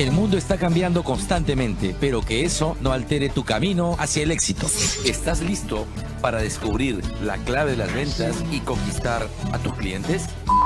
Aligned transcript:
El 0.00 0.12
mundo 0.12 0.38
está 0.38 0.56
cambiando 0.56 1.04
constantemente, 1.04 1.94
pero 2.00 2.22
que 2.22 2.46
eso 2.46 2.74
no 2.80 2.92
altere 2.92 3.28
tu 3.28 3.44
camino 3.44 3.96
hacia 3.98 4.22
el 4.22 4.30
éxito. 4.30 4.66
¿Estás 5.04 5.42
listo 5.42 5.86
para 6.22 6.40
descubrir 6.40 7.02
la 7.22 7.36
clave 7.36 7.72
de 7.72 7.76
las 7.76 7.92
ventas 7.92 8.42
y 8.50 8.60
conquistar 8.60 9.28
a 9.52 9.58
tus 9.58 9.74
clientes? 9.74 10.24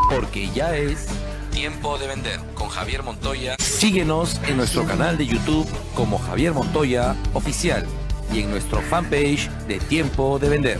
Porque 0.08 0.48
ya 0.54 0.76
es 0.76 1.08
tiempo 1.50 1.98
de 1.98 2.06
vender 2.06 2.38
con 2.54 2.68
Javier 2.68 3.02
Montoya. 3.02 3.56
Síguenos 3.58 4.40
en 4.46 4.56
nuestro 4.56 4.86
canal 4.86 5.18
de 5.18 5.26
YouTube 5.26 5.66
como 5.96 6.16
Javier 6.18 6.52
Montoya 6.52 7.16
Oficial 7.32 7.84
y 8.32 8.38
en 8.38 8.50
nuestro 8.50 8.80
fanpage 8.82 9.50
de 9.66 9.80
Tiempo 9.80 10.38
de 10.38 10.48
Vender. 10.48 10.78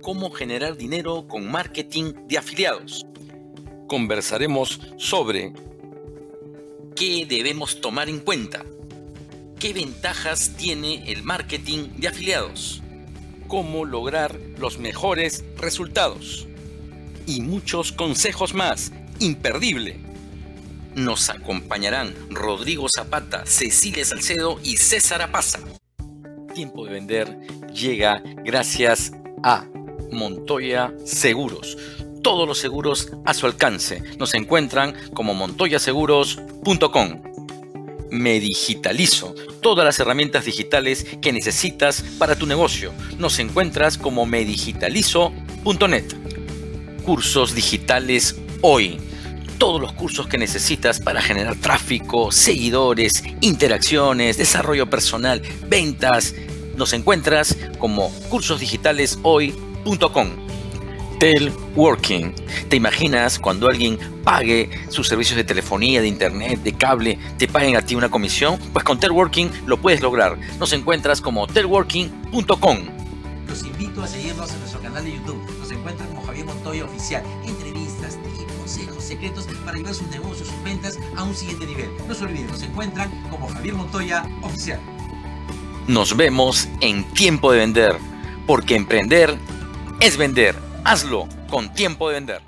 Cómo 0.00 0.30
generar 0.30 0.76
dinero 0.76 1.26
con 1.26 1.50
marketing 1.50 2.12
de 2.28 2.38
afiliados 2.38 3.04
conversaremos 3.86 4.80
sobre 4.96 5.52
qué 6.94 7.26
debemos 7.28 7.80
tomar 7.80 8.08
en 8.08 8.20
cuenta, 8.20 8.64
qué 9.58 9.72
ventajas 9.72 10.52
tiene 10.56 11.10
el 11.10 11.22
marketing 11.22 11.88
de 11.96 12.08
afiliados, 12.08 12.82
cómo 13.48 13.84
lograr 13.84 14.38
los 14.58 14.78
mejores 14.78 15.44
resultados 15.56 16.46
y 17.26 17.40
muchos 17.40 17.92
consejos 17.92 18.54
más. 18.54 18.92
Imperdible. 19.18 19.96
Nos 20.94 21.30
acompañarán 21.30 22.14
Rodrigo 22.30 22.86
Zapata, 22.94 23.44
Cecilia 23.46 24.04
Salcedo 24.04 24.58
y 24.62 24.76
César 24.76 25.22
Apaza. 25.22 25.60
Tiempo 26.54 26.86
de 26.86 26.92
vender 26.92 27.38
llega 27.74 28.22
gracias 28.44 29.12
a 29.42 29.66
Montoya 30.10 30.94
Seguros 31.04 31.76
todos 32.26 32.48
los 32.48 32.58
seguros 32.58 33.12
a 33.24 33.32
su 33.34 33.46
alcance. 33.46 34.02
Nos 34.18 34.34
encuentran 34.34 34.96
como 35.14 35.32
montoyaseguros.com. 35.32 37.22
Me 38.10 38.40
digitalizo. 38.40 39.32
Todas 39.60 39.84
las 39.84 40.00
herramientas 40.00 40.44
digitales 40.44 41.06
que 41.22 41.32
necesitas 41.32 42.02
para 42.18 42.34
tu 42.34 42.46
negocio. 42.46 42.92
Nos 43.18 43.38
encuentras 43.38 43.96
como 43.96 44.26
medigitalizo.net. 44.26 46.04
Cursos 47.04 47.54
digitales 47.54 48.34
hoy. 48.60 48.98
Todos 49.58 49.80
los 49.80 49.92
cursos 49.92 50.26
que 50.26 50.36
necesitas 50.36 50.98
para 50.98 51.22
generar 51.22 51.54
tráfico, 51.54 52.32
seguidores, 52.32 53.22
interacciones, 53.40 54.36
desarrollo 54.36 54.90
personal, 54.90 55.42
ventas. 55.68 56.34
Nos 56.74 56.92
encuentras 56.92 57.56
como 57.78 58.10
cursosdigitaleshoy.com. 58.30 60.46
Telworking. 61.18 62.34
¿Te 62.68 62.76
imaginas 62.76 63.38
cuando 63.38 63.68
alguien 63.68 63.98
pague 64.24 64.70
sus 64.88 65.08
servicios 65.08 65.36
de 65.36 65.44
telefonía, 65.44 66.00
de 66.00 66.08
internet, 66.08 66.62
de 66.62 66.72
cable, 66.72 67.18
te 67.38 67.48
paguen 67.48 67.76
a 67.76 67.82
ti 67.82 67.94
una 67.94 68.10
comisión? 68.10 68.58
Pues 68.72 68.84
con 68.84 69.00
Telworking 69.00 69.50
lo 69.66 69.78
puedes 69.78 70.00
lograr. 70.00 70.38
Nos 70.58 70.72
encuentras 70.72 71.20
como 71.20 71.46
telworking.com. 71.46 72.78
Los 73.48 73.64
invito 73.64 74.02
a 74.02 74.06
seguirnos 74.06 74.50
en 74.52 74.60
nuestro 74.60 74.80
canal 74.80 75.04
de 75.04 75.12
YouTube. 75.12 75.40
Nos 75.58 75.70
encuentran 75.70 76.08
como 76.08 76.22
Javier 76.22 76.46
Montoya 76.46 76.84
Oficial. 76.84 77.22
Entrevistas 77.46 78.18
y 78.40 78.58
consejos 78.58 79.02
secretos 79.02 79.46
para 79.64 79.78
llevar 79.78 79.94
sus 79.94 80.08
negocios, 80.08 80.48
sus 80.48 80.62
ventas 80.64 80.98
a 81.16 81.22
un 81.22 81.34
siguiente 81.34 81.66
nivel. 81.66 81.90
No 82.06 82.14
se 82.14 82.24
olviden, 82.24 82.48
nos 82.48 82.62
encuentran 82.62 83.10
como 83.30 83.48
Javier 83.48 83.74
Montoya 83.74 84.24
Oficial. 84.42 84.80
Nos 85.86 86.16
vemos 86.16 86.68
en 86.80 87.04
Tiempo 87.12 87.52
de 87.52 87.58
Vender, 87.58 87.96
porque 88.46 88.74
emprender 88.74 89.38
es 90.00 90.16
vender. 90.16 90.65
Hazlo 90.88 91.26
con 91.50 91.68
tiempo 91.68 92.06
de 92.08 92.14
vender. 92.14 92.45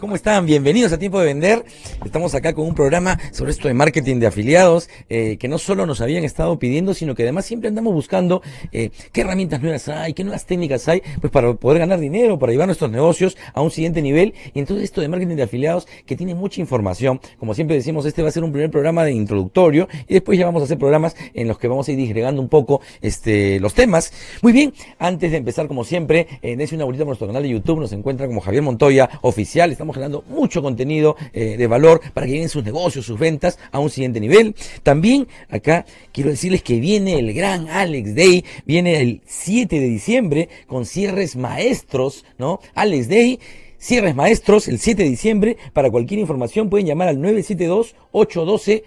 ¿Cómo 0.00 0.14
están? 0.14 0.46
Bienvenidos 0.46 0.92
a 0.92 0.98
Tiempo 0.98 1.18
de 1.18 1.26
Vender. 1.26 1.64
Estamos 2.04 2.32
acá 2.36 2.54
con 2.54 2.64
un 2.64 2.74
programa 2.76 3.18
sobre 3.32 3.50
esto 3.50 3.66
de 3.66 3.74
marketing 3.74 4.20
de 4.20 4.28
afiliados, 4.28 4.88
eh, 5.08 5.38
que 5.38 5.48
no 5.48 5.58
solo 5.58 5.86
nos 5.86 6.00
habían 6.00 6.22
estado 6.22 6.56
pidiendo, 6.56 6.94
sino 6.94 7.16
que 7.16 7.24
además 7.24 7.46
siempre 7.46 7.68
andamos 7.68 7.92
buscando 7.92 8.40
eh, 8.70 8.90
qué 9.10 9.22
herramientas 9.22 9.60
nuevas 9.60 9.88
hay, 9.88 10.14
qué 10.14 10.22
nuevas 10.22 10.46
técnicas 10.46 10.86
hay, 10.86 11.02
pues 11.20 11.32
para 11.32 11.52
poder 11.54 11.80
ganar 11.80 11.98
dinero, 11.98 12.38
para 12.38 12.52
llevar 12.52 12.68
nuestros 12.68 12.92
negocios 12.92 13.36
a 13.52 13.60
un 13.60 13.72
siguiente 13.72 14.00
nivel. 14.00 14.34
Y 14.54 14.60
entonces 14.60 14.84
esto 14.84 15.00
de 15.00 15.08
marketing 15.08 15.34
de 15.34 15.42
afiliados, 15.42 15.88
que 16.06 16.14
tiene 16.14 16.36
mucha 16.36 16.60
información, 16.60 17.20
como 17.40 17.54
siempre 17.54 17.74
decimos, 17.74 18.06
este 18.06 18.22
va 18.22 18.28
a 18.28 18.32
ser 18.32 18.44
un 18.44 18.52
primer 18.52 18.70
programa 18.70 19.02
de 19.02 19.10
introductorio 19.10 19.88
y 20.06 20.14
después 20.14 20.38
ya 20.38 20.46
vamos 20.46 20.62
a 20.62 20.66
hacer 20.66 20.78
programas 20.78 21.16
en 21.34 21.48
los 21.48 21.58
que 21.58 21.66
vamos 21.66 21.88
a 21.88 21.90
ir 21.90 21.98
disgregando 21.98 22.40
un 22.40 22.48
poco 22.48 22.80
este, 23.00 23.58
los 23.58 23.74
temas. 23.74 24.12
Muy 24.42 24.52
bien, 24.52 24.72
antes 25.00 25.32
de 25.32 25.38
empezar, 25.38 25.66
como 25.66 25.82
siempre, 25.82 26.28
eh, 26.40 26.56
dense 26.56 26.76
una 26.76 26.84
bolita 26.84 27.02
por 27.02 27.08
nuestro 27.08 27.26
canal 27.26 27.42
de 27.42 27.48
YouTube, 27.48 27.80
nos 27.80 27.92
encuentra 27.92 28.28
como 28.28 28.40
Javier 28.40 28.62
Montoya 28.62 29.10
Oficial. 29.22 29.72
Generando 29.94 30.24
mucho 30.28 30.62
contenido 30.62 31.16
eh, 31.32 31.56
de 31.56 31.66
valor 31.66 32.00
para 32.14 32.26
que 32.26 32.32
lleguen 32.32 32.48
sus 32.48 32.64
negocios, 32.64 33.06
sus 33.06 33.18
ventas 33.18 33.58
a 33.70 33.78
un 33.78 33.90
siguiente 33.90 34.20
nivel. 34.20 34.54
También 34.82 35.28
acá 35.48 35.86
quiero 36.12 36.30
decirles 36.30 36.62
que 36.62 36.80
viene 36.80 37.18
el 37.18 37.32
gran 37.34 37.68
Alex 37.68 38.14
Day, 38.14 38.44
viene 38.64 39.00
el 39.00 39.20
7 39.26 39.80
de 39.80 39.88
diciembre 39.88 40.48
con 40.66 40.86
cierres 40.86 41.36
maestros, 41.36 42.24
¿no? 42.38 42.60
Alex 42.74 43.08
Day. 43.08 43.38
Cierres 43.80 44.16
maestros 44.16 44.66
el 44.66 44.80
7 44.80 45.04
de 45.04 45.08
diciembre. 45.08 45.56
Para 45.72 45.88
cualquier 45.88 46.18
información 46.18 46.68
pueden 46.68 46.88
llamar 46.88 47.06
al 47.06 47.20
972 47.20 47.94
812 48.10 48.82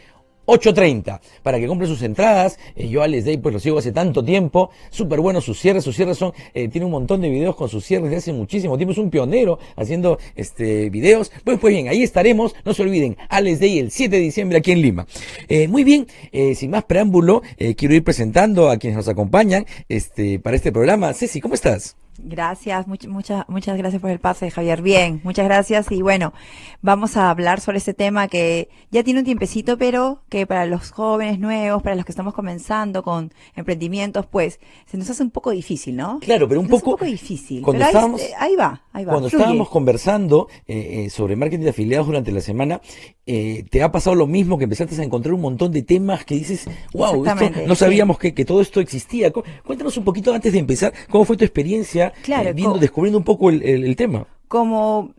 8.30 0.51 1.21
para 1.43 1.59
que 1.59 1.67
compre 1.67 1.87
sus 1.87 2.01
entradas. 2.01 2.59
Eh, 2.75 2.89
yo 2.89 3.01
a 3.01 3.07
Les 3.07 3.23
Day 3.23 3.37
pues 3.37 3.53
lo 3.53 3.59
sigo 3.59 3.79
hace 3.79 3.91
tanto 3.91 4.23
tiempo. 4.23 4.69
Súper 4.89 5.21
bueno 5.21 5.39
sus 5.39 5.59
cierres. 5.59 5.83
Sus 5.83 5.95
cierres 5.95 6.17
son, 6.17 6.33
eh, 6.53 6.67
tiene 6.67 6.85
un 6.85 6.91
montón 6.91 7.21
de 7.21 7.29
videos 7.29 7.55
con 7.55 7.69
sus 7.69 7.85
cierres 7.85 8.11
de 8.11 8.17
hace 8.17 8.33
muchísimo 8.33 8.77
tiempo. 8.77 8.91
Es 8.91 8.97
un 8.97 9.09
pionero 9.09 9.59
haciendo 9.77 10.19
este 10.35 10.89
videos. 10.89 11.31
Pues, 11.43 11.57
pues 11.59 11.73
bien, 11.73 11.87
ahí 11.87 12.03
estaremos. 12.03 12.53
No 12.65 12.73
se 12.73 12.83
olviden, 12.83 13.17
Alex 13.29 13.59
Day 13.59 13.79
el 13.79 13.91
7 13.91 14.15
de 14.15 14.21
diciembre 14.21 14.57
aquí 14.57 14.71
en 14.71 14.81
Lima. 14.81 15.07
Eh, 15.47 15.67
muy 15.67 15.83
bien, 15.83 16.07
sin 16.55 16.71
más 16.71 16.83
preámbulo, 16.83 17.41
quiero 17.77 17.95
ir 17.95 18.03
presentando 18.03 18.69
a 18.69 18.77
quienes 18.77 18.97
nos 18.97 19.07
acompañan 19.07 19.65
este, 19.87 20.39
para 20.39 20.55
este 20.55 20.71
programa. 20.71 21.13
Ceci, 21.13 21.39
¿cómo 21.39 21.53
estás? 21.55 21.95
Gracias, 22.23 22.87
muchas 22.87 23.47
muchas 23.47 23.77
gracias 23.77 24.01
por 24.01 24.11
el 24.11 24.19
pase, 24.19 24.51
Javier. 24.51 24.81
Bien, 24.81 25.21
muchas 25.23 25.45
gracias. 25.45 25.91
Y 25.91 26.01
bueno, 26.01 26.33
vamos 26.81 27.17
a 27.17 27.29
hablar 27.29 27.59
sobre 27.59 27.77
este 27.79 27.93
tema 27.93 28.27
que 28.27 28.69
ya 28.91 29.03
tiene 29.03 29.19
un 29.19 29.25
tiempecito, 29.25 29.77
pero 29.77 30.21
que 30.29 30.45
para 30.45 30.65
los 30.65 30.91
jóvenes 30.91 31.39
nuevos, 31.39 31.81
para 31.81 31.95
los 31.95 32.05
que 32.05 32.11
estamos 32.11 32.33
comenzando 32.33 33.03
con 33.03 33.33
emprendimientos, 33.55 34.25
pues 34.25 34.59
se 34.85 34.97
nos 34.97 35.09
hace 35.09 35.23
un 35.23 35.31
poco 35.31 35.51
difícil, 35.51 35.95
¿no? 35.95 36.19
Claro, 36.19 36.47
pero 36.47 36.59
un, 36.59 36.67
poco, 36.67 36.91
un 36.91 36.97
poco 36.97 37.05
difícil. 37.05 37.61
Cuando 37.61 37.79
pero 37.79 37.89
estábamos, 37.89 38.21
ahí, 38.39 38.55
va, 38.55 38.83
ahí 38.93 39.05
va. 39.05 39.11
Cuando 39.11 39.27
estábamos 39.27 39.69
conversando 39.69 40.47
eh, 40.67 41.05
eh, 41.05 41.09
sobre 41.09 41.35
marketing 41.35 41.63
de 41.63 41.69
afiliados 41.69 42.07
durante 42.07 42.31
la 42.31 42.41
semana, 42.41 42.81
eh, 43.25 43.65
¿te 43.69 43.83
ha 43.83 43.91
pasado 43.91 44.15
lo 44.15 44.27
mismo 44.27 44.57
que 44.57 44.65
empezaste 44.65 44.99
a 44.99 45.03
encontrar 45.03 45.33
un 45.33 45.41
montón 45.41 45.71
de 45.71 45.83
temas 45.83 46.25
que 46.25 46.35
dices, 46.35 46.67
wow, 46.93 47.25
esto, 47.25 47.49
no 47.67 47.75
sabíamos 47.75 48.17
que, 48.17 48.33
que 48.33 48.45
todo 48.45 48.61
esto 48.61 48.79
existía? 48.79 49.31
Cuéntanos 49.65 49.95
un 49.97 50.03
poquito 50.03 50.33
antes 50.33 50.53
de 50.53 50.59
empezar, 50.59 50.93
¿cómo 51.09 51.25
fue 51.25 51.37
tu 51.37 51.45
experiencia? 51.45 52.10
Claro, 52.23 52.49
eh, 52.49 52.53
viendo, 52.53 52.77
descubriendo 52.77 53.17
un 53.17 53.23
poco 53.23 53.49
el, 53.49 53.95
tema. 53.95 54.27
Como 54.47 55.13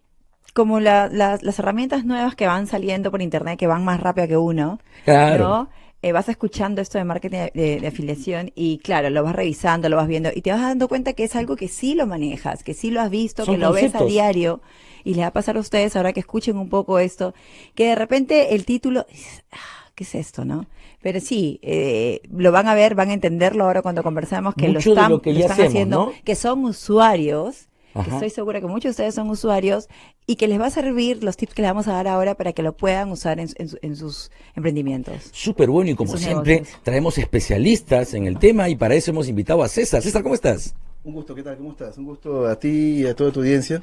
como 0.53 0.81
las 0.81 1.59
herramientas 1.59 2.05
nuevas 2.05 2.35
que 2.35 2.47
van 2.47 2.67
saliendo 2.67 3.11
por 3.11 3.23
internet, 3.23 3.59
que 3.59 3.67
van 3.67 3.85
más 3.85 4.01
rápido 4.01 4.29
que 4.29 4.37
uno, 4.37 4.79
claro. 5.05 5.69
Eh, 6.05 6.11
vas 6.11 6.29
escuchando 6.29 6.83
esto 6.83 6.99
de 6.99 7.05
marketing 7.05 7.51
de, 7.55 7.87
afiliación 7.87 8.51
y 8.57 8.79
claro, 8.79 9.09
lo 9.09 9.23
vas 9.23 9.37
revisando, 9.37 9.89
lo 9.89 9.97
vas 9.97 10.09
viendo 10.09 10.31
y 10.35 10.43
te 10.43 10.51
vas 10.51 10.61
dando 10.61 10.89
cuenta 10.89 11.13
que 11.13 11.23
es 11.23 11.37
algo 11.37 11.55
que 11.55 11.69
sí 11.69 11.95
lo 11.95 12.09
manejas, 12.09 12.65
que 12.65 12.75
sí 12.75 12.91
lo 12.91 13.01
has 13.01 13.09
visto, 13.09 13.47
que 13.47 13.57
lo 13.57 13.73
ves 13.73 13.95
a 13.95 14.05
diario 14.05 14.63
y 15.05 15.15
les 15.15 15.23
va 15.23 15.29
a 15.29 15.33
pasar 15.33 15.57
a 15.57 15.61
ustedes 15.61 15.95
ahora 15.95 16.13
que 16.13 16.19
escuchen 16.19 16.57
un 16.57 16.69
poco 16.69 16.99
esto, 16.99 17.35
que 17.77 17.87
de 17.87 17.95
repente 17.95 18.53
el 18.57 18.65
título, 18.65 19.07
ah, 19.53 19.91
¿qué 19.95 20.03
es 20.03 20.17
esto, 20.17 20.45
no? 20.45 20.67
Pero 21.03 21.21
sí, 21.21 21.59
eh, 21.63 22.21
lo 22.31 22.53
van 22.53 22.69
a 22.69 22.75
ver, 22.75 22.95
van 22.95 23.11
a 23.11 23.15
entenderlo 23.15 23.65
ahora 23.65 23.83
cuando 23.83 24.03
conversamos 24.03 24.55
que 24.55 24.69
lo 24.69 24.79
están, 24.79 25.21
haciendo, 25.51 26.13
que 26.25 26.37
son 26.37 26.65
usuarios, 26.65 27.69
que 27.93 28.11
estoy 28.11 28.31
segura 28.31 28.61
que 28.61 28.67
muchos 28.67 28.85
de 28.85 28.91
ustedes 28.91 29.15
son 29.15 29.29
usuarios 29.29 29.89
y 30.27 30.37
que 30.37 30.49
les 30.49 30.61
va 30.61 30.67
a 30.67 30.71
servir 30.71 31.23
los 31.25 31.37
tips 31.37 31.55
que 31.55 31.63
les 31.63 31.71
vamos 31.71 31.89
a 31.89 31.93
dar 31.93 32.07
ahora 32.07 32.37
para 32.37 32.53
que 32.53 32.63
lo 32.63 32.75
puedan 32.75 33.11
usar 33.11 33.41
en, 33.41 33.97
sus 33.97 34.31
emprendimientos. 34.55 35.31
Súper 35.33 35.69
bueno 35.69 35.91
y 35.91 35.95
como 35.95 36.17
siempre 36.17 36.63
traemos 36.85 37.19
especialistas 37.19 38.15
en 38.15 38.27
el 38.27 38.39
tema 38.39 38.69
y 38.69 38.77
para 38.77 38.95
eso 38.95 39.11
hemos 39.11 39.29
invitado 39.29 39.63
a 39.63 39.69
César. 39.69 40.03
César, 40.03 40.23
¿cómo 40.23 40.35
estás? 40.35 40.75
Un 41.05 41.15
gusto, 41.15 41.35
¿qué 41.35 41.43
tal? 41.43 41.57
¿Cómo 41.57 41.73
estás? 41.73 41.99
Un 41.99 42.05
gusto 42.05 42.47
a 42.47 42.57
ti 42.57 43.01
y 43.01 43.07
a 43.07 43.17
toda 43.17 43.33
tu 43.33 43.41
audiencia 43.41 43.83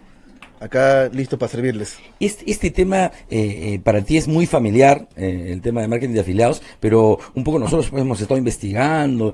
acá 0.60 1.10
listo 1.12 1.38
para 1.38 1.52
servirles. 1.52 1.98
Este, 2.20 2.50
este 2.52 2.72
tema 2.72 3.12
eh, 3.30 3.74
eh, 3.74 3.82
para 3.84 4.02
ti 4.02 4.18
es 4.18 4.28
muy 4.28 4.46
familiar, 4.46 5.08
eh, 5.16 5.50
el 5.52 5.62
tema 5.62 5.82
de 5.82 5.88
marketing 5.88 6.14
de 6.14 6.20
afiliados, 6.22 6.62
pero 6.80 7.20
un 7.34 7.44
poco 7.44 7.60
nosotros 7.60 7.92
hemos 7.94 8.20
estado 8.22 8.38
investigando. 8.38 9.34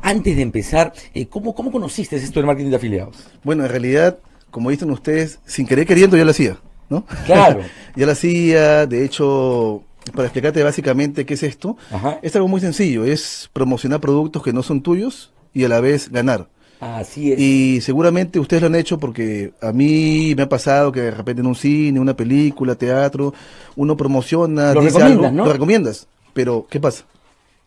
antes 0.00 0.36
de 0.36 0.42
empezar, 0.42 0.92
¿cómo, 1.30 1.54
¿cómo 1.54 1.70
conociste 1.70 2.16
esto 2.16 2.40
del 2.40 2.46
marketing 2.46 2.70
de 2.70 2.76
afiliados? 2.76 3.16
Bueno, 3.44 3.64
en 3.64 3.70
realidad, 3.70 4.18
como 4.50 4.70
dicen 4.70 4.90
ustedes, 4.90 5.40
sin 5.44 5.66
querer 5.66 5.86
queriendo 5.86 6.16
ya 6.16 6.24
lo 6.24 6.30
hacía, 6.30 6.58
¿no? 6.88 7.04
Claro. 7.26 7.60
ya 7.96 8.06
lo 8.06 8.12
hacía, 8.12 8.86
de 8.86 9.04
hecho, 9.04 9.82
para 10.14 10.26
explicarte 10.26 10.62
básicamente 10.62 11.26
qué 11.26 11.34
es 11.34 11.42
esto, 11.42 11.76
es 12.22 12.34
algo 12.36 12.48
muy 12.48 12.60
sencillo, 12.60 13.04
es 13.04 13.50
promocionar 13.52 14.00
productos 14.00 14.42
que 14.42 14.52
no 14.52 14.62
son 14.62 14.82
tuyos 14.82 15.32
y 15.52 15.64
a 15.64 15.68
la 15.68 15.80
vez 15.80 16.10
ganar. 16.10 16.48
Así 16.80 17.32
es. 17.32 17.38
Y 17.38 17.80
seguramente 17.80 18.38
ustedes 18.38 18.62
lo 18.62 18.66
han 18.68 18.74
hecho 18.74 18.98
porque 18.98 19.52
a 19.62 19.72
mí 19.72 20.34
me 20.36 20.42
ha 20.42 20.48
pasado 20.48 20.92
que 20.92 21.00
de 21.00 21.10
repente 21.10 21.40
en 21.40 21.46
un 21.46 21.54
cine, 21.54 21.98
una 22.00 22.14
película, 22.16 22.74
teatro, 22.74 23.32
uno 23.76 23.96
promociona, 23.96 24.74
lo 24.74 24.80
dice 24.82 24.98
recomiendas, 24.98 25.26
algo, 25.26 25.36
¿no? 25.36 25.46
lo 25.46 25.52
recomiendas, 25.52 26.06
pero 26.34 26.66
¿qué 26.68 26.78
pasa? 26.80 27.04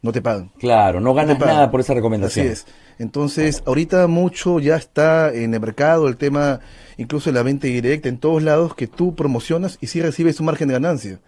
No 0.02 0.12
te 0.14 0.22
pagan. 0.22 0.50
Claro, 0.60 1.02
no 1.02 1.14
ganas 1.14 1.38
nada 1.40 1.70
por 1.72 1.82
esa 1.82 1.94
recomendación. 1.94 2.46
Así 2.48 2.54
es. 2.54 2.66
Entonces, 3.00 3.64
ahorita 3.66 4.08
mucho 4.08 4.60
ya 4.60 4.76
está 4.76 5.34
en 5.34 5.54
el 5.54 5.60
mercado 5.60 6.08
el 6.08 6.16
tema, 6.18 6.60
incluso 6.98 7.30
en 7.30 7.36
la 7.36 7.44
venta 7.44 7.68
directa, 7.68 8.08
en 8.10 8.18
todos 8.18 8.42
lados, 8.44 8.76
que 8.76 8.88
tú 8.88 9.16
promocionas 9.16 9.78
y 9.82 9.88
sí 9.88 10.02
recibes 10.02 10.40
un 10.40 10.46
margen 10.46 10.68
de 10.70 10.74
ganancia. 10.76 11.20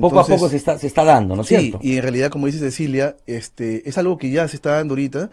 poco 0.00 0.20
a 0.20 0.26
poco 0.26 0.48
se 0.48 0.56
está, 0.56 0.78
se 0.78 0.86
está 0.86 1.04
dando, 1.04 1.36
¿no 1.36 1.42
es 1.42 1.48
Sí, 1.48 1.56
cierto? 1.56 1.80
y 1.82 1.96
en 1.96 2.02
realidad, 2.02 2.30
como 2.30 2.46
dice 2.46 2.58
Cecilia, 2.58 3.16
este, 3.26 3.86
es 3.88 3.98
algo 3.98 4.16
que 4.16 4.30
ya 4.30 4.48
se 4.48 4.56
está 4.56 4.70
dando 4.76 4.92
ahorita 4.92 5.30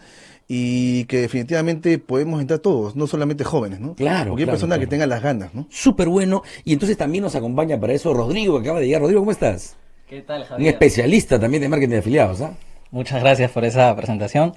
y 0.48 1.06
que 1.06 1.22
definitivamente 1.22 1.98
podemos 1.98 2.42
entrar 2.42 2.60
todos, 2.60 2.96
no 2.96 3.08
solamente 3.08 3.44
jóvenes, 3.44 3.80
¿no? 3.80 3.96
Claro, 3.96 4.32
Cualquier 4.32 4.48
claro, 4.48 4.52
persona 4.52 4.80
que 4.80 4.88
tenga 4.88 5.08
las 5.08 5.22
ganas, 5.24 5.54
¿no? 5.54 5.68
Súper 5.70 6.10
bueno. 6.10 6.44
Y 6.66 6.74
entonces 6.74 6.98
también 6.98 7.24
nos 7.24 7.36
acompaña 7.36 7.80
para 7.80 7.94
eso 7.94 8.14
Rodrigo, 8.14 8.58
que 8.60 8.68
acaba 8.68 8.80
de 8.80 8.88
llegar. 8.88 9.02
Rodrigo, 9.02 9.22
¿cómo 9.22 9.32
estás? 9.32 9.78
¿Qué 10.10 10.22
tal, 10.22 10.42
Un 10.42 10.48
Javier? 10.48 10.74
especialista 10.74 11.40
también 11.40 11.62
de 11.62 11.70
marketing 11.70 11.92
de 11.92 11.98
afiliados, 12.00 12.42
¿ah? 12.42 12.54
Muchas 12.92 13.22
gracias 13.22 13.50
por 13.52 13.64
esa 13.64 13.96
presentación. 13.96 14.54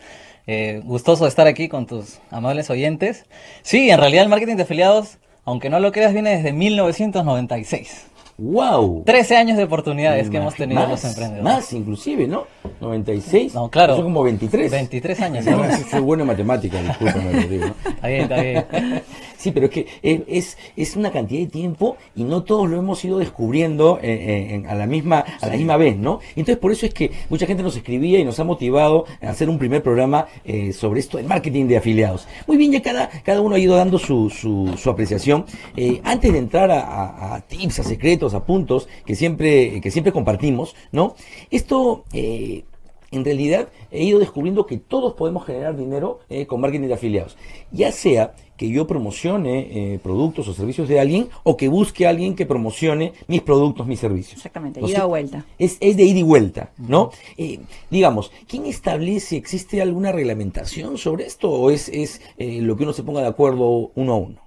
Eh, 0.47 0.81
gustoso 0.85 1.25
de 1.25 1.29
estar 1.31 1.47
aquí 1.47 1.69
con 1.69 1.87
tus 1.87 2.19
amables 2.31 2.69
oyentes. 2.71 3.25
Sí, 3.63 3.89
en 3.91 3.99
realidad 4.01 4.25
el 4.25 4.29
marketing 4.29 4.57
de 4.57 4.65
afiliados, 4.65 5.19
aunque 5.45 5.71
no 5.71 5.79
lo 5.79 5.93
creas, 5.93 6.13
viene 6.13 6.37
desde 6.37 6.53
1996. 6.53 8.07
¡Wow! 8.37 9.05
13 9.07 9.37
años 9.37 9.57
de 9.57 9.65
oportunidades 9.65 10.29
que 10.29 10.39
hemos 10.39 10.55
tenido 10.55 10.81
más, 10.81 10.91
los 10.91 11.05
emprendedores. 11.05 11.45
Más, 11.45 11.73
inclusive, 11.73 12.27
¿no? 12.27 12.47
96. 12.81 13.55
No, 13.55 13.71
claro. 13.71 13.95
Eso 13.95 14.03
como 14.03 14.25
23. 14.25 14.71
23 14.71 15.21
años. 15.21 15.45
No, 15.55 15.89
soy 15.91 16.01
bueno 16.01 16.23
en 16.25 16.29
matemáticas, 16.29 16.83
discúlpame. 16.83 17.33
¿no? 17.33 17.75
Está 17.89 18.09
bien, 18.09 18.23
está 18.23 18.41
bien. 18.41 18.65
Sí, 19.37 19.51
pero 19.51 19.67
es 19.67 19.73
que 19.73 19.87
es, 20.03 20.21
es, 20.29 20.59
es 20.77 20.97
una 20.97 21.11
cantidad 21.11 21.41
de 21.41 21.49
tiempo 21.49 21.97
y 22.15 22.25
no 22.25 22.45
todos 22.45 22.69
lo 22.69 22.79
hemos 22.79 23.05
ido 23.05 23.19
descubriendo 23.19 23.99
eh, 24.03 24.63
eh, 24.63 24.69
a 24.69 24.75
la 24.75 24.87
misma 24.87 25.25
a 25.41 25.47
la 25.47 25.57
misma 25.57 25.77
vez, 25.77 25.97
¿no? 25.97 26.21
Entonces 26.31 26.57
por 26.59 26.73
eso 26.73 26.87
es 26.87 26.95
que 26.95 27.11
mucha 27.29 27.47
gente 27.47 27.63
nos 27.63 27.77
escribía 27.77 28.19
y 28.19 28.25
nos 28.25 28.39
ha 28.41 28.45
motivado 28.45 29.05
a 29.21 29.31
hacer 29.31 29.49
un 29.49 29.59
primer 29.59 29.83
programa 29.83 30.27
eh, 30.45 30.73
sobre 30.73 31.01
esto 31.01 31.19
del 31.19 31.27
marketing 31.27 31.67
de 31.67 31.77
afiliados. 31.77 32.27
Muy 32.47 32.57
bien, 32.57 32.73
ya 32.73 32.81
cada, 32.83 33.09
cada 33.23 33.41
uno 33.41 33.57
ha 33.57 33.59
ido 33.59 33.77
dando 33.77 33.99
su, 33.99 34.31
su, 34.31 34.75
su 34.79 34.91
apreciación. 34.91 35.45
Eh, 35.77 36.01
antes 36.05 36.33
de 36.33 36.39
entrar 36.39 36.71
a, 36.71 36.81
a- 36.81 37.35
a 37.35 37.41
tips, 37.41 37.81
a 37.81 37.83
secretos, 37.85 38.35
a 38.35 38.45
puntos 38.45 38.89
que 39.05 39.15
siempre, 39.15 39.81
que 39.81 39.91
siempre 39.91 40.13
compartimos, 40.13 40.75
¿no? 40.93 41.15
Esto... 41.51 42.05
eh, 42.13 42.65
en 43.11 43.25
realidad 43.25 43.69
he 43.93 44.03
ido 44.03 44.19
descubriendo 44.19 44.67
que 44.67 44.77
todos 44.77 45.15
podemos 45.15 45.47
generar 45.47 45.77
dinero 45.77 46.19
eh, 46.29 46.47
con 46.47 46.61
marketing 46.61 46.89
de 46.89 46.95
afiliados. 46.95 47.37
Ya 47.71 47.93
sea 47.93 48.35
que 48.57 48.69
yo 48.69 48.87
promocione 48.87 49.95
eh, 49.95 49.99
productos 50.03 50.47
o 50.49 50.55
servicios 50.55 50.89
de 50.89 51.01
alguien 51.01 51.29
o 51.43 51.57
que 51.57 51.69
busque 51.69 52.07
a 52.07 52.11
alguien 52.11 52.37
que 52.37 52.47
promocione 52.47 53.13
mis 53.27 53.43
productos, 53.43 53.87
mis 53.87 54.01
servicios. 54.01 54.37
Exactamente, 54.37 54.81
¿No 54.81 54.89
ida 54.89 55.05
o 55.07 55.09
vuelta. 55.09 55.45
Es, 55.59 55.77
es 55.81 55.97
de 55.97 56.05
ida 56.05 56.21
y 56.21 56.23
vuelta, 56.23 56.71
¿no? 56.79 57.11
Eh, 57.37 57.61
digamos, 57.91 58.31
¿quién 58.49 58.67
establece, 58.67 59.37
existe 59.37 59.83
alguna 59.83 60.13
reglamentación 60.13 60.99
sobre 60.99 61.27
esto 61.27 61.51
o 61.51 61.71
es, 61.71 61.89
es 61.89 62.21
eh, 62.39 62.61
lo 62.61 62.77
que 62.77 62.85
uno 62.85 62.93
se 62.93 63.03
ponga 63.03 63.21
de 63.23 63.29
acuerdo 63.29 63.91
uno 63.95 64.13
a 64.13 64.17
uno? 64.17 64.45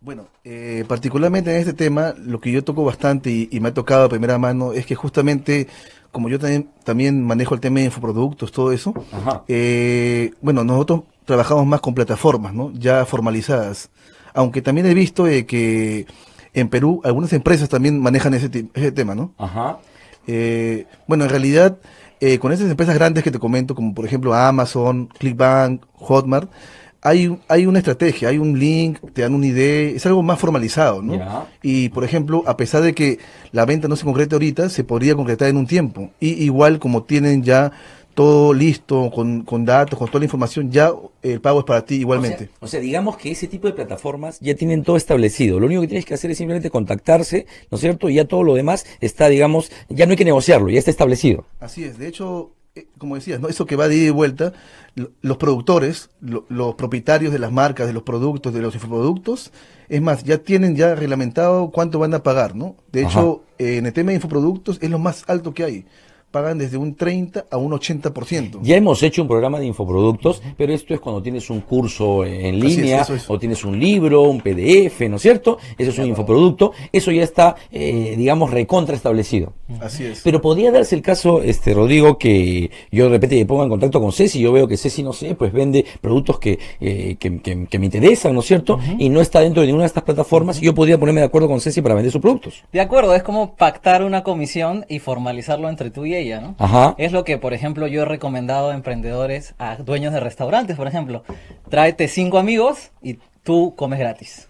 Bueno, 0.00 0.28
eh, 0.44 0.84
particularmente 0.86 1.50
en 1.50 1.56
este 1.56 1.72
tema, 1.72 2.14
lo 2.18 2.40
que 2.40 2.52
yo 2.52 2.62
toco 2.62 2.84
bastante 2.84 3.30
y, 3.30 3.48
y 3.50 3.60
me 3.60 3.70
ha 3.70 3.74
tocado 3.74 4.04
a 4.04 4.08
primera 4.08 4.38
mano 4.38 4.72
es 4.72 4.86
que 4.86 4.94
justamente, 4.94 5.66
como 6.12 6.28
yo 6.28 6.38
también, 6.38 6.68
también 6.84 7.24
manejo 7.24 7.54
el 7.54 7.60
tema 7.60 7.80
de 7.80 7.86
infoproductos, 7.86 8.52
todo 8.52 8.72
eso, 8.72 8.94
Ajá. 9.10 9.42
eh, 9.48 10.32
bueno, 10.40 10.62
nosotros 10.62 11.02
trabajamos 11.26 11.66
más 11.66 11.80
con 11.80 11.94
plataformas, 11.94 12.54
¿no? 12.54 12.72
Ya 12.72 13.04
formalizadas. 13.04 13.90
Aunque 14.32 14.62
también 14.62 14.86
he 14.86 14.94
visto 14.94 15.26
eh, 15.26 15.44
que 15.44 16.06
en 16.54 16.68
Perú 16.68 17.02
algunas 17.04 17.32
empresas 17.34 17.68
también 17.68 18.00
manejan 18.00 18.32
ese, 18.32 18.50
ese 18.72 18.92
tema, 18.92 19.14
¿no? 19.14 19.34
Ajá. 19.36 19.78
Eh, 20.26 20.86
bueno, 21.06 21.24
en 21.24 21.30
realidad, 21.30 21.78
eh, 22.20 22.38
con 22.38 22.52
esas 22.52 22.70
empresas 22.70 22.94
grandes 22.94 23.22
que 23.22 23.30
te 23.30 23.38
comento, 23.38 23.74
como 23.74 23.94
por 23.94 24.06
ejemplo 24.06 24.34
Amazon, 24.34 25.08
Clickbank, 25.18 25.84
Hotmart, 25.94 26.50
hay, 27.02 27.38
hay 27.48 27.66
una 27.66 27.78
estrategia, 27.78 28.30
hay 28.30 28.38
un 28.38 28.58
link, 28.58 28.98
te 29.12 29.22
dan 29.22 29.34
una 29.34 29.46
idea, 29.46 29.90
es 29.90 30.04
algo 30.06 30.22
más 30.22 30.40
formalizado, 30.40 31.02
¿no? 31.02 31.14
Ya. 31.14 31.46
Y 31.62 31.90
por 31.90 32.02
ejemplo, 32.02 32.42
a 32.46 32.56
pesar 32.56 32.82
de 32.82 32.94
que 32.94 33.20
la 33.52 33.64
venta 33.64 33.86
no 33.86 33.94
se 33.94 34.04
concrete 34.04 34.34
ahorita, 34.34 34.68
se 34.70 34.82
podría 34.82 35.14
concretar 35.14 35.48
en 35.48 35.56
un 35.56 35.66
tiempo. 35.66 36.10
Y 36.18 36.44
igual 36.44 36.80
como 36.80 37.04
tienen 37.04 37.44
ya 37.44 37.70
todo 38.16 38.54
listo, 38.54 39.10
con, 39.14 39.42
con 39.42 39.64
datos, 39.66 39.98
con 39.98 40.08
toda 40.08 40.20
la 40.20 40.24
información, 40.24 40.72
ya 40.72 40.90
el 41.22 41.40
pago 41.40 41.60
es 41.60 41.64
para 41.66 41.84
ti 41.84 41.96
igualmente. 41.96 42.44
O 42.44 42.48
sea, 42.48 42.56
o 42.60 42.66
sea, 42.66 42.80
digamos 42.80 43.16
que 43.18 43.30
ese 43.30 43.46
tipo 43.46 43.68
de 43.68 43.74
plataformas 43.74 44.40
ya 44.40 44.54
tienen 44.56 44.82
todo 44.82 44.96
establecido. 44.96 45.60
Lo 45.60 45.66
único 45.66 45.82
que 45.82 45.88
tienes 45.88 46.06
que 46.06 46.14
hacer 46.14 46.30
es 46.30 46.38
simplemente 46.38 46.70
contactarse, 46.70 47.46
¿no 47.70 47.76
es 47.76 47.80
cierto? 47.82 48.08
Y 48.08 48.14
ya 48.14 48.24
todo 48.24 48.42
lo 48.42 48.54
demás 48.54 48.86
está, 49.00 49.28
digamos, 49.28 49.70
ya 49.90 50.06
no 50.06 50.12
hay 50.12 50.16
que 50.16 50.24
negociarlo, 50.24 50.70
ya 50.70 50.78
está 50.78 50.90
establecido. 50.90 51.44
Así 51.60 51.84
es, 51.84 51.98
de 51.98 52.08
hecho, 52.08 52.52
eh, 52.74 52.86
como 52.98 53.14
decías, 53.16 53.38
¿no? 53.38 53.48
Eso 53.48 53.66
que 53.66 53.76
va 53.76 53.86
de 53.86 53.96
ida 53.96 54.06
y 54.06 54.10
vuelta, 54.10 54.54
lo- 54.94 55.10
los 55.20 55.36
productores, 55.36 56.08
lo- 56.20 56.46
los 56.48 56.74
propietarios 56.74 57.32
de 57.34 57.38
las 57.38 57.52
marcas, 57.52 57.86
de 57.86 57.92
los 57.92 58.02
productos, 58.02 58.54
de 58.54 58.62
los 58.62 58.74
infoproductos, 58.74 59.52
es 59.90 60.00
más, 60.00 60.24
ya 60.24 60.38
tienen 60.38 60.74
ya 60.74 60.94
reglamentado 60.94 61.70
cuánto 61.70 61.98
van 61.98 62.14
a 62.14 62.22
pagar, 62.22 62.56
¿no? 62.56 62.76
De 62.92 63.02
hecho, 63.02 63.42
eh, 63.58 63.76
en 63.76 63.84
el 63.86 63.92
tema 63.92 64.08
de 64.10 64.16
infoproductos 64.16 64.78
es 64.80 64.88
lo 64.90 64.98
más 64.98 65.22
alto 65.26 65.52
que 65.52 65.64
hay. 65.64 65.84
Pagan 66.30 66.58
desde 66.58 66.76
un 66.76 66.94
30 66.96 67.46
a 67.50 67.56
un 67.56 67.72
80%. 67.72 68.58
Ya 68.62 68.76
hemos 68.76 69.02
hecho 69.02 69.22
un 69.22 69.28
programa 69.28 69.58
de 69.58 69.66
infoproductos, 69.66 70.42
pero 70.58 70.72
esto 70.74 70.92
es 70.92 71.00
cuando 71.00 71.22
tienes 71.22 71.48
un 71.48 71.60
curso 71.60 72.24
en 72.26 72.56
es, 72.56 72.64
línea 72.64 73.02
es. 73.02 73.30
o 73.30 73.38
tienes 73.38 73.64
un 73.64 73.78
libro, 73.78 74.22
un 74.22 74.40
PDF, 74.40 75.08
¿no 75.08 75.16
es 75.16 75.22
cierto? 75.22 75.58
Eso 75.78 75.90
es 75.90 75.98
un 75.98 76.06
infoproducto. 76.06 76.72
Eso 76.92 77.10
ya 77.10 77.22
está, 77.22 77.56
eh, 77.70 78.14
digamos, 78.18 78.50
recontra 78.50 78.94
establecido. 78.94 79.54
Así 79.80 80.04
es. 80.04 80.20
Pero 80.22 80.40
podría 80.42 80.70
darse 80.72 80.94
el 80.94 81.02
caso, 81.02 81.42
este 81.42 81.72
Rodrigo, 81.72 82.18
que 82.18 82.70
yo 82.90 83.04
de 83.04 83.10
repente 83.10 83.36
me 83.36 83.46
ponga 83.46 83.64
en 83.64 83.70
contacto 83.70 84.00
con 84.00 84.12
Ceci, 84.12 84.38
yo 84.40 84.52
veo 84.52 84.68
que 84.68 84.76
Ceci, 84.76 85.02
no 85.02 85.12
sé, 85.14 85.34
pues 85.36 85.52
vende 85.52 85.84
productos 86.00 86.38
que, 86.38 86.58
eh, 86.80 87.16
que, 87.18 87.38
que- 87.40 87.66
que 87.66 87.78
me 87.78 87.86
interesan, 87.86 88.34
¿no 88.34 88.40
es 88.40 88.46
cierto? 88.46 88.78
Y 88.98 89.08
no 89.08 89.20
está 89.20 89.40
dentro 89.40 89.62
de 89.62 89.68
ninguna 89.68 89.84
de 89.84 89.88
estas 89.88 90.02
plataformas 90.02 90.60
y 90.60 90.66
yo 90.66 90.74
podría 90.74 90.98
ponerme 90.98 91.20
de 91.20 91.26
acuerdo 91.26 91.48
con 91.48 91.60
Ceci 91.60 91.80
para 91.80 91.94
vender 91.94 92.12
sus 92.12 92.20
productos. 92.20 92.62
De 92.72 92.80
acuerdo, 92.80 93.14
es 93.14 93.22
como 93.22 93.54
pactar 93.56 94.04
una 94.04 94.22
comisión 94.22 94.84
y 94.88 94.98
formalizarlo 94.98 95.68
entre 95.70 95.90
tú 95.90 96.04
y 96.04 96.15
ella, 96.18 96.40
¿no? 96.40 96.54
Ajá. 96.58 96.94
Es 96.98 97.12
lo 97.12 97.24
que, 97.24 97.38
por 97.38 97.54
ejemplo, 97.54 97.86
yo 97.86 98.02
he 98.02 98.04
recomendado 98.04 98.70
a 98.70 98.74
emprendedores, 98.74 99.54
a 99.58 99.76
dueños 99.76 100.12
de 100.12 100.20
restaurantes, 100.20 100.76
por 100.76 100.86
ejemplo. 100.86 101.22
Tráete 101.68 102.08
cinco 102.08 102.38
amigos 102.38 102.90
y 103.02 103.18
tú 103.42 103.74
comes 103.76 103.98
gratis. 103.98 104.48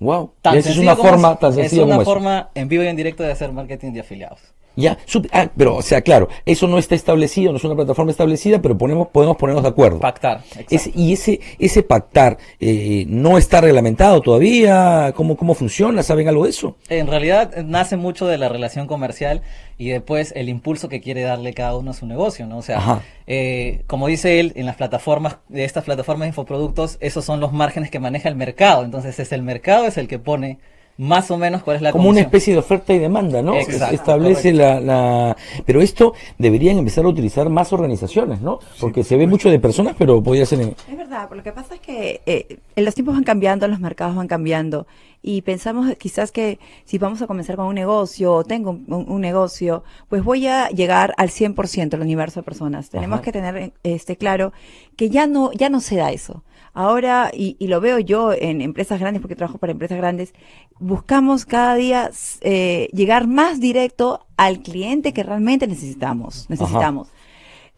Wow. 0.00 0.32
Tan 0.42 0.54
Y 0.54 0.58
esa 0.58 0.70
es 0.70 0.78
una 0.78 0.96
forma 0.96 1.36
tan 1.38 1.52
sencilla 1.52 1.82
Es 1.82 1.86
una 1.86 1.94
como 1.94 2.02
eso. 2.02 2.10
forma 2.10 2.50
en 2.54 2.68
vivo 2.68 2.82
y 2.82 2.88
en 2.88 2.96
directo 2.96 3.22
de 3.22 3.30
hacer 3.32 3.52
marketing 3.52 3.92
de 3.92 4.00
afiliados. 4.00 4.40
Ya, 4.74 4.96
ah, 5.32 5.50
pero, 5.56 5.76
o 5.76 5.82
sea, 5.82 6.00
claro, 6.00 6.28
eso 6.46 6.66
no 6.66 6.78
está 6.78 6.94
establecido, 6.94 7.52
no 7.52 7.58
es 7.58 7.64
una 7.64 7.74
plataforma 7.74 8.10
establecida, 8.10 8.62
pero 8.62 8.78
ponemos, 8.78 9.08
podemos 9.08 9.36
ponernos 9.36 9.62
de 9.62 9.68
acuerdo. 9.68 9.98
Pactar. 9.98 10.42
Ese- 10.70 10.92
y 10.94 11.12
ese, 11.12 11.40
ese 11.58 11.82
pactar 11.82 12.38
eh, 12.58 13.04
no 13.08 13.36
está 13.38 13.60
reglamentado 13.60 14.20
todavía. 14.22 15.12
¿Cómo, 15.14 15.36
¿Cómo 15.36 15.54
funciona? 15.54 16.02
¿Saben 16.02 16.28
algo 16.28 16.44
de 16.44 16.50
eso? 16.50 16.76
En 16.88 17.06
realidad 17.06 17.52
eh, 17.58 17.62
nace 17.66 17.96
mucho 17.96 18.26
de 18.26 18.38
la 18.38 18.48
relación 18.48 18.86
comercial 18.86 19.42
y 19.78 19.88
después 19.90 20.32
el 20.36 20.48
impulso 20.48 20.88
que 20.88 21.00
quiere 21.00 21.22
darle 21.22 21.52
cada 21.54 21.76
uno 21.76 21.90
a 21.90 21.94
su 21.94 22.06
negocio, 22.06 22.46
¿no? 22.46 22.58
O 22.58 22.62
sea, 22.62 23.02
eh, 23.26 23.82
como 23.86 24.06
dice 24.06 24.40
él, 24.40 24.52
en 24.54 24.66
las 24.66 24.76
plataformas, 24.76 25.38
de 25.48 25.64
estas 25.64 25.84
plataformas 25.84 26.26
de 26.26 26.28
infoproductos, 26.28 26.98
esos 27.00 27.24
son 27.24 27.40
los 27.40 27.52
márgenes 27.52 27.90
que 27.90 27.98
maneja 27.98 28.28
el 28.28 28.36
mercado. 28.36 28.84
Entonces 28.84 29.18
es 29.18 29.32
el 29.32 29.42
mercado 29.42 29.86
es 29.86 29.98
el 29.98 30.08
que 30.08 30.18
pone 30.18 30.58
más 30.98 31.30
o 31.30 31.38
menos 31.38 31.62
cuál 31.62 31.76
es 31.76 31.82
la 31.82 31.90
Como 31.92 32.08
una 32.08 32.20
especie 32.20 32.52
de 32.52 32.58
oferta 32.60 32.92
y 32.92 32.98
demanda, 32.98 33.42
¿no? 33.42 33.54
Exacto, 33.56 33.88
Se 33.88 33.94
establece 33.94 34.52
la, 34.52 34.80
la... 34.80 35.36
Pero 35.64 35.80
esto 35.80 36.12
deberían 36.38 36.78
empezar 36.78 37.04
a 37.04 37.08
utilizar 37.08 37.48
más 37.48 37.72
organizaciones, 37.72 38.40
¿no? 38.40 38.58
Porque 38.80 39.02
se 39.02 39.16
ve 39.16 39.26
mucho 39.26 39.50
de 39.50 39.58
personas, 39.58 39.96
pero 39.98 40.22
podría 40.22 40.46
ser... 40.46 40.60
en- 40.60 40.76
Es 40.90 40.96
verdad, 40.96 41.26
pero 41.28 41.36
lo 41.36 41.42
que 41.42 41.52
pasa 41.52 41.74
es 41.74 41.80
que 41.80 42.20
eh, 42.26 42.58
los 42.76 42.94
tiempos 42.94 43.14
van 43.14 43.24
cambiando, 43.24 43.66
los 43.68 43.80
mercados 43.80 44.14
van 44.14 44.28
cambiando 44.28 44.86
y 45.22 45.42
pensamos 45.42 45.88
quizás 45.98 46.32
que 46.32 46.58
si 46.84 46.98
vamos 46.98 47.22
a 47.22 47.26
comenzar 47.26 47.56
con 47.56 47.66
un 47.66 47.74
negocio 47.74 48.32
o 48.34 48.44
tengo 48.44 48.70
un, 48.70 48.84
un 49.08 49.20
negocio, 49.20 49.84
pues 50.08 50.22
voy 50.24 50.46
a 50.46 50.68
llegar 50.68 51.14
al 51.16 51.30
100% 51.30 51.94
al 51.94 52.00
universo 52.00 52.40
de 52.40 52.44
personas. 52.44 52.90
Tenemos 52.90 53.16
Ajá. 53.16 53.24
que 53.24 53.32
tener 53.32 53.72
este 53.82 54.16
claro 54.16 54.52
que 54.96 55.10
ya 55.10 55.26
no 55.26 55.52
ya 55.52 55.68
no 55.68 55.80
se 55.80 55.96
da 55.96 56.10
eso. 56.12 56.42
Ahora, 56.74 57.30
y, 57.34 57.56
y 57.58 57.66
lo 57.66 57.80
veo 57.80 57.98
yo 57.98 58.32
en 58.32 58.62
empresas 58.62 58.98
grandes, 58.98 59.20
porque 59.20 59.36
trabajo 59.36 59.58
para 59.58 59.72
empresas 59.72 59.98
grandes, 59.98 60.32
buscamos 60.78 61.44
cada 61.44 61.74
día 61.74 62.10
eh, 62.40 62.88
llegar 62.92 63.26
más 63.26 63.60
directo 63.60 64.26
al 64.36 64.60
cliente 64.60 65.12
que 65.12 65.22
realmente 65.22 65.66
necesitamos. 65.66 66.46
necesitamos. 66.48 67.08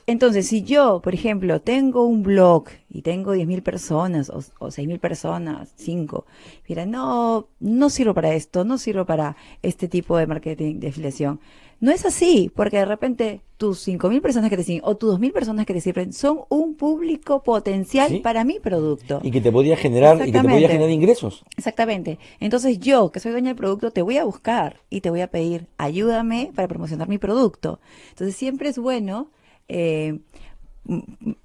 Entonces, 0.06 0.46
si 0.46 0.62
yo, 0.62 1.00
por 1.00 1.14
ejemplo, 1.14 1.62
tengo 1.62 2.04
un 2.04 2.22
blog 2.22 2.66
y 2.90 3.02
tengo 3.02 3.34
10.000 3.34 3.62
personas 3.62 4.28
o, 4.28 4.38
o 4.58 4.68
6.000 4.68 5.00
personas, 5.00 5.72
5, 5.76 6.26
mira, 6.68 6.84
no, 6.84 7.48
no 7.58 7.88
sirvo 7.88 8.12
para 8.12 8.34
esto, 8.34 8.64
no 8.64 8.76
sirvo 8.76 9.06
para 9.06 9.34
este 9.62 9.88
tipo 9.88 10.18
de 10.18 10.26
marketing 10.26 10.78
de 10.78 10.88
afiliación. 10.88 11.40
No 11.80 11.90
es 11.90 12.04
así, 12.04 12.50
porque 12.54 12.78
de 12.78 12.84
repente 12.84 13.40
tus 13.56 13.86
5.000 13.86 14.20
personas 14.20 14.50
que 14.50 14.56
te 14.56 14.64
siguen 14.64 14.82
o 14.84 14.96
tus 14.96 15.18
2.000 15.18 15.32
personas 15.32 15.66
que 15.66 15.74
te 15.74 15.80
sirven 15.80 16.12
son 16.12 16.40
un 16.48 16.74
público 16.74 17.42
potencial 17.42 18.20
para 18.22 18.44
mi 18.44 18.58
producto. 18.58 19.20
Y 19.22 19.30
que 19.30 19.40
te 19.40 19.52
podía 19.52 19.76
generar, 19.76 20.16
y 20.26 20.32
que 20.32 20.40
te 20.40 20.48
podía 20.48 20.68
generar 20.68 20.90
ingresos. 20.90 21.44
Exactamente. 21.56 22.18
Entonces 22.40 22.78
yo, 22.78 23.10
que 23.10 23.20
soy 23.20 23.32
dueña 23.32 23.48
del 23.48 23.56
producto, 23.56 23.90
te 23.90 24.02
voy 24.02 24.18
a 24.18 24.24
buscar 24.24 24.80
y 24.90 25.00
te 25.00 25.10
voy 25.10 25.20
a 25.20 25.28
pedir, 25.28 25.66
ayúdame 25.78 26.50
para 26.54 26.68
promocionar 26.68 27.08
mi 27.08 27.18
producto. 27.18 27.80
Entonces 28.10 28.36
siempre 28.36 28.68
es 28.68 28.78
bueno 28.78 29.30
eh, 29.68 30.18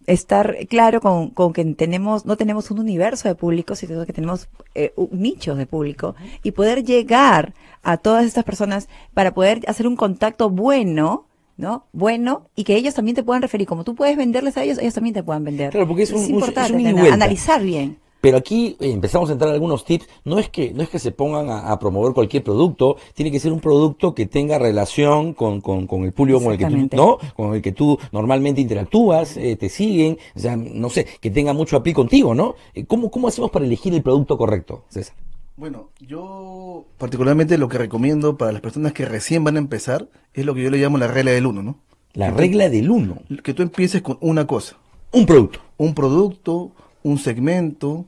estar 0.06 0.58
claro 0.68 1.02
con, 1.02 1.54
que 1.54 1.66
tenemos, 1.66 2.26
no 2.26 2.36
tenemos 2.38 2.72
un 2.72 2.80
universo 2.80 3.28
de 3.28 3.36
público, 3.36 3.76
sino 3.76 4.06
que 4.06 4.14
tenemos 4.14 4.50
eh, 4.76 4.94
nichos 5.12 5.58
de 5.58 5.66
público 5.66 6.16
y 6.44 6.52
poder 6.52 6.84
llegar 6.84 7.54
a 7.84 7.98
todas 7.98 8.26
estas 8.26 8.44
personas 8.44 8.90
para 9.14 9.34
poder 9.34 9.62
hacer 9.68 9.88
un 9.88 9.96
contacto 9.96 10.50
bueno, 10.50 11.28
¿no? 11.56 11.86
Bueno, 11.94 12.50
y 12.56 12.64
que 12.64 12.76
ellos 12.76 12.96
también 12.96 13.16
te 13.16 13.24
puedan 13.24 13.42
referir. 13.42 13.68
Como 13.68 13.84
tú 13.84 13.96
puedes 13.96 14.18
venderles 14.18 14.58
a 14.58 14.64
ellos, 14.64 14.78
ellos 14.78 14.94
también 14.94 15.14
te 15.14 15.24
puedan 15.24 15.44
vender. 15.44 15.72
Claro, 15.72 15.88
porque 15.88 16.04
es, 16.04 16.12
un, 16.12 16.26
importante 16.26 16.88
analizar 17.12 17.62
bien. 17.64 17.98
Pero 18.22 18.38
aquí 18.38 18.76
eh, 18.80 18.92
empezamos 18.92 19.30
a 19.30 19.34
entrar 19.34 19.52
algunos 19.52 19.86
tips. 19.86 20.08
No 20.26 20.40
es 20.40 20.50
que, 20.50 20.74
no 20.74 20.84
es 20.84 20.90
que 20.90 21.00
se 21.00 21.12
pongan 21.12 21.50
a, 21.50 21.80
promover 21.80 22.14
cualquier 22.14 22.44
producto, 22.44 22.98
tiene 23.14 23.32
que 23.32 23.40
ser 23.40 23.54
un 23.54 23.60
producto 23.60 24.14
que 24.14 24.26
tenga 24.26 24.60
relación 24.60 25.34
con, 25.34 25.62
con, 25.62 25.88
con 25.88 26.04
el 26.04 26.12
público 26.12 26.42
con 26.42 26.52
el 26.52 26.58
que 26.58 26.66
tú, 26.66 26.96
¿no? 26.96 27.18
Con 27.36 27.54
el 27.56 27.62
que 27.62 27.72
tú 27.72 27.98
normalmente 28.12 28.60
interactúas, 28.60 29.38
eh, 29.38 29.56
te 29.56 29.70
siguen, 29.70 30.18
o 30.36 30.40
sea, 30.40 30.58
no 30.58 30.90
sé, 30.90 31.08
que 31.22 31.32
tenga 31.32 31.54
mucho 31.54 31.78
apil 31.78 31.94
contigo, 31.94 32.36
¿no? 32.36 32.56
Eh, 32.74 32.86
¿Cómo, 32.86 33.10
¿Cómo 33.10 33.28
hacemos 33.28 33.52
para 33.52 33.66
elegir 33.66 33.94
el 33.94 34.04
producto 34.04 34.38
correcto, 34.38 34.84
César? 34.90 35.16
Bueno, 35.56 35.90
yo 36.00 36.86
particularmente 36.98 37.58
lo 37.58 37.68
que 37.68 37.78
recomiendo 37.78 38.38
para 38.38 38.54
las 38.54 38.62
personas 38.62 38.94
que 38.94 39.06
recién 39.06 39.44
van 39.44 39.58
a 39.58 39.60
empezar 39.60 40.08
es 40.34 40.46
lo 40.46 40.56
que 40.56 40.64
yo 40.64 40.70
le 40.70 40.78
llamo 40.78 40.98
la 40.98 41.08
regla 41.08 41.32
del 41.32 41.46
uno, 41.46 41.62
¿no? 41.62 41.80
La 42.14 42.32
regla 42.32 42.70
del 42.70 42.90
uno. 42.90 43.18
Que 43.44 43.54
tú 43.54 43.62
empieces 43.62 44.02
con 44.02 44.18
una 44.22 44.48
cosa. 44.48 44.78
Un 45.12 45.26
producto. 45.26 45.60
Un 45.78 45.94
producto, 45.94 46.72
un 47.04 47.18
segmento, 47.18 48.06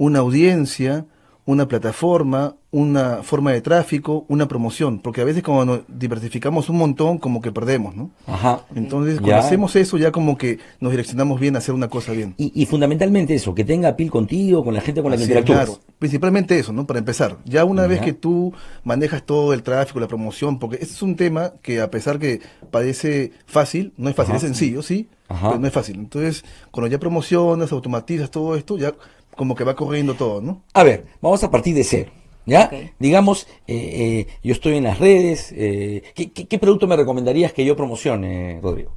una 0.00 0.20
audiencia, 0.20 1.04
una 1.44 1.68
plataforma, 1.68 2.56
una 2.70 3.22
forma 3.22 3.52
de 3.52 3.60
tráfico, 3.60 4.24
una 4.28 4.48
promoción, 4.48 4.98
porque 4.98 5.20
a 5.20 5.24
veces 5.24 5.42
como 5.42 5.66
nos 5.66 5.80
diversificamos 5.88 6.70
un 6.70 6.78
montón, 6.78 7.18
como 7.18 7.42
que 7.42 7.52
perdemos, 7.52 7.94
¿no? 7.94 8.10
Ajá. 8.26 8.62
Entonces, 8.74 9.20
cuando 9.20 9.36
hacemos 9.36 9.76
eso, 9.76 9.98
ya 9.98 10.10
como 10.10 10.38
que 10.38 10.58
nos 10.80 10.92
direccionamos 10.92 11.38
bien 11.38 11.54
a 11.54 11.58
hacer 11.58 11.74
una 11.74 11.88
cosa 11.88 12.12
bien. 12.12 12.34
Y, 12.38 12.64
fundamentalmente 12.64 13.34
eso, 13.34 13.54
que 13.54 13.64
tenga 13.64 13.94
pil 13.94 14.10
contigo, 14.10 14.64
con 14.64 14.72
la 14.72 14.80
gente 14.80 15.02
con 15.02 15.10
la 15.10 15.18
que 15.18 15.24
interactúas. 15.24 15.66
Claro, 15.66 15.80
principalmente 15.98 16.58
eso, 16.58 16.72
¿no? 16.72 16.86
Para 16.86 16.98
empezar. 16.98 17.36
Ya 17.44 17.66
una 17.66 17.86
vez 17.86 18.00
que 18.00 18.14
tú 18.14 18.54
manejas 18.84 19.22
todo 19.24 19.52
el 19.52 19.62
tráfico, 19.62 20.00
la 20.00 20.08
promoción, 20.08 20.58
porque 20.58 20.76
este 20.76 20.94
es 20.94 21.02
un 21.02 21.14
tema 21.14 21.52
que 21.60 21.82
a 21.82 21.90
pesar 21.90 22.18
que 22.18 22.40
parece 22.70 23.32
fácil, 23.44 23.92
no 23.98 24.08
es 24.08 24.16
fácil, 24.16 24.36
es 24.36 24.40
sencillo, 24.40 24.80
sí, 24.80 25.10
pero 25.28 25.58
no 25.58 25.66
es 25.66 25.72
fácil. 25.74 25.96
Entonces, 25.96 26.42
cuando 26.70 26.88
ya 26.88 26.98
promocionas, 26.98 27.70
automatizas 27.70 28.30
todo 28.30 28.56
esto, 28.56 28.78
ya 28.78 28.94
como 29.36 29.54
que 29.54 29.64
va 29.64 29.74
corriendo 29.74 30.14
todo, 30.14 30.40
¿no? 30.40 30.62
A 30.74 30.82
ver, 30.82 31.06
vamos 31.20 31.42
a 31.44 31.50
partir 31.50 31.74
de 31.74 31.84
cero. 31.84 32.10
¿Ya? 32.46 32.70
Digamos, 32.98 33.46
eh, 33.66 34.26
eh, 34.26 34.26
yo 34.42 34.52
estoy 34.52 34.76
en 34.76 34.84
las 34.84 34.98
redes. 34.98 35.52
Eh, 35.56 36.02
¿qué, 36.14 36.58
producto 36.58 36.86
me 36.86 36.96
recomendarías 36.96 37.52
que 37.52 37.64
yo 37.64 37.76
promocione, 37.76 38.58
Rodrigo? 38.62 38.92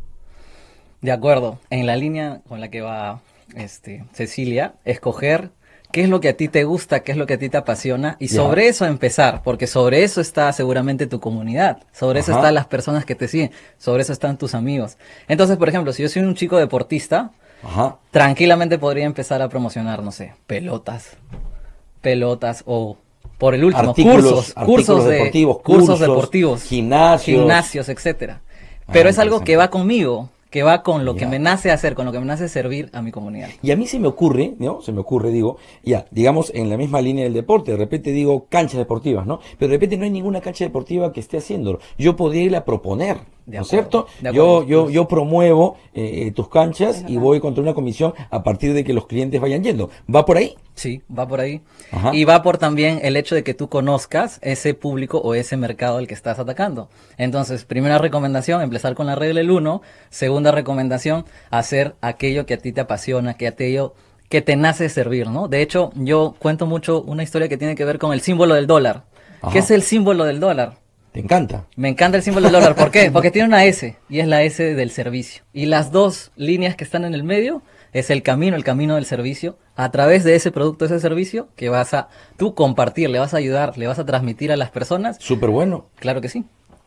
De 1.02 1.12
acuerdo. 1.12 1.60
En 1.70 1.86
la 1.86 1.96
línea 1.96 2.42
con 2.48 2.62
la 2.62 2.70
que 2.70 2.82
va 2.82 3.22
este, 3.56 4.06
Cecilia, 4.14 4.76
escoger 4.86 5.52
qué 5.92 6.02
es 6.02 6.10
lo 6.10 6.20
que 6.20 6.30
a 6.30 6.38
ti 6.38 6.48
te 6.48 6.64
gusta, 6.64 7.02
qué 7.02 7.12
es 7.12 7.18
lo 7.18 7.28
que 7.28 7.36
a 7.36 7.38
ti 7.38 7.50
te 7.50 7.58
apasiona 7.58 8.18
y 8.20 8.30
sobre 8.30 8.68
eso 8.68 8.86
empezar, 8.88 9.44
porque 9.44 9.68
sobre 9.68 10.04
eso 10.04 10.22
está 10.22 10.52
seguramente 10.52 11.06
tu 11.06 11.20
comunidad, 11.20 11.84
sobre 11.92 12.22
eso 12.22 12.32
están 12.32 12.56
las 12.56 12.66
personas 12.66 13.06
que 13.06 13.14
te 13.14 13.28
siguen, 13.28 13.52
sobre 13.78 14.02
eso 14.02 14.12
están 14.12 14.40
tus 14.40 14.56
amigos. 14.56 14.98
Entonces, 15.28 15.58
por 15.58 15.70
ejemplo, 15.70 15.94
si 15.94 16.02
yo 16.02 16.10
soy 16.10 16.24
un 16.24 16.34
chico 16.34 16.58
deportista, 16.58 17.32
tranquilamente 18.12 18.78
podría 18.78 19.06
empezar 19.06 19.42
a 19.42 19.50
promocionar, 19.50 20.04
no 20.04 20.12
sé, 20.12 20.34
pelotas, 20.48 21.18
pelotas 22.02 22.64
o 22.66 22.98
por 23.38 23.56
el 23.56 23.64
último, 23.64 23.94
cursos, 23.94 24.54
cursos 24.54 25.06
deportivos, 25.06 25.60
cursos, 25.62 26.00
deportivos, 26.00 26.64
gimnasios, 26.64 27.40
gimnasios, 27.40 27.90
etcétera. 27.90 28.42
Pero 28.92 29.10
es 29.10 29.20
algo 29.20 29.42
que 29.42 29.58
va 29.58 29.70
conmigo, 29.70 30.30
que 30.54 30.62
va 30.62 30.84
con 30.84 31.04
lo 31.04 31.16
que 31.16 31.26
me 31.26 31.40
nace 31.40 31.72
hacer, 31.72 31.96
con 31.96 32.06
lo 32.06 32.12
que 32.12 32.20
me 32.20 32.28
nace 32.28 32.48
servir 32.48 32.92
a 32.94 33.02
mi 33.02 33.10
comunidad. 33.10 33.50
Y 33.64 33.72
a 33.72 33.76
mí 33.76 33.88
se 33.88 34.00
me 34.00 34.08
ocurre, 34.08 34.54
¿no? 34.60 34.84
Se 34.84 34.92
me 34.92 35.00
ocurre, 35.00 35.32
digo, 35.32 35.58
ya, 35.84 36.06
digamos, 36.12 36.52
en 36.54 36.70
la 36.70 36.78
misma 36.78 37.02
línea 37.02 37.24
del 37.24 37.34
deporte, 37.34 37.72
de 37.72 37.78
repente 37.78 38.12
digo 38.12 38.46
canchas 38.50 38.78
deportivas, 38.78 39.26
¿no? 39.26 39.40
Pero 39.58 39.72
de 39.72 39.78
repente 39.78 39.98
no 39.98 40.04
hay 40.04 40.12
ninguna 40.12 40.42
cancha 40.42 40.64
deportiva 40.64 41.12
que 41.12 41.22
esté 41.22 41.38
haciéndolo. 41.38 41.80
Yo 41.98 42.16
podría 42.16 42.44
ir 42.44 42.56
a 42.56 42.66
proponer, 42.66 43.18
¿no 43.48 43.62
es 43.62 43.68
cierto? 43.68 44.06
Yo, 44.32 44.64
yo, 44.64 44.92
yo 44.92 45.08
promuevo 45.08 45.78
eh, 45.96 46.32
tus 46.36 46.50
canchas 46.50 47.04
y 47.08 47.18
voy 47.18 47.40
contra 47.40 47.64
una 47.64 47.74
comisión 47.74 48.14
a 48.30 48.44
partir 48.44 48.76
de 48.76 48.84
que 48.84 48.94
los 48.94 49.08
clientes 49.08 49.42
vayan 49.42 49.64
yendo. 49.64 49.90
¿Va 50.14 50.24
por 50.24 50.38
ahí? 50.38 50.56
Sí, 50.76 51.04
va 51.16 51.28
por 51.28 51.40
ahí. 51.40 51.62
Y 52.14 52.26
va 52.26 52.42
por 52.42 52.58
también 52.58 53.00
el 53.04 53.16
hecho 53.16 53.36
de 53.36 53.44
que 53.44 53.54
tú 53.54 53.70
conozcas 53.70 54.40
ese 54.42 54.74
público 54.74 55.20
o 55.20 55.36
ese 55.36 55.56
mercado 55.56 55.98
al 55.98 56.08
que 56.08 56.14
estás 56.14 56.40
atacando. 56.40 56.90
Entonces, 57.18 57.66
primera 57.66 58.00
recomendación, 58.00 58.62
empezar 58.62 58.96
con 58.96 59.06
la 59.06 59.16
regla 59.16 59.40
del 59.42 59.52
1. 59.52 59.82
Segunda 60.10 60.52
recomendación, 60.52 61.26
hacer 61.52 61.96
aquello 62.02 62.46
que 62.46 62.56
a 62.56 62.58
ti 62.58 62.72
te 62.72 62.82
apasiona, 62.82 63.36
que 63.36 63.48
aquello 63.48 63.94
que 64.30 64.42
te 64.42 64.56
nace 64.56 64.90
servir, 64.90 65.28
¿no? 65.28 65.48
De 65.48 65.62
hecho, 65.62 65.92
yo 65.96 66.36
cuento 66.40 66.66
mucho 66.66 67.04
una 67.04 67.22
historia 67.22 67.48
que 67.48 67.58
tiene 67.58 67.76
que 67.76 67.86
ver 67.86 68.00
con 68.00 68.14
el 68.14 68.22
símbolo 68.22 68.56
del 68.56 68.66
dólar. 68.66 69.04
¿Qué 69.52 69.60
es 69.60 69.70
el 69.70 69.84
símbolo 69.84 70.24
del 70.26 70.40
dólar? 70.40 70.78
¿Te 71.12 71.20
encanta? 71.20 71.68
Me 71.76 71.90
encanta 71.90 72.18
el 72.18 72.24
símbolo 72.24 72.48
del 72.48 72.54
dólar. 72.54 72.76
¿Por 72.76 72.90
qué? 72.90 73.12
Porque 73.12 73.30
tiene 73.30 73.48
una 73.48 73.66
S 73.66 73.96
y 74.10 74.20
es 74.20 74.28
la 74.28 74.42
S 74.42 74.74
del 74.74 74.90
servicio. 74.90 75.44
Y 75.54 75.68
las 75.68 75.92
dos 75.92 76.32
líneas 76.36 76.76
que 76.76 76.84
están 76.84 77.06
en 77.06 77.14
el 77.14 77.24
medio 77.24 77.62
es 77.94 78.10
el 78.10 78.24
camino, 78.24 78.56
el 78.56 78.64
camino 78.64 78.96
del 78.96 79.06
servicio, 79.06 79.58
a 79.76 79.92
través 79.92 80.24
de 80.24 80.36
ese 80.36 80.52
producto, 80.52 80.86
ese 80.86 81.00
servicio, 81.00 81.50
que 81.56 81.70
vas 81.70 81.94
a 81.94 82.10
tú 82.38 82.56
compartir, 82.56 83.10
le 83.10 83.20
vas 83.20 83.34
a 83.34 83.38
ayudar, 83.38 83.78
le 83.78 83.88
vas 83.88 84.00
a 84.00 84.06
transmitir 84.06 84.52
a 84.52 84.58
las 84.58 84.72
personas. 84.72 85.18
Súper 85.20 85.50
bueno. 85.50 85.86
Claro 85.96 86.20
que 86.20 86.30
sí. 86.30 86.46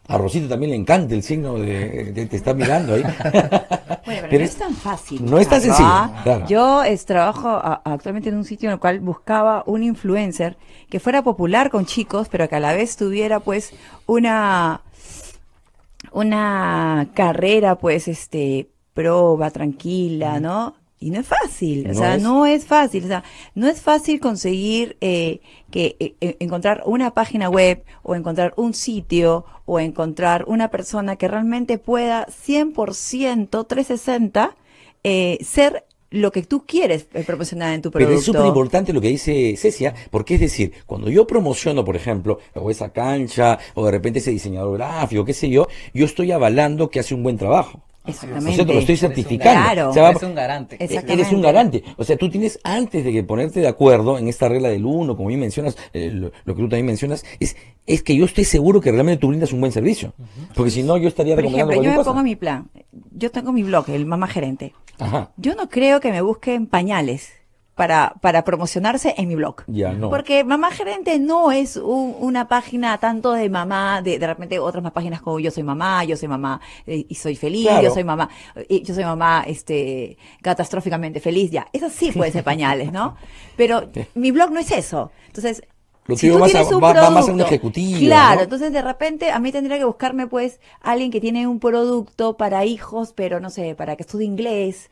A 0.09 0.19
Rosita 0.19 0.49
también 0.49 0.71
le 0.71 0.77
encanta 0.77 1.15
el 1.15 1.23
signo 1.23 1.59
de, 1.59 2.13
que 2.15 2.27
te 2.27 2.37
está 2.37 2.55
mirando 2.55 2.95
ahí. 2.95 3.03
bueno, 4.07 4.27
pero, 4.31 4.39
no 4.39 4.45
es 4.45 4.57
tan 4.57 4.75
fácil. 4.75 5.25
No 5.25 5.39
es 5.39 5.49
tan 5.49 5.61
sencillo. 5.61 6.47
Yo 6.49 6.85
es, 6.85 7.05
trabajo 7.07 7.49
actualmente 7.49 8.29
en 8.29 8.37
un 8.37 8.45
sitio 8.45 8.69
en 8.69 8.75
el 8.75 8.79
cual 8.79 9.01
buscaba 9.01 9.65
un 9.67 9.83
influencer 9.83 10.57
que 10.89 11.01
fuera 11.01 11.23
popular 11.23 11.71
con 11.71 11.87
chicos, 11.87 12.29
pero 12.29 12.49
que 12.49 12.55
a 12.55 12.61
la 12.61 12.73
vez 12.73 12.97
tuviera 12.97 13.41
pues 13.41 13.73
una 14.07 14.83
una 16.13 17.09
carrera 17.15 17.75
pues 17.77 18.07
este 18.07 18.71
proba, 18.95 19.51
tranquila, 19.51 20.39
¿no? 20.39 20.75
Y 20.99 21.11
no 21.11 21.21
es 21.21 21.27
fácil, 21.27 21.91
o 21.91 21.95
sea, 21.95 22.17
no 22.17 22.47
es 22.47 22.65
fácil, 22.65 23.05
o 23.05 23.09
sea, 23.09 23.23
no 23.55 23.69
es 23.69 23.83
fácil 23.83 24.19
conseguir 24.19 24.97
eh, 25.03 25.41
que 25.71 25.97
eh, 26.01 26.15
eh, 26.23 26.37
encontrar 26.41 26.83
una 26.87 27.13
página 27.13 27.51
web 27.51 27.85
o 28.03 28.15
encontrar 28.15 28.55
un 28.57 28.73
sitio 28.73 29.45
o 29.67 29.79
encontrar 29.79 30.45
una 30.47 30.71
persona 30.71 31.17
que 31.17 31.29
realmente 31.29 31.77
pueda 31.77 32.27
100% 32.27 33.67
360 33.67 34.57
eh, 35.05 35.39
ser 35.45 35.85
lo 36.11 36.33
que 36.33 36.43
tú 36.45 36.65
quieres 36.65 37.05
promocionar 37.27 37.75
en 37.75 37.83
tu 37.83 37.91
producto. 37.91 38.09
Pero 38.09 38.19
es 38.19 38.25
súper 38.25 38.47
importante 38.47 38.93
lo 38.95 39.01
que 39.03 39.09
dice 39.09 39.55
Cecia, 39.59 39.93
porque 40.11 40.37
es 40.37 40.41
decir, 40.41 40.73
cuando 40.87 41.11
yo 41.11 41.27
promociono, 41.27 41.85
por 41.85 41.97
ejemplo, 41.97 42.39
o 42.55 42.71
esa 42.71 42.91
cancha, 42.91 43.59
o 43.75 43.85
de 43.85 43.91
repente 43.91 44.21
ese 44.21 44.31
diseñador 44.31 44.79
gráfico, 44.79 45.25
qué 45.27 45.35
sé 45.35 45.51
yo, 45.51 45.67
yo 45.93 46.07
estoy 46.07 46.33
avalando 46.33 46.89
que 46.89 47.01
hace 47.01 47.15
un 47.15 47.23
buen 47.23 47.37
trabajo. 47.37 47.83
Exactamente. 48.07 48.63
O 48.63 48.65
sea, 48.65 48.75
lo 48.75 48.81
estoy 48.81 48.97
certificando. 48.97 49.93
Eres 49.93 50.23
un 50.23 50.35
garante. 50.35 50.77
Eres 50.79 51.33
un 51.33 51.43
garante. 51.43 51.85
O 51.97 52.05
sea, 52.05 52.17
tú 52.17 52.31
tienes, 52.31 52.59
antes 52.63 53.05
de 53.05 53.13
que 53.13 53.23
ponerte 53.23 53.61
de 53.61 53.69
acuerdo 53.69 54.19
en 54.19 54.29
esta 54.29 54.49
regla 54.49 54.69
del 54.69 54.85
uno, 54.85 55.17
como 55.17 55.29
bien 55.29 55.41
mencionas, 55.41 55.77
eh, 55.93 56.11
lo, 56.13 56.31
que 56.31 56.63
tú 56.63 56.69
también 56.69 56.87
mencionas, 56.87 57.25
es, 57.41 57.57
es 57.87 58.03
que 58.03 58.17
yo 58.17 58.25
estoy 58.25 58.45
seguro 58.45 58.81
que 58.81 58.93
realmente 58.93 59.21
tú 59.21 59.29
brindas 59.29 59.53
un 59.53 59.61
buen 59.61 59.73
servicio. 59.73 60.13
Porque 60.55 60.71
si 60.71 60.83
no, 60.83 60.97
yo 60.97 61.09
estaría 61.09 61.35
Por 61.35 61.45
ejemplo, 61.45 61.83
yo 61.83 61.93
me 61.93 62.05
pongo 62.05 62.23
mi 62.23 62.37
plan. 62.37 62.69
Yo 63.13 63.31
tengo 63.31 63.53
mi 63.53 63.63
blog, 63.63 63.89
el 63.91 64.07
Mamá 64.07 64.27
Gerente. 64.27 64.73
Ajá. 64.99 65.31
Yo 65.37 65.55
no 65.55 65.69
creo 65.69 66.01
que 66.01 66.11
me 66.11 66.23
busquen 66.23 66.67
pañales 66.67 67.33
para, 67.77 68.15
para 68.23 68.43
promocionarse 68.43 69.15
en 69.19 69.29
mi 69.29 69.37
blog. 69.37 69.63
Ya, 69.67 69.93
no. 69.93 70.09
Porque 70.09 70.43
Mamá 70.45 70.71
Gerente 70.71 71.19
no 71.19 71.53
es 71.53 71.77
una 71.77 72.49
página 72.49 72.97
tanto 72.99 73.33
de 73.33 73.51
mamá, 73.51 74.01
de, 74.03 74.19
de 74.19 74.27
repente 74.27 74.59
otras 74.59 74.83
más 74.83 74.93
páginas 74.93 75.21
como 75.21 75.39
yo 75.39 75.51
soy 75.51 75.63
mamá, 75.63 76.03
yo 76.05 76.17
soy 76.17 76.27
mamá 76.27 76.59
eh, 76.87 77.05
y 77.07 77.15
soy 77.15 77.37
feliz, 77.37 77.69
yo 77.83 77.93
soy 77.93 78.03
mamá, 78.03 78.31
y 78.67 78.83
yo 78.83 78.95
soy 78.95 79.05
mamá 79.05 79.45
este 79.47 80.17
catastróficamente 80.41 81.21
feliz, 81.21 81.51
ya. 81.51 81.69
Eso 81.71 81.91
sí 81.91 82.13
puede 82.13 82.33
ser 82.33 82.45
pañales, 82.45 82.91
¿no? 82.93 83.17
Pero 83.57 83.91
mi 84.15 84.31
blog 84.31 84.51
no 84.51 84.61
es 84.61 84.71
eso. 84.73 85.13
Entonces, 85.27 85.63
Lo 86.07 86.17
si 86.17 86.31
tú 86.31 86.39
va, 86.39 86.47
tienes 86.47 86.71
un 86.71 86.83
va, 86.83 86.93
va, 86.93 87.11
más 87.11 87.29
a 87.29 87.33
un 87.33 87.41
ejecutivo. 87.41 87.99
Claro, 88.01 88.43
entonces 88.43 88.73
de 88.73 88.83
repente 88.83 89.31
a 89.31 89.39
mí 89.39 89.51
tendría 89.53 89.79
que 89.79 89.85
buscarme 89.85 90.27
pues 90.27 90.61
alguien 90.81 91.11
que 91.11 91.21
tiene 91.21 91.47
un 91.47 91.59
producto 91.59 92.37
para 92.37 92.65
hijos, 92.65 93.13
pero 93.15 93.41
no 93.41 93.51
sé, 93.51 93.75
para 93.75 93.97
que 93.97 94.03
estudie 94.03 94.27
inglés, 94.27 94.91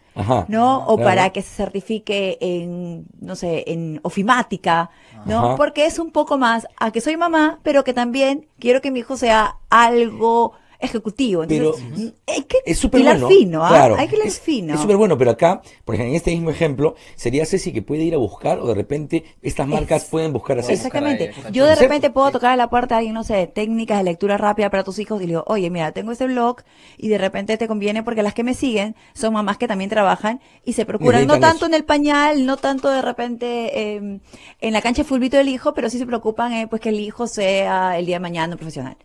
¿no? 0.49 0.87
O 0.87 0.97
para 0.99 1.31
que 1.31 1.43
se 1.43 1.55
certifique 1.55 2.39
en, 2.41 3.07
no 3.21 3.37
sé, 3.37 3.65
en 3.67 4.01
ofimática, 4.03 4.91
¿no? 5.25 5.57
Porque 5.57 5.87
es 5.87 5.99
un 5.99 6.11
poco 6.11 6.39
más 6.39 6.67
a 6.79 6.91
que 6.91 7.01
soy 7.01 7.17
mamá, 7.17 7.61
pero 7.63 7.85
que 7.85 7.95
también 7.95 8.47
quiero 8.59 8.81
que 8.81 8.91
mi 8.91 9.01
hijo 9.01 9.17
sea 9.17 9.57
algo 9.71 10.53
ejecutivo. 10.81 11.43
Entonces, 11.45 11.85
pero 11.95 12.13
hay 12.27 12.43
que 12.43 12.59
es 12.65 12.79
súper 12.79 13.03
bueno. 13.03 13.29
fino, 13.29 13.65
¿ah? 13.65 13.97
hay 13.99 14.09
que 14.09 14.17
hilar 14.17 14.31
fino. 14.31 14.75
Es 14.75 14.81
súper 14.81 14.97
bueno, 14.97 15.17
pero 15.19 15.31
acá, 15.31 15.63
por 15.85 15.95
ejemplo, 15.95 16.11
en 16.11 16.17
este 16.17 16.31
mismo 16.31 16.51
ejemplo, 16.51 16.95
sería 17.15 17.47
Ceci 17.47 17.73
que 17.73 17.83
puede 17.83 18.03
ir 18.03 18.15
a 18.15 18.19
buscar 18.19 18.59
o 18.59 18.67
de 18.67 18.75
repente 18.75 19.25
estas 19.43 19.67
marcas 19.67 20.05
pueden 20.05 20.33
buscar 20.33 20.59
a 20.59 20.63
Ceci. 20.63 20.75
Exactamente. 20.75 21.33
Yo 21.53 21.67
de 21.67 21.75
repente 21.75 22.11
puedo 22.11 22.31
tocar 22.31 22.53
a 22.53 22.57
la 22.57 22.71
puerta 22.71 22.97
a 22.97 22.99
alguien, 22.99 23.15
no 23.15 23.25
sé, 23.25 23.47
técnicas 23.47 23.99
de 23.99 24.05
lectura 24.05 24.37
rápida 24.37 24.71
para 24.71 24.85
tus 24.85 24.99
hijos 24.99 25.21
y 25.21 25.25
le 25.25 25.33
digo, 25.33 25.45
oye, 25.47 25.71
mira, 25.71 25.93
tengo 25.93 26.13
este 26.13 26.27
blog 26.27 26.63
y 26.97 27.09
de 27.09 27.19
repente 27.19 27.57
te 27.57 27.69
conviene 27.69 28.03
porque 28.03 28.23
las 28.23 28.35
que 28.35 28.45
me 28.45 28.55
siguen 28.55 28.97
son 29.15 29.35
mamás 29.35 29.59
que 29.59 29.69
también 29.69 29.91
trabajan 29.91 30.41
y 30.65 30.75
se 30.75 30.87
procuran 30.87 31.27
no 31.27 31.41
tanto 31.41 31.67
en 31.67 31.75
el 31.75 31.85
pañal, 31.85 32.47
no 32.47 32.57
tanto 32.57 32.91
de 32.91 33.03
repente 33.03 33.95
em, 33.97 34.21
en 34.61 34.73
la 34.73 34.83
cancha 34.83 35.03
de 35.03 35.09
fulbito 35.09 35.37
del 35.37 35.49
hijo, 35.49 35.75
pero 35.75 35.91
sí 35.91 35.99
se 35.99 36.07
preocupan 36.07 36.53
eh, 36.53 36.67
pues 36.69 36.81
que 36.81 36.91
el 36.91 37.01
hijo 37.01 37.27
sea 37.27 37.99
el 37.99 38.07
día 38.07 38.17
de 38.17 38.21
mañana 38.21 38.55
un 38.55 38.59
profesional 38.59 38.97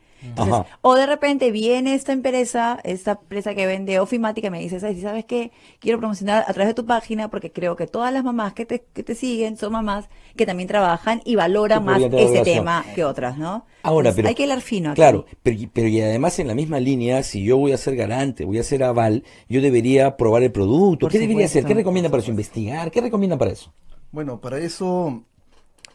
o 0.82 0.96
de 0.96 1.06
repente 1.06 1.52
viene 1.52 1.94
esta 1.94 2.14
empresa, 2.14 2.80
esta 2.84 3.12
empresa 3.12 3.56
que 3.56 3.66
vende 3.66 4.00
ofimática 4.00 4.48
y 4.48 4.52
me 4.52 4.60
dice, 4.60 4.80
¿sabes 4.80 5.26
qué? 5.26 5.52
Quiero 5.80 6.00
promocionar 6.00 6.44
a 6.48 6.54
través 6.54 6.68
de 6.68 6.74
tu 6.74 6.86
página 6.86 7.30
porque 7.30 7.52
creo 7.52 7.76
que 7.76 7.88
todas 7.88 8.14
las 8.14 8.24
mamás 8.24 8.54
que 8.54 8.66
te, 8.66 8.86
que 8.94 9.04
te 9.04 9.16
siguen 9.16 9.58
son 9.58 9.74
mamás 9.74 10.10
que 10.36 10.46
también 10.46 10.68
trabajan 10.68 11.22
y 11.26 11.36
valoran 11.36 11.84
más 11.86 12.02
ese 12.02 12.42
tema 12.44 12.86
que 12.96 13.04
otras, 13.04 13.38
¿no? 13.38 13.66
Ahora, 13.84 14.12
pero... 14.14 14.28
Hay 14.28 14.36
que 14.36 14.44
hablar 14.44 14.62
fino. 14.62 14.94
Claro, 14.94 15.26
pero, 15.42 15.58
pero 15.72 15.88
y 15.88 16.02
además 16.02 16.38
en 16.40 16.48
la 16.48 16.56
misma 16.56 16.80
línea, 16.80 17.24
si 17.24 17.44
yo 17.44 17.58
voy 17.58 17.72
a 17.72 17.78
ser 17.78 17.96
garante, 17.96 18.46
voy 18.46 18.60
a 18.60 18.64
ser 18.64 18.84
aval, 18.84 19.24
yo 19.48 19.62
debería 19.62 20.18
probar 20.18 20.44
el 20.44 20.52
producto. 20.52 21.08
¿Qué 21.08 21.20
debería 21.20 21.46
hacer? 21.46 21.66
¿Qué 21.66 21.74
recomienda 21.74 22.10
para 22.10 22.22
eso? 22.22 22.32
¿Investigar? 22.32 22.92
¿Qué 22.92 23.02
recomienda 23.02 23.38
para 23.38 23.52
eso? 23.52 23.74
Bueno, 24.12 24.42
para 24.42 24.58
eso, 24.58 25.24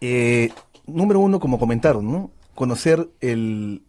eh, 0.01 0.51
número 0.87 1.21
uno, 1.21 1.41
como 1.41 1.59
comentaron, 1.59 2.11
¿no? 2.11 2.31
Conocer 2.55 3.09
el, 3.21 3.83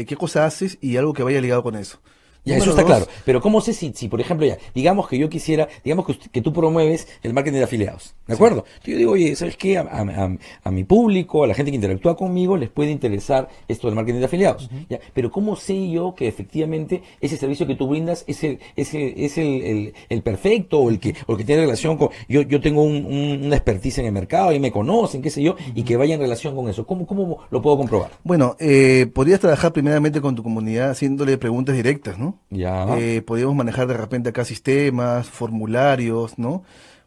eh, 0.00 0.06
qué 0.06 0.16
cosa 0.16 0.46
haces 0.46 0.78
y 0.80 0.96
algo 0.96 1.12
que 1.12 1.22
vaya 1.22 1.40
ligado 1.40 1.62
con 1.62 1.76
eso. 1.76 2.00
Ya, 2.44 2.58
eso 2.58 2.70
está 2.70 2.84
claro. 2.84 3.06
Pero 3.24 3.40
¿cómo 3.40 3.60
sé 3.60 3.72
si, 3.72 3.92
si, 3.94 4.08
por 4.08 4.20
ejemplo, 4.20 4.46
ya, 4.46 4.58
digamos 4.74 5.08
que 5.08 5.18
yo 5.18 5.30
quisiera, 5.30 5.68
digamos 5.82 6.06
que, 6.06 6.18
que 6.30 6.42
tú 6.42 6.52
promueves 6.52 7.08
el 7.22 7.32
marketing 7.32 7.58
de 7.58 7.64
afiliados, 7.64 8.14
¿de 8.26 8.34
acuerdo? 8.34 8.64
Entonces 8.66 8.92
yo 8.92 8.98
digo, 8.98 9.12
oye, 9.12 9.34
¿sabes 9.34 9.56
qué? 9.56 9.78
A, 9.78 10.70
mi 10.70 10.84
público, 10.84 11.44
a 11.44 11.46
la 11.46 11.54
gente 11.54 11.70
que 11.70 11.76
interactúa 11.76 12.16
conmigo, 12.16 12.56
les 12.56 12.68
puede 12.68 12.90
interesar 12.90 13.48
esto 13.68 13.86
del 13.86 13.96
marketing 13.96 14.18
de 14.18 14.24
afiliados. 14.26 14.70
¿ya? 14.90 14.98
Pero 15.14 15.30
¿cómo 15.30 15.56
sé 15.56 15.90
yo 15.90 16.14
que 16.14 16.28
efectivamente 16.28 17.02
ese 17.20 17.36
servicio 17.36 17.66
que 17.66 17.76
tú 17.76 17.88
brindas 17.88 18.24
es 18.26 18.44
el, 18.44 18.58
es 18.76 18.92
el, 18.94 19.14
es 19.16 19.38
el, 19.38 19.94
el, 20.08 20.22
perfecto 20.22 20.80
o 20.80 20.90
el 20.90 21.00
que, 21.00 21.14
o 21.26 21.32
el 21.32 21.38
que 21.38 21.44
tiene 21.44 21.62
relación 21.62 21.96
con, 21.96 22.10
yo, 22.28 22.42
yo 22.42 22.60
tengo 22.60 22.82
un, 22.82 23.06
una 23.44 23.56
expertise 23.56 23.98
en 23.98 24.06
el 24.06 24.12
mercado 24.12 24.52
y 24.52 24.60
me 24.60 24.70
conocen, 24.70 25.22
qué 25.22 25.30
sé 25.30 25.42
yo, 25.42 25.56
y 25.74 25.82
que 25.82 25.96
vaya 25.96 26.14
en 26.14 26.20
relación 26.20 26.54
con 26.54 26.68
eso. 26.68 26.86
¿Cómo, 26.86 27.06
cómo 27.06 27.38
lo 27.50 27.62
puedo 27.62 27.76
comprobar? 27.78 28.10
Bueno, 28.22 28.56
eh, 28.58 29.06
podrías 29.14 29.40
trabajar 29.40 29.72
primeramente 29.72 30.20
con 30.20 30.34
tu 30.34 30.42
comunidad 30.42 30.90
haciéndole 30.90 31.38
preguntas 31.38 31.74
directas, 31.74 32.18
¿no? 32.18 32.33
Ya. 32.50 32.98
Eh, 32.98 33.22
podríamos 33.22 33.54
manejar 33.56 33.86
de 33.86 33.94
repente 33.94 34.30
acá 34.30 34.44
sistemas, 34.44 35.28
formularios, 35.28 36.38
¿no? 36.38 36.62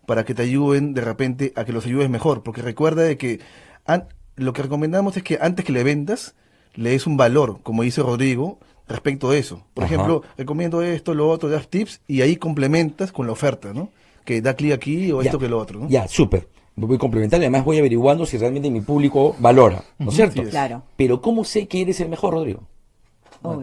Para 0.06 0.26
que 0.26 0.34
te 0.34 0.44
ayuden 0.44 0.94
de 0.94 1.02
repente 1.02 1.54
a 1.56 1.66
que 1.66 1.74
los 1.74 1.86
ayudes 1.86 2.10
mejor. 2.10 2.44
Porque 2.44 2.62
recuerda 2.62 3.04
de 3.04 3.18
que 3.18 3.40
lo 4.36 4.54
que 4.54 4.62
recomendamos 4.62 5.18
es 5.18 5.24
que 5.24 5.38
antes 5.42 5.66
que 5.66 5.72
le 5.72 5.84
vendas, 5.84 6.36
le 6.76 6.92
des 6.92 7.08
un 7.08 7.18
valor, 7.18 7.60
como 7.64 7.84
dice 7.84 8.02
Rodrigo, 8.02 8.60
respecto 8.88 9.32
a 9.32 9.38
eso. 9.38 9.64
Por 9.74 9.84
ejemplo, 9.84 10.24
recomiendo 10.38 10.82
esto, 10.82 11.14
lo 11.14 11.30
otro, 11.30 11.50
das 11.50 11.68
tips 11.68 12.02
y 12.08 12.22
ahí 12.22 12.38
complementas 12.38 13.12
con 13.12 13.26
la 13.26 13.34
oferta, 13.34 13.74
¿no? 13.74 13.90
Que 14.24 14.42
da 14.42 14.54
clic 14.56 14.74
aquí 14.74 15.12
o 15.12 15.22
esto 15.22 15.40
que 15.40 15.50
lo 15.50 15.58
otro, 15.58 15.80
¿no? 15.80 15.90
Ya, 15.90 16.08
súper 16.08 16.48
voy 16.86 16.98
complementando 16.98 17.44
y 17.44 17.48
además 17.48 17.66
voy 17.66 17.80
averiguando 17.80 18.26
si 18.26 18.38
realmente 18.38 18.70
mi 18.70 18.82
público 18.82 19.36
valora, 19.40 19.84
¿no 19.98 20.10
es 20.10 20.16
cierto? 20.16 20.44
Claro. 20.44 20.84
Pero 20.96 21.22
¿cómo 21.22 21.44
sé 21.44 21.68
que 21.68 21.82
eres 21.82 22.00
el 22.00 22.10
mejor, 22.10 22.34
Rodrigo? 22.34 22.62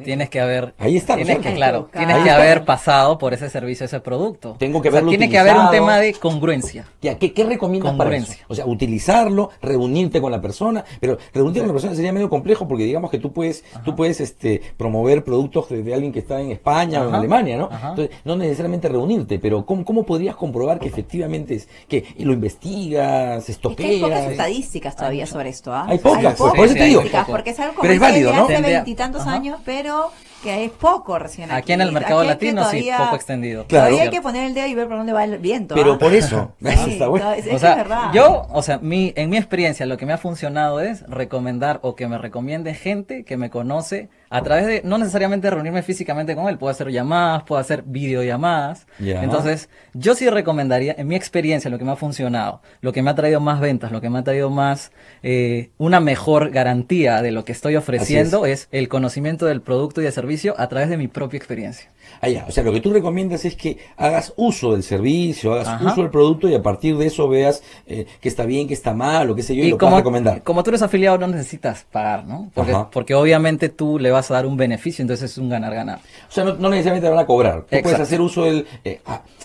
Tienes 0.05 0.31
que 0.31 0.41
haber. 0.41 0.75
Ahí 0.79 0.97
está. 0.97 1.17
Tienes 1.17 1.39
que, 1.39 1.55
claro, 1.55 1.89
tienes 1.93 2.23
que 2.23 2.31
haber 2.31 2.65
pasado 2.65 3.19
por 3.19 3.35
ese 3.35 3.49
servicio, 3.51 3.87
ese 3.87 4.01
producto. 4.01 4.57
Tengo 4.59 4.81
que 4.83 4.91
Tiene 4.91 5.29
que 5.29 5.39
haber 5.39 5.57
un 5.57 5.71
tema 5.71 5.99
de 5.99 6.15
congruencia. 6.15 6.87
¿qué, 7.01 7.33
qué 7.33 7.45
recomiendas 7.45 7.95
para 7.95 8.17
eso? 8.17 8.35
O 8.49 8.55
sea, 8.55 8.67
utilizarlo, 8.67 9.51
reunirte 9.61 10.21
con 10.21 10.33
la 10.33 10.41
persona, 10.41 10.85
pero 11.01 11.19
reunirte 11.33 11.61
con 11.61 11.69
la 11.69 11.75
persona 11.75 11.95
sería 11.95 12.13
medio 12.13 12.31
complejo 12.31 12.67
porque 12.67 12.85
digamos 12.85 13.11
que 13.11 13.19
tú 13.19 13.33
puedes, 13.33 13.65
tú 13.85 13.95
puedes 13.95 14.21
este, 14.21 14.61
promover 14.77 15.25
productos 15.25 15.69
de, 15.69 15.95
alguien 15.95 16.13
que 16.13 16.21
está 16.21 16.41
en 16.41 16.51
España 16.51 17.03
o 17.03 17.09
en 17.09 17.15
Alemania, 17.15 17.57
¿no? 17.57 17.69
Entonces, 17.71 18.11
no 18.25 18.37
necesariamente 18.37 18.89
reunirte, 18.89 19.39
pero 19.39 19.65
¿cómo, 19.65 19.85
cómo 19.85 20.05
podrías 20.05 20.37
comprobar 20.37 20.79
que 20.79 20.89
efectivamente 20.89 21.55
es, 21.55 21.69
que 21.89 22.05
lo 22.19 22.33
investigas, 22.33 23.49
estoqueas? 23.49 23.91
hay 23.91 24.01
pocas 24.01 24.31
estadísticas 24.31 24.97
todavía 24.97 25.27
sobre 25.27 25.51
esto, 25.51 25.73
¿ah? 25.73 25.87
Hay 25.89 25.99
pocas, 25.99 26.35
por 26.35 26.59
eso 26.65 26.75
te 26.75 26.85
digo. 26.85 27.03
Porque 27.27 27.51
es 27.51 27.61
algo 27.61 27.75
como 27.75 27.83
pero 27.83 27.95
es 27.95 28.01
válido, 28.01 28.33
¿no? 28.33 28.45
hace 28.45 28.61
veintitantos 28.61 29.27
años, 29.27 29.61
pero 29.65 29.74
pero 29.75 30.13
que 30.45 30.65
es 30.67 30.71
poco 30.71 31.19
recién 31.19 31.51
aquí. 31.51 31.73
en 31.73 31.81
el 31.81 31.91
mercado 31.91 32.23
latino 32.23 32.65
sí, 32.71 32.91
poco 32.97 33.17
extendido. 33.17 33.65
Claro. 33.67 33.87
Todavía 33.87 34.03
hay 34.03 34.11
que 34.11 34.21
poner 34.21 34.45
el 34.45 34.55
dedo 34.55 34.67
y 34.67 34.75
ver 34.75 34.87
por 34.87 34.99
dónde 34.99 35.15
va 35.15 35.25
el 35.25 35.39
viento. 35.39 35.75
Pero 35.75 35.95
¿ah? 35.95 35.99
por 35.99 36.13
eso, 36.13 36.53
eso 36.61 36.87
está 36.87 37.09
bueno. 37.09 37.33
o 37.51 37.59
sea, 37.59 38.11
yo, 38.13 38.47
o 38.51 38.63
sea, 38.63 38.79
mi, 38.79 39.15
en 39.17 39.31
mi 39.31 39.39
experiencia 39.39 39.87
lo 39.87 39.97
que 39.97 40.05
me 40.05 40.13
ha 40.13 40.19
funcionado 40.19 40.81
es 40.81 41.03
recomendar 41.09 41.81
o 41.83 41.97
que 41.97 42.07
me 42.07 42.19
recomiende 42.19 42.75
gente 42.75 43.25
que 43.25 43.39
me 43.39 43.49
conoce 43.49 44.11
a 44.35 44.43
través 44.43 44.67
de, 44.67 44.83
no 44.85 44.99
necesariamente 44.99 45.49
reunirme 45.49 45.83
físicamente 45.85 46.35
con 46.35 46.49
él, 46.49 46.59
puedo 46.59 46.73
hacer 46.73 46.91
llamadas, 46.91 47.45
puedo 47.45 47.61
hacer 47.61 47.85
videollamadas. 47.87 48.89
Entonces, 48.99 49.69
yo 49.93 50.17
sí 50.17 50.29
recomendaría, 50.29 50.93
en 50.99 51.07
mi 51.07 51.15
experiencia, 51.15 51.71
lo 51.71 51.79
que 51.79 51.85
me 51.85 51.93
ha 51.93 51.97
funcionado, 51.97 52.61
lo 52.81 52.93
que 52.93 53.01
me 53.01 53.11
ha 53.11 53.15
traído 53.15 53.39
más 53.39 53.61
ventas, 53.61 53.93
lo 53.93 54.01
que 54.01 54.11
me 54.11 54.19
ha 54.19 54.25
traído 54.25 54.51
más, 54.51 54.91
eh, 55.23 55.71
una 55.79 56.01
mejor 56.01 56.51
garantía 56.51 57.23
de 57.23 57.31
lo 57.31 57.45
que 57.45 57.53
estoy 57.53 57.77
ofreciendo 57.77 58.45
es. 58.45 58.67
el 58.73 58.89
conocimiento 58.89 59.47
del 59.47 59.63
producto 59.63 60.01
y 60.01 60.05
del 60.05 60.13
servicio 60.13 60.34
a 60.57 60.69
través 60.69 60.89
de 60.89 60.97
mi 60.97 61.09
propia 61.09 61.39
experiencia. 61.39 61.91
Ah, 62.21 62.29
ya. 62.29 62.45
O 62.49 62.53
sea, 62.53 62.63
lo 62.63 62.73
que 62.73 62.81
tú 62.81 62.93
recomiendas 62.93 63.45
es 63.45 63.57
que 63.57 63.79
hagas 63.97 64.33
uso 64.37 64.73
del 64.73 64.83
servicio, 64.83 65.55
hagas 65.55 65.81
uso 65.83 66.03
del 66.03 66.11
producto 66.11 66.49
y 66.49 66.55
a 66.55 66.63
partir 66.63 66.97
de 66.97 67.07
eso 67.07 67.29
veas 67.29 67.63
eh, 67.87 68.07
que 68.21 68.29
está 68.29 68.45
bien, 68.45 68.69
que 68.69 68.75
está 68.75 68.95
mal 68.95 69.31
o 69.31 69.35
qué 69.35 69.43
sé 69.43 69.55
yo 69.55 69.65
y, 69.65 69.71
lo 69.71 69.79
como, 69.79 69.97
recomendar. 69.97 70.43
Como 70.43 70.63
tú 70.63 70.71
eres 70.71 70.83
afiliado 70.83 71.19
no 71.19 71.27
necesitas 71.27 71.87
pagar, 71.91 72.25
¿no? 72.27 72.51
Porque, 72.55 72.75
porque 72.93 73.15
obviamente 73.15 73.69
tú 73.69 73.99
le 73.99 74.11
vas 74.11 74.31
a 74.31 74.35
dar 74.35 74.47
un 74.47 74.57
beneficio, 74.57 75.03
entonces 75.03 75.31
es 75.31 75.39
un 75.39 75.49
ganar-ganar. 75.49 75.99
O 76.29 76.33
sea, 76.33 76.45
no, 76.45 76.69
necesariamente 76.71 77.09
van 77.09 77.19
a 77.19 77.27
cobrar. 77.27 77.63
Tú 77.63 77.77
puedes 77.83 78.01
hacer 78.01 78.21
uso 78.21 78.45
del, 78.45 78.67
eh, 78.85 79.01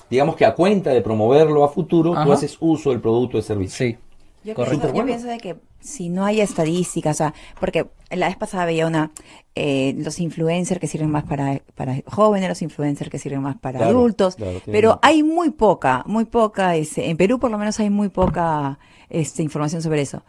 digamos 0.10 0.36
que 0.36 0.46
a 0.46 0.54
cuenta 0.54 0.92
de 0.92 1.02
promoverlo 1.02 1.64
a 1.64 1.70
futuro, 1.70 2.14
tú 2.24 2.32
haces 2.32 2.58
uso 2.60 2.92
del 2.92 3.00
producto 3.00 3.38
o 3.38 3.42
servicio. 3.42 3.88
Sí. 3.88 3.98
Yo, 4.44 4.56
pienso, 4.56 5.28
de 5.28 5.38
que 5.38 5.58
si 5.80 6.10
no 6.10 6.26
hay 6.26 6.42
estadísticas, 6.42 7.16
o 7.16 7.18
sea, 7.18 7.34
porque 7.60 7.88
la 8.12 8.28
vez 8.28 8.38
pasada 8.38 8.66
veía 8.66 8.88
una, 8.88 9.12
eh, 9.56 9.96
los 9.98 10.20
influencers 10.20 10.80
que 10.80 10.88
sirven 10.88 11.10
más 11.10 11.24
para, 11.24 11.62
para 11.76 12.02
jóvenes, 12.06 12.50
los 12.50 12.62
influencers 12.62 13.10
que 13.10 13.20
sirven 13.20 13.42
más 13.42 13.58
para 13.58 13.86
adultos, 13.86 14.38
pero 14.66 15.00
hay 15.02 15.24
muy 15.24 15.52
poca, 15.52 16.04
muy 16.06 16.26
poca, 16.26 16.76
en 16.76 17.18
Perú 17.18 17.40
por 17.40 17.52
lo 17.52 17.58
menos 17.58 17.80
hay 17.80 17.90
muy 17.90 18.10
poca 18.10 18.80
este, 19.10 19.44
información 19.44 19.82
sobre 19.82 20.02
eso. 20.02 20.24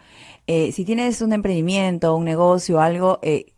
Eh, 0.47 0.73
si 0.73 0.85
tienes 0.85 1.23
un 1.23 1.33
emprendimiento, 1.33 2.15
un 2.17 2.25
negocio, 2.25 2.81
algo, 2.81 3.19
eh, 3.23 3.53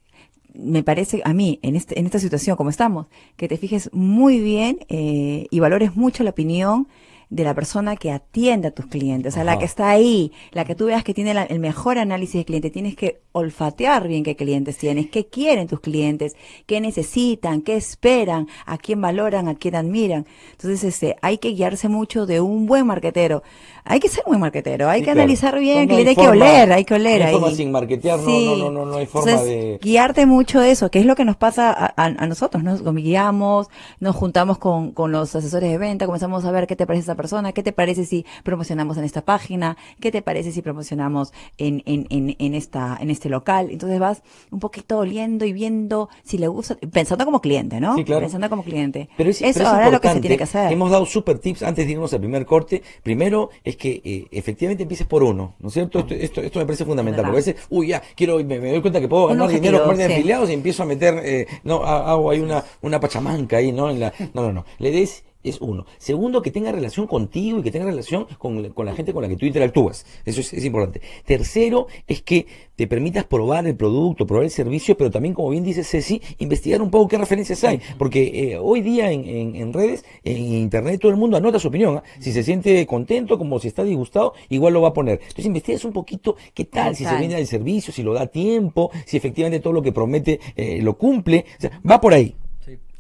me 0.54 0.82
parece 0.82 1.22
a 1.24 1.32
mí, 1.32 1.58
en, 1.62 1.76
este, 1.76 1.98
en 1.98 2.06
esta 2.06 2.18
situación 2.18 2.56
como 2.56 2.70
estamos, 2.70 3.06
que 3.36 3.48
te 3.48 3.56
fijes 3.56 3.90
muy 3.92 4.40
bien 4.40 4.80
eh, 4.88 5.46
y 5.50 5.60
valores 5.60 5.96
mucho 5.96 6.24
la 6.24 6.30
opinión 6.30 6.88
de 7.32 7.44
la 7.44 7.54
persona 7.54 7.96
que 7.96 8.12
atiende 8.12 8.68
a 8.68 8.70
tus 8.72 8.86
clientes, 8.86 9.32
o 9.32 9.34
sea, 9.34 9.42
la 9.42 9.58
que 9.58 9.64
está 9.64 9.88
ahí, 9.88 10.32
la 10.50 10.66
que 10.66 10.74
tú 10.74 10.84
veas 10.84 11.02
que 11.02 11.14
tiene 11.14 11.30
el 11.48 11.60
mejor 11.60 11.96
análisis 11.96 12.34
de 12.34 12.44
cliente, 12.44 12.68
tienes 12.68 12.94
que 12.94 13.22
olfatear 13.32 14.06
bien 14.06 14.22
qué 14.22 14.36
clientes 14.36 14.76
tienes, 14.76 15.08
qué 15.08 15.24
quieren 15.26 15.66
tus 15.66 15.80
clientes, 15.80 16.36
qué 16.66 16.82
necesitan, 16.82 17.62
qué 17.62 17.76
esperan, 17.76 18.48
a 18.66 18.76
quién 18.76 19.00
valoran, 19.00 19.48
a 19.48 19.54
quién 19.54 19.76
admiran. 19.76 20.26
Entonces, 20.50 20.84
este, 20.84 21.16
hay 21.22 21.38
que 21.38 21.54
guiarse 21.54 21.88
mucho 21.88 22.26
de 22.26 22.42
un 22.42 22.66
buen 22.66 22.86
marquetero. 22.86 23.42
Hay 23.84 24.00
que 24.00 24.08
ser 24.08 24.24
muy 24.26 24.38
marquetero, 24.38 24.88
hay 24.88 25.02
que 25.02 25.10
analizar 25.10 25.58
bien 25.58 25.78
el 25.78 25.88
cliente, 25.88 26.10
hay 26.10 26.16
que 26.16 26.28
oler, 26.28 26.72
hay 26.72 26.84
que 26.84 26.94
oler. 26.94 27.22
hay 27.22 27.32
forma 27.32 27.50
sin 27.50 27.72
marketear, 27.72 28.20
no, 28.20 28.56
no, 28.56 28.70
no, 28.70 28.86
no, 28.86 28.96
hay 28.96 29.06
forma 29.06 29.42
de... 29.42 29.78
Guiarte 29.82 30.26
mucho 30.26 30.60
de 30.60 30.70
eso, 30.70 30.90
que 30.90 31.00
es 31.00 31.06
lo 31.06 31.16
que 31.16 31.24
nos 31.24 31.36
pasa 31.36 31.72
a, 31.72 31.92
a, 31.96 32.26
nosotros, 32.26 32.62
nos 32.62 32.82
guiamos, 32.94 33.68
nos 34.00 34.14
juntamos 34.14 34.58
con, 34.58 34.92
con 34.92 35.10
los 35.10 35.34
asesores 35.34 35.70
de 35.70 35.78
venta, 35.78 36.06
comenzamos 36.06 36.44
a 36.44 36.50
ver 36.52 36.66
qué 36.66 36.76
te 36.76 36.86
parece 36.86 37.02
esa 37.02 37.16
persona 37.16 37.52
¿qué 37.52 37.62
te 37.62 37.72
parece 37.72 38.04
si 38.04 38.24
promocionamos 38.44 38.96
en 38.98 39.04
esta 39.04 39.22
página? 39.22 39.76
¿Qué 40.00 40.12
te 40.12 40.22
parece 40.22 40.52
si 40.52 40.62
promocionamos 40.62 41.32
en, 41.58 41.82
en, 41.86 42.06
en, 42.10 42.36
en 42.38 42.54
esta, 42.54 42.96
en 43.00 43.10
este 43.10 43.28
local? 43.28 43.68
Entonces 43.70 43.98
vas 43.98 44.22
un 44.50 44.60
poquito 44.60 44.98
oliendo 44.98 45.44
y 45.44 45.52
viendo 45.52 46.08
si 46.22 46.38
le 46.38 46.48
gusta, 46.48 46.76
pensando 46.92 47.24
como 47.24 47.40
cliente, 47.40 47.80
¿no? 47.80 47.96
Sí, 47.96 48.04
claro. 48.04 48.22
Pensando 48.22 48.48
como 48.48 48.62
cliente. 48.62 49.08
Pero 49.16 49.30
es, 49.30 49.40
Eso 49.40 49.52
pero 49.54 49.64
es 49.64 49.72
ahora 49.72 49.86
es 49.86 49.92
lo 49.92 50.00
que 50.00 50.08
se 50.10 50.20
tiene 50.20 50.36
que 50.36 50.44
hacer. 50.44 50.72
Hemos 50.72 50.90
dado 50.90 51.06
super 51.06 51.38
tips 51.38 51.62
antes 51.62 51.86
de 51.86 51.92
irnos 51.92 52.12
al 52.12 52.20
primer 52.20 52.46
corte. 52.46 52.82
Primero 53.02 53.50
es 53.64 53.71
que 53.76 54.00
eh, 54.04 54.26
efectivamente 54.30 54.82
empieces 54.82 55.06
por 55.06 55.22
uno, 55.22 55.54
¿no 55.60 55.68
es 55.68 55.74
cierto? 55.74 55.98
Esto, 56.00 56.14
esto, 56.14 56.40
esto 56.40 56.58
me 56.58 56.66
parece 56.66 56.84
fundamental. 56.84 57.24
Porque 57.24 57.36
a 57.36 57.40
veces, 57.44 57.56
uy, 57.70 57.88
ya, 57.88 58.02
quiero, 58.16 58.36
me, 58.38 58.58
me 58.58 58.70
doy 58.70 58.80
cuenta 58.80 59.00
que 59.00 59.08
puedo 59.08 59.26
ganar 59.28 59.46
objetivo, 59.46 59.64
dinero 59.72 59.84
con 59.84 59.96
de 59.96 60.06
sí. 60.06 60.12
afiliados 60.12 60.50
y 60.50 60.52
empiezo 60.54 60.82
a 60.82 60.86
meter, 60.86 61.20
eh, 61.24 61.46
no, 61.64 61.84
ha- 61.84 62.10
hago 62.10 62.30
ahí 62.30 62.40
una, 62.40 62.64
una 62.82 63.00
pachamanca 63.00 63.56
ahí, 63.58 63.72
¿no? 63.72 63.90
En 63.90 64.00
la, 64.00 64.12
no, 64.34 64.42
no, 64.42 64.52
no. 64.52 64.64
Le 64.78 64.90
des 64.90 65.24
es 65.44 65.60
uno. 65.60 65.86
Segundo, 65.98 66.42
que 66.42 66.50
tenga 66.50 66.72
relación 66.72 67.06
contigo 67.06 67.58
y 67.58 67.62
que 67.62 67.70
tenga 67.70 67.86
relación 67.86 68.26
con, 68.38 68.70
con 68.70 68.86
la 68.86 68.94
gente 68.94 69.12
con 69.12 69.22
la 69.22 69.28
que 69.28 69.36
tú 69.36 69.46
interactúas. 69.46 70.04
Eso 70.24 70.40
es, 70.40 70.52
es 70.52 70.64
importante. 70.64 71.00
Tercero, 71.24 71.86
es 72.06 72.22
que 72.22 72.46
te 72.76 72.86
permitas 72.86 73.24
probar 73.24 73.66
el 73.66 73.76
producto, 73.76 74.26
probar 74.26 74.44
el 74.44 74.50
servicio, 74.50 74.96
pero 74.96 75.10
también, 75.10 75.34
como 75.34 75.50
bien 75.50 75.62
dice 75.64 75.84
Ceci, 75.84 76.20
investigar 76.38 76.80
un 76.82 76.90
poco 76.90 77.08
qué 77.08 77.18
referencias 77.18 77.62
hay. 77.64 77.80
Porque 77.98 78.52
eh, 78.52 78.58
hoy 78.58 78.80
día 78.82 79.10
en, 79.12 79.24
en- 79.28 79.56
en 79.56 79.72
redes, 79.72 80.04
en 80.24 80.38
internet, 80.54 81.00
todo 81.00 81.10
el 81.12 81.18
mundo 81.18 81.36
anota 81.36 81.58
su 81.58 81.68
opinión. 81.68 81.98
¿ah? 81.98 82.02
Si 82.18 82.32
se 82.32 82.42
siente 82.42 82.84
contento, 82.86 83.38
como 83.38 83.58
si 83.58 83.68
está 83.68 83.84
disgustado, 83.84 84.34
igual 84.48 84.72
lo 84.74 84.82
va 84.82 84.88
a 84.88 84.92
poner. 84.94 85.20
Entonces, 85.22 85.46
investigas 85.46 85.84
un 85.84 85.92
poquito 85.92 86.36
qué 86.54 86.64
tal, 86.64 86.96
si 86.96 87.04
se 87.04 87.10
viene 87.20 87.38
el 87.38 87.46
servicio, 87.46 87.92
si 87.92 88.02
lo 88.02 88.14
da 88.14 88.26
tiempo, 88.26 88.90
si 89.06 89.16
efectivamente 89.16 89.60
todo 89.60 89.72
lo 89.72 89.82
que 89.82 89.92
promete 89.92 90.40
eh, 90.56 90.80
lo 90.82 90.96
cumple. 90.96 91.44
O 91.58 91.60
sea, 91.60 91.80
va 91.88 92.00
por 92.00 92.14
ahí. 92.14 92.34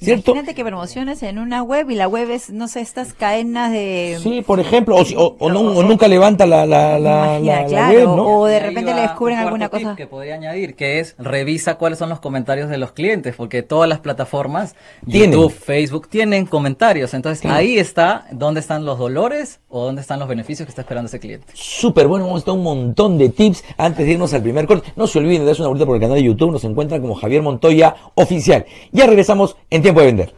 ¿Cierto? 0.02 0.32
Imagínate 0.32 0.54
que 0.54 0.64
promociones 0.64 1.22
en 1.22 1.38
una 1.38 1.62
web 1.62 1.88
y 1.90 1.94
la 1.94 2.08
web 2.08 2.30
es, 2.30 2.50
no 2.50 2.68
sé, 2.68 2.80
estas 2.80 3.12
cadenas 3.14 3.70
de... 3.72 4.18
Sí, 4.22 4.42
por 4.42 4.60
ejemplo, 4.60 4.96
o, 4.96 5.02
o- 5.16 5.36
o 5.38 5.50
no- 5.50 5.60
o 5.60 5.82
nunca 5.82 6.08
levanta 6.08 6.44
la, 6.46 6.66
la, 6.66 6.98
la, 6.98 7.38
Imagina, 7.38 7.60
la- 7.62 7.66
claro, 7.66 7.92
web, 7.98 8.04
¿no? 8.16 8.26
o 8.40 8.46
de 8.46 8.60
repente 8.60 8.94
le 8.94 9.00
descubren 9.02 9.38
un 9.38 9.44
alguna 9.44 9.68
cosa. 9.68 9.94
que 9.96 10.06
podría 10.06 10.34
añadir, 10.34 10.74
que 10.74 10.98
es 11.00 11.14
revisa 11.18 11.76
cuáles 11.76 11.98
son 11.98 12.08
los 12.08 12.20
comentarios 12.20 12.68
de 12.68 12.78
los 12.78 12.92
clientes, 12.92 13.34
porque 13.36 13.62
todas 13.62 13.88
las 13.88 14.00
plataformas, 14.00 14.74
Tienen. 15.08 15.32
YouTube, 15.32 15.52
Facebook, 15.52 16.08
tienen 16.08 16.46
comentarios. 16.46 17.14
Entonces 17.14 17.44
ahí 17.50 17.78
está 17.78 18.26
dónde 18.32 18.60
están 18.60 18.84
los 18.84 18.98
dolores 18.98 19.60
o 19.68 19.84
dónde 19.84 20.00
están 20.00 20.18
los 20.18 20.28
beneficios 20.28 20.66
que 20.66 20.70
está 20.70 20.82
esperando 20.82 21.06
ese 21.08 21.20
cliente. 21.20 21.46
Súper 21.54 22.06
bueno, 22.08 22.26
hemos 22.26 22.44
dado 22.44 22.54
un 22.58 22.62
montón 22.64 23.18
de 23.18 23.28
tips 23.28 23.64
antes 23.76 24.04
de 24.06 24.12
irnos 24.12 24.32
al 24.34 24.42
primer 24.42 24.66
corte. 24.66 24.92
No 24.96 25.06
se 25.06 25.18
olviden 25.18 25.40
de 25.42 25.46
darse 25.46 25.62
una 25.62 25.68
vuelta 25.68 25.86
por 25.86 25.94
el 25.96 26.00
canal 26.00 26.16
de 26.16 26.22
YouTube, 26.24 26.52
nos 26.52 26.64
encuentran 26.64 27.00
como 27.00 27.14
Javier 27.14 27.42
Montoya 27.42 27.94
Oficial. 28.14 28.64
Ya 28.90 29.06
regresamos 29.06 29.56
en 29.70 29.82
Tiempo 29.82 29.91
de 30.00 30.06
Vender. 30.06 30.34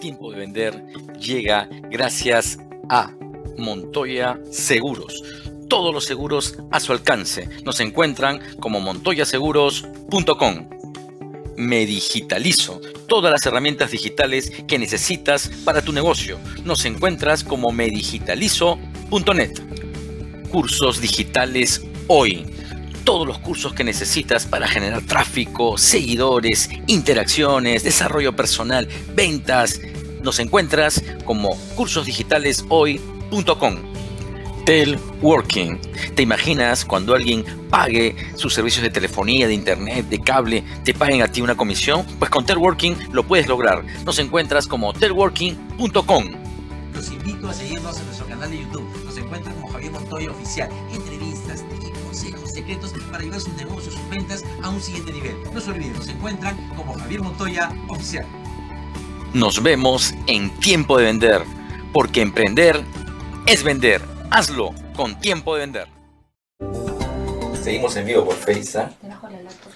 Tiempo 0.00 0.32
de 0.32 0.38
vender 0.38 0.84
llega 1.20 1.68
gracias 1.90 2.58
a 2.88 3.12
Montoya 3.58 4.38
Seguros. 4.50 5.22
Todos 5.68 5.94
los 5.94 6.04
seguros 6.04 6.58
a 6.70 6.80
su 6.80 6.92
alcance. 6.92 7.48
Nos 7.64 7.80
encuentran 7.80 8.40
como 8.58 8.80
montoyaseguros.com. 8.80 10.68
Me 11.56 11.86
digitalizo. 11.86 12.80
Todas 13.06 13.30
las 13.30 13.46
herramientas 13.46 13.90
digitales 13.90 14.50
que 14.66 14.78
necesitas 14.78 15.50
para 15.64 15.82
tu 15.82 15.92
negocio. 15.92 16.38
Nos 16.64 16.84
encuentras 16.84 17.44
como 17.44 17.70
medigitalizo.net. 17.72 19.60
Cursos 20.50 21.00
digitales 21.00 21.82
hoy. 22.08 22.44
Todos 23.04 23.26
los 23.26 23.38
cursos 23.38 23.74
que 23.74 23.84
necesitas 23.84 24.46
para 24.46 24.68
generar 24.68 25.02
tráfico, 25.02 25.76
seguidores, 25.76 26.70
interacciones, 26.86 27.82
desarrollo 27.82 28.36
personal, 28.36 28.88
ventas. 29.14 29.80
Nos 30.22 30.38
encuentras 30.38 31.02
como 31.24 31.56
cursosdigitaleshoy.com. 31.74 33.92
Telworking. 34.64 35.80
¿Te 36.14 36.22
imaginas 36.22 36.84
cuando 36.84 37.14
alguien 37.14 37.44
pague 37.68 38.14
sus 38.36 38.54
servicios 38.54 38.82
de 38.82 38.90
telefonía, 38.90 39.48
de 39.48 39.54
internet, 39.54 40.08
de 40.08 40.20
cable, 40.20 40.62
te 40.84 40.94
paguen 40.94 41.22
a 41.22 41.28
ti 41.28 41.40
una 41.40 41.56
comisión? 41.56 42.06
Pues 42.18 42.30
con 42.30 42.46
Telworking 42.46 43.12
lo 43.12 43.26
puedes 43.26 43.48
lograr. 43.48 43.84
Nos 44.04 44.18
encuentras 44.18 44.66
como 44.66 44.92
telworking.com. 44.92 46.24
Los 46.94 47.10
invito 47.10 47.48
a 47.48 47.54
seguirnos 47.54 47.98
en 47.98 48.06
nuestro 48.06 48.26
canal 48.26 48.50
de 48.50 48.58
YouTube. 48.58 49.04
Nos 49.04 49.16
encuentran 49.16 49.54
como 49.56 49.68
Javier 49.68 49.92
Montoya 49.92 50.30
Oficial. 50.30 50.70
Entrevistas, 50.92 51.64
tips, 51.68 51.98
consejos, 52.04 52.41
secretos 52.52 52.92
para 53.10 53.22
llevar 53.22 53.40
sus 53.40 53.54
negocios, 53.54 53.94
sus 53.94 54.10
ventas 54.10 54.44
a 54.62 54.68
un 54.68 54.80
siguiente 54.80 55.12
nivel. 55.12 55.36
No 55.52 55.60
se 55.60 55.70
olviden, 55.70 55.94
nos 55.94 56.08
encuentran 56.08 56.56
como 56.76 56.94
Javier 56.94 57.22
Montoya 57.22 57.70
Oficial. 57.88 58.26
Nos 59.34 59.62
vemos 59.62 60.14
en 60.26 60.50
tiempo 60.60 60.98
de 60.98 61.04
vender, 61.04 61.42
porque 61.92 62.20
emprender 62.20 62.84
es 63.46 63.62
vender. 63.62 64.02
Hazlo 64.30 64.74
con 64.94 65.18
tiempo 65.18 65.54
de 65.54 65.60
vender. 65.60 65.88
Seguimos 67.62 67.96
en 67.96 68.06
vivo 68.06 68.24
por 68.24 68.34
Facebook. 68.34 68.90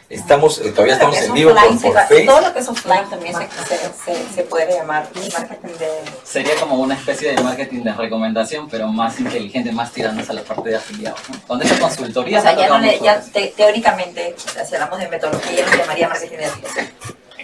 Estamos, 0.08 0.60
eh, 0.60 0.70
todavía 0.70 0.94
estamos 0.94 1.16
en 1.20 1.32
vivo 1.34 1.52
por, 1.52 1.80
por 1.82 2.06
Facebook. 2.06 2.26
Todo 2.26 2.40
lo 2.40 2.52
que 2.52 2.58
es 2.60 2.68
offline 2.68 3.10
también 3.10 3.34
se, 3.34 4.34
se, 4.34 4.42
puede 4.44 4.72
llamar 4.72 5.08
marketing 5.32 5.74
de... 5.78 5.88
Sería 6.22 6.54
como 6.60 6.76
una 6.76 6.94
especie 6.94 7.34
de 7.34 7.42
marketing 7.42 7.82
de 7.82 7.92
recomendación, 7.92 8.68
pero 8.68 8.86
más 8.86 9.18
inteligente, 9.18 9.72
más 9.72 9.90
tirándose 9.90 10.30
a 10.30 10.36
la 10.36 10.42
parte 10.42 10.70
de 10.70 10.76
afiliados. 10.76 11.20
¿no? 11.28 11.40
Donde 11.48 11.66
esa 11.66 11.80
consultoría 11.80 12.38
O 12.38 12.42
sea, 12.42 12.54
ya 12.56 12.68
no 12.68 12.78
le, 12.78 12.98
tocamos 12.98 13.04
ya 13.04 13.20
todo 13.20 13.30
te- 13.32 13.52
teóricamente, 13.56 14.34
si 14.36 14.74
hablamos 14.74 14.98
de 15.00 15.08
metodología, 15.08 15.56
ya 15.56 15.66
no 15.66 15.76
llamaría 15.76 16.08
marketing 16.08 16.36
de 16.36 16.44
afiliación. 16.46 16.86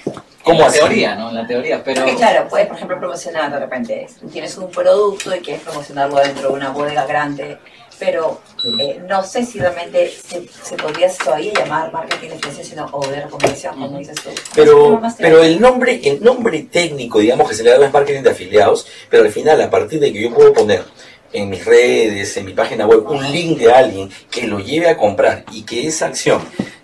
En 0.04 0.12
¿Cómo 0.44 0.60
la 0.60 0.66
así? 0.66 0.78
teoría, 0.78 1.14
¿no? 1.16 1.28
En 1.30 1.34
la 1.34 1.46
teoría, 1.46 1.82
pero... 1.82 2.02
Porque 2.02 2.16
claro, 2.16 2.48
puedes, 2.48 2.66
por 2.68 2.76
ejemplo, 2.76 2.98
promocionar 2.98 3.50
de 3.50 3.58
repente, 3.58 4.06
tienes 4.32 4.56
un 4.56 4.70
producto 4.70 5.34
y 5.34 5.40
quieres 5.40 5.62
promocionarlo 5.62 6.16
dentro 6.16 6.48
de 6.48 6.54
una 6.54 6.70
bodega 6.70 7.06
grande, 7.06 7.58
pero 7.98 8.40
eh, 8.78 9.00
no 9.08 9.22
sé 9.22 9.44
si 9.44 9.58
realmente 9.58 10.10
se, 10.10 10.46
se 10.48 10.76
podría 10.76 11.10
todavía 11.12 11.52
llamar 11.52 11.92
marketing 11.92 12.28
de 12.28 12.34
afiliación, 12.34 12.66
sino 12.66 12.88
o 12.92 13.06
de 13.06 13.20
recomendación, 13.22 13.78
como 13.78 13.98
dices 13.98 14.16
tú. 14.22 14.30
Pero, 14.54 15.00
pero 15.18 15.42
el 15.42 15.60
nombre, 15.60 16.00
el 16.04 16.22
nombre 16.22 16.62
técnico, 16.70 17.18
digamos 17.18 17.48
que 17.48 17.54
se 17.54 17.62
le 17.62 17.70
da 17.70 17.84
es 17.84 17.92
marketing 17.92 18.22
de 18.22 18.30
afiliados, 18.30 18.86
pero 19.10 19.24
al 19.24 19.30
final, 19.30 19.60
a 19.60 19.70
partir 19.70 20.00
de 20.00 20.12
que 20.12 20.22
yo 20.22 20.34
puedo 20.34 20.52
poner 20.52 20.84
en 21.32 21.48
mis 21.48 21.64
redes, 21.64 22.36
en 22.36 22.44
mi 22.44 22.52
página 22.52 22.86
web, 22.86 23.04
un 23.08 23.30
link 23.32 23.58
de 23.58 23.72
alguien 23.72 24.10
que 24.30 24.46
lo 24.46 24.58
lleve 24.58 24.88
a 24.88 24.96
comprar 24.96 25.44
y 25.50 25.62
que 25.62 25.86
esa 25.86 26.06
acción 26.06 26.42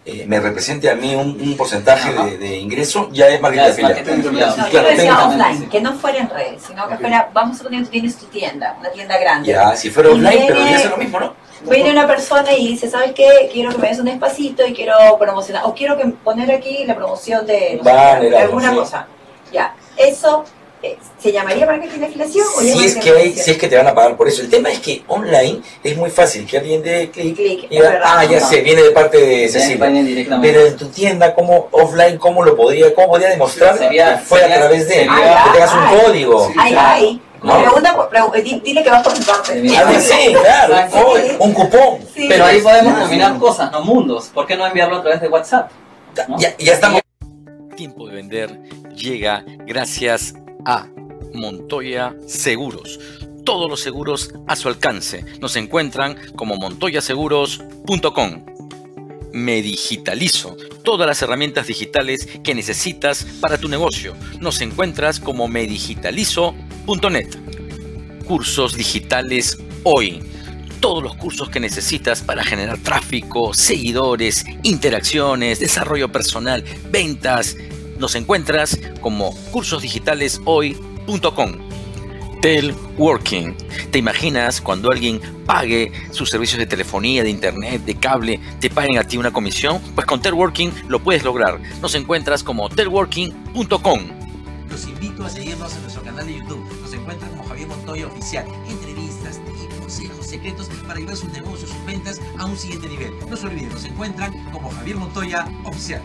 eh, 0.09 0.25
me 0.27 0.41
represente 0.41 0.89
a 0.91 0.95
mí 0.95 1.15
un, 1.15 1.41
un 1.41 1.57
porcentaje 1.57 2.13
de, 2.13 2.39
de 2.39 2.57
ingreso, 2.57 3.09
ya 3.13 3.29
es 3.29 3.41
marketing 3.41 3.83
Ya 4.35 4.55
de 4.55 4.71
Claro, 4.71 5.55
sí. 5.57 5.67
que 5.71 5.81
no 5.81 5.93
fuera 5.95 6.19
en 6.19 6.31
redes, 6.31 6.63
sino 6.67 6.89
que 6.89 6.97
fuera, 6.97 7.31
vamos 7.33 7.57
a 7.57 7.59
suponer 7.59 7.81
que 7.81 7.85
tú 7.87 7.91
tienes 7.93 8.17
tu 8.17 8.27
tienda, 8.27 8.77
una 8.81 8.91
tienda 8.91 9.19
grande. 9.19 9.49
Ya, 9.49 9.77
si 9.77 9.91
fuera 9.91 10.11
online, 10.11 10.45
pero 10.47 10.55
viene- 10.61 10.71
ya 10.73 10.77
es 10.79 10.91
lo 10.91 10.97
mismo, 10.97 11.21
¿no? 11.21 11.35
Viene 11.69 11.91
una 11.91 12.07
persona 12.07 12.53
y 12.53 12.69
dice, 12.69 12.89
¿sabes 12.89 13.13
qué? 13.15 13.51
Quiero 13.53 13.71
que 13.73 13.79
me 13.79 13.89
des 13.89 13.99
un 13.99 14.07
espacito 14.09 14.65
y 14.67 14.73
quiero 14.73 14.95
promocionar, 15.19 15.65
o 15.67 15.75
quiero 15.75 15.97
que 15.97 16.07
poner 16.07 16.51
aquí 16.53 16.85
la 16.87 16.95
promoción 16.95 17.45
de 17.47 17.77
no 17.79 17.85
sé, 17.85 17.91
de 17.91 17.99
algo, 17.99 18.39
alguna 18.39 18.71
sí. 18.71 18.77
cosa. 18.77 19.07
Ya, 19.53 19.75
eso 19.97 20.45
se 21.19 21.33
llamaría 21.33 21.67
marketing 21.67 21.99
de 21.99 22.07
afiliación 22.07 22.47
o 22.57 22.61
Si 22.61 22.85
es, 22.85 22.97
que 22.97 23.11
hay, 23.11 23.33
si 23.33 23.51
es 23.51 23.59
que 23.59 23.69
te 23.69 23.77
van 23.77 23.89
a 23.89 23.95
pagar 23.95 24.17
por 24.17 24.29
eso. 24.29 24.43
El 24.43 24.49
tema 24.51 24.71
es 24.71 24.79
que 24.79 25.03
online 25.09 25.61
es 25.83 25.97
muy 25.97 26.11
fácil 26.11 26.47
que 26.47 26.59
alguien 26.59 26.83
dé 26.83 27.11
clic 27.11 27.35
Clic, 27.37 27.65
y 27.65 27.77
diga, 27.77 28.01
ah, 28.05 28.25
ya 28.25 28.41
sé, 28.41 28.61
viene 28.63 28.83
de 28.83 28.91
parte 28.91 29.19
de 29.19 29.49
Cecilia. 29.49 30.39
Pero 30.41 30.67
en 30.67 30.77
tu 30.77 30.87
tienda, 30.89 31.35
¿cómo 31.35 31.69
offline, 31.73 32.19
cómo 32.19 32.45
lo 32.45 32.57
podría, 32.57 32.95
cómo 32.95 33.09
podría 33.09 33.31
demostrar 33.31 33.77
Sería- 33.77 34.19
que 34.19 34.25
fue 34.25 34.41
sería- 34.41 34.57
a 34.57 34.59
través 34.61 34.89
de 34.89 34.95
sería- 34.95 35.11
Ah, 35.11 35.45
que 35.45 35.53
tengas 35.53 35.73
un 35.75 35.81
ay. 35.81 35.99
código? 36.05 36.53
Ay, 36.57 36.75
ay. 36.77 37.23
No. 37.43 37.57
Pregunta, 37.63 37.97
dile 38.65 38.83
que 38.83 38.91
vas 38.91 39.03
por 39.03 39.17
mi 39.17 39.25
parte. 39.25 39.61
Sí, 39.61 39.77
Algo 39.77 39.97
así, 39.97 40.35
claro, 40.43 40.75
un, 41.39 41.53
cupón. 41.53 41.99
Sí. 42.13 42.27
Pero 42.29 42.45
ahí 42.45 42.61
podemos 42.61 42.99
combinar 42.99 43.33
sí. 43.35 43.39
cosas, 43.39 43.71
no 43.71 43.83
mundos. 43.83 44.31
¿Por 44.35 44.47
qué 44.47 44.57
no 44.57 44.67
enviarlo 44.67 44.97
a 44.97 45.03
través 45.03 45.21
de 45.21 45.29
WhatsApp? 45.29 45.71
¿no? 46.29 46.37
Ya, 46.39 46.57
ya 46.59 46.73
estamos. 46.73 47.01
Tiempo 47.77 48.09
de 48.09 48.17
vender 48.17 48.59
llega 48.93 49.45
gracias 49.67 50.35
a 50.65 50.89
Montoya 51.35 52.15
Seguros. 52.27 52.99
Todos 53.45 53.71
los 53.71 53.81
seguros 53.81 54.35
a 54.47 54.57
su 54.57 54.69
alcance. 54.69 55.25
Nos 55.41 55.57
encuentran 55.57 56.17
como 56.37 56.57
montoyaseguros.com. 56.57 58.45
Me 59.33 59.63
digitalizo. 59.63 60.57
Todas 60.83 61.07
las 61.07 61.23
herramientas 61.23 61.67
digitales 61.67 62.29
que 62.43 62.55
necesitas 62.55 63.25
para 63.41 63.59
tu 63.59 63.69
negocio. 63.69 64.15
Nos 64.41 64.61
encuentras 64.61 65.21
como 65.21 65.49
medigitalizo.net. 65.49 67.29
Cursos 68.27 68.77
digitales 68.77 69.59
hoy. 69.85 70.21
Todos 70.81 71.03
los 71.03 71.17
cursos 71.17 71.49
que 71.51 71.61
necesitas 71.61 72.23
para 72.23 72.45
generar 72.45 72.79
tráfico, 72.79 73.53
seguidores, 73.53 74.45
interacciones, 74.63 75.59
desarrollo 75.59 76.13
personal, 76.13 76.63
ventas. 76.91 77.57
Nos 77.99 78.15
encuentras 78.15 78.79
como 79.01 79.35
cursosdigitaleshoy.com. 79.51 81.53
Telworking. 82.41 83.57
¿Te 83.91 83.99
imaginas 83.99 84.61
cuando 84.61 84.93
alguien 84.93 85.21
pague 85.45 85.91
sus 86.13 86.31
servicios 86.31 86.61
de 86.61 86.67
telefonía, 86.67 87.25
de 87.25 87.31
internet, 87.31 87.85
de 87.85 87.97
cable, 87.97 88.39
te 88.61 88.71
paguen 88.71 88.99
a 88.99 89.05
ti 89.05 89.17
una 89.17 89.33
comisión? 89.33 89.81
Pues 89.95 90.07
con 90.07 90.23
Telworking 90.23 90.73
lo 90.89 91.01
puedes 91.01 91.25
lograr. 91.25 91.61
Nos 91.81 91.97
encuentras 91.97 92.45
como 92.45 92.69
telworking.com. 92.69 94.01
Los 94.71 94.87
invito 94.87 95.25
a 95.25 95.31
seguirnos 95.31 95.75
en 95.75 95.83
nuestro 95.83 96.05
canal 96.05 96.27
de 96.27 96.39
YouTube. 96.39 96.65
Nos 96.81 96.93
encuentran 96.93 97.31
como 97.31 97.43
Javier 97.45 97.67
Montoya 97.67 98.07
Oficial. 98.07 98.47
Entrevistas, 98.69 99.41
tips, 99.45 99.75
consejos, 99.81 100.27
secretos 100.27 100.69
para 100.87 101.01
llevar 101.01 101.17
sus 101.17 101.33
negocios, 101.33 101.71
sus 101.71 101.87
ventas 101.87 102.21
a 102.39 102.45
un 102.45 102.57
siguiente 102.57 102.89
nivel. 102.89 103.13
No 103.29 103.37
se 103.37 103.47
olviden, 103.47 103.71
nos 103.71 103.85
encuentran 103.85 104.33
como 104.53 104.71
Javier 104.71 104.97
Montoya 104.97 105.49
Oficial. 105.65 106.03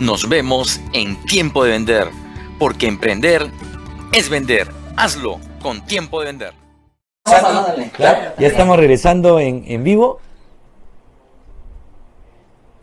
Nos 0.00 0.28
vemos 0.28 0.80
en 0.92 1.16
Tiempo 1.24 1.64
de 1.64 1.72
Vender, 1.72 2.06
porque 2.60 2.86
emprender 2.86 3.50
es 4.12 4.30
vender. 4.30 4.68
Hazlo 4.94 5.40
con 5.60 5.84
Tiempo 5.86 6.20
de 6.20 6.26
Vender. 6.26 6.52
ya 7.26 8.34
estamos 8.38 8.76
regresando 8.76 9.40
en, 9.40 9.64
en 9.66 9.82
vivo. 9.82 10.20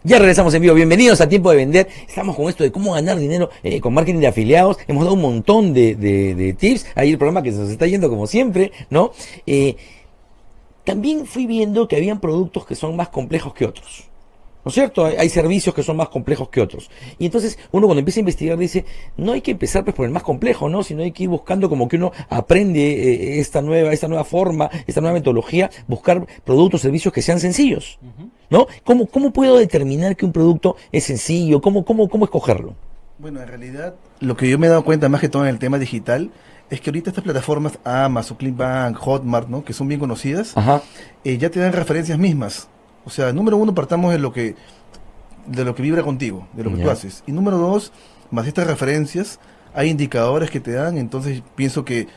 Ya 0.03 0.19
regresamos 0.19 0.53
en 0.55 0.61
vivo. 0.63 0.75
Bienvenidos 0.75 1.21
a 1.21 1.29
Tiempo 1.29 1.51
de 1.51 1.55
Vender. 1.55 1.87
Estamos 2.05 2.35
con 2.35 2.49
esto 2.49 2.65
de 2.65 2.73
cómo 2.73 2.91
ganar 2.91 3.17
dinero 3.17 3.49
eh, 3.63 3.79
con 3.79 3.93
marketing 3.93 4.19
de 4.19 4.27
afiliados. 4.27 4.77
Hemos 4.85 5.05
dado 5.05 5.15
un 5.15 5.21
montón 5.21 5.73
de, 5.73 5.95
de, 5.95 6.53
tips. 6.53 6.85
Ahí 6.95 7.11
el 7.11 7.17
programa 7.17 7.41
que 7.41 7.53
se 7.53 7.59
nos 7.59 7.69
está 7.69 7.87
yendo 7.87 8.09
como 8.09 8.27
siempre, 8.27 8.73
¿no? 8.89 9.13
Eh, 9.47 9.77
también 10.83 11.25
fui 11.25 11.45
viendo 11.45 11.87
que 11.87 11.95
habían 11.95 12.19
productos 12.19 12.65
que 12.65 12.75
son 12.75 12.97
más 12.97 13.07
complejos 13.07 13.53
que 13.53 13.65
otros. 13.65 14.09
¿No 14.65 14.69
es 14.69 14.73
cierto? 14.73 15.05
Hay, 15.05 15.29
servicios 15.29 15.75
que 15.75 15.83
son 15.83 15.95
más 15.95 16.09
complejos 16.09 16.49
que 16.49 16.59
otros. 16.59 16.89
Y 17.19 17.27
entonces 17.27 17.59
uno 17.71 17.85
cuando 17.85 17.99
empieza 17.99 18.19
a 18.19 18.21
investigar 18.21 18.57
dice, 18.57 18.83
no 19.15 19.33
hay 19.33 19.41
que 19.41 19.51
empezar 19.51 19.83
pues, 19.83 19.95
por 19.95 20.07
el 20.07 20.11
más 20.11 20.23
complejo, 20.23 20.69
¿no? 20.69 20.81
Sino 20.81 21.03
hay 21.03 21.11
que 21.11 21.23
ir 21.23 21.29
buscando 21.29 21.69
como 21.69 21.87
que 21.87 21.97
uno 21.97 22.11
aprende 22.29 22.81
eh, 22.81 23.39
esta, 23.39 23.61
nueva, 23.61 23.93
esta 23.93 24.07
nueva 24.07 24.23
forma, 24.23 24.71
esta 24.87 25.01
nueva 25.01 25.13
metodología, 25.13 25.69
buscar 25.87 26.25
productos, 26.43 26.81
servicios 26.81 27.13
que 27.13 27.21
sean 27.21 27.39
sencillos. 27.39 27.99
¿No? 28.49 28.65
¿Cómo, 28.83 29.05
¿Cómo 29.05 29.31
puedo 29.31 29.57
determinar 29.57 30.15
que 30.15 30.25
un 30.25 30.31
producto 30.31 30.77
es 30.91 31.03
sencillo? 31.03 31.61
¿Cómo, 31.61 31.85
cómo, 31.85 32.09
cómo 32.09 32.25
escogerlo? 32.25 32.73
Bueno, 33.19 33.41
en 33.41 33.47
realidad, 33.47 33.93
lo 34.19 34.35
que 34.35 34.49
yo 34.49 34.57
me 34.57 34.65
he 34.65 34.69
dado 34.71 34.83
cuenta 34.83 35.09
más 35.09 35.21
que 35.21 35.29
todo 35.29 35.43
en 35.43 35.49
el 35.49 35.59
tema 35.59 35.77
digital 35.77 36.31
es 36.71 36.81
que 36.81 36.89
ahorita 36.89 37.11
estas 37.11 37.23
plataformas 37.23 37.77
Amazon, 37.83 38.37
Clickbank, 38.37 38.97
Hotmart, 38.97 39.47
¿no? 39.47 39.63
que 39.63 39.73
son 39.73 39.87
bien 39.87 39.99
conocidas, 39.99 40.55
eh, 41.23 41.37
ya 41.37 41.51
te 41.51 41.59
dan 41.59 41.71
referencias 41.71 42.17
mismas. 42.17 42.67
O 43.05 43.09
sea, 43.09 43.31
número 43.33 43.57
uno, 43.57 43.73
partamos 43.73 44.11
de 44.11 44.19
lo 44.19 44.33
que 44.33 44.55
de 45.45 45.63
lo 45.63 45.75
que 45.75 45.83
vibra 45.83 46.01
contigo, 46.01 46.47
de 46.53 46.63
lo 46.63 46.75
que 46.75 46.83
tú 46.83 46.89
haces. 46.89 47.23
Y 47.27 47.31
número 47.31 47.57
dos, 47.57 47.91
más 48.31 48.47
estas 48.47 48.65
referencias, 48.65 49.39
hay 49.73 49.89
indicadores 49.89 50.49
que 50.49 50.59
te 50.59 50.71
dan, 50.71 50.97
entonces 50.97 51.43
pienso 51.55 51.85
que 51.85 52.07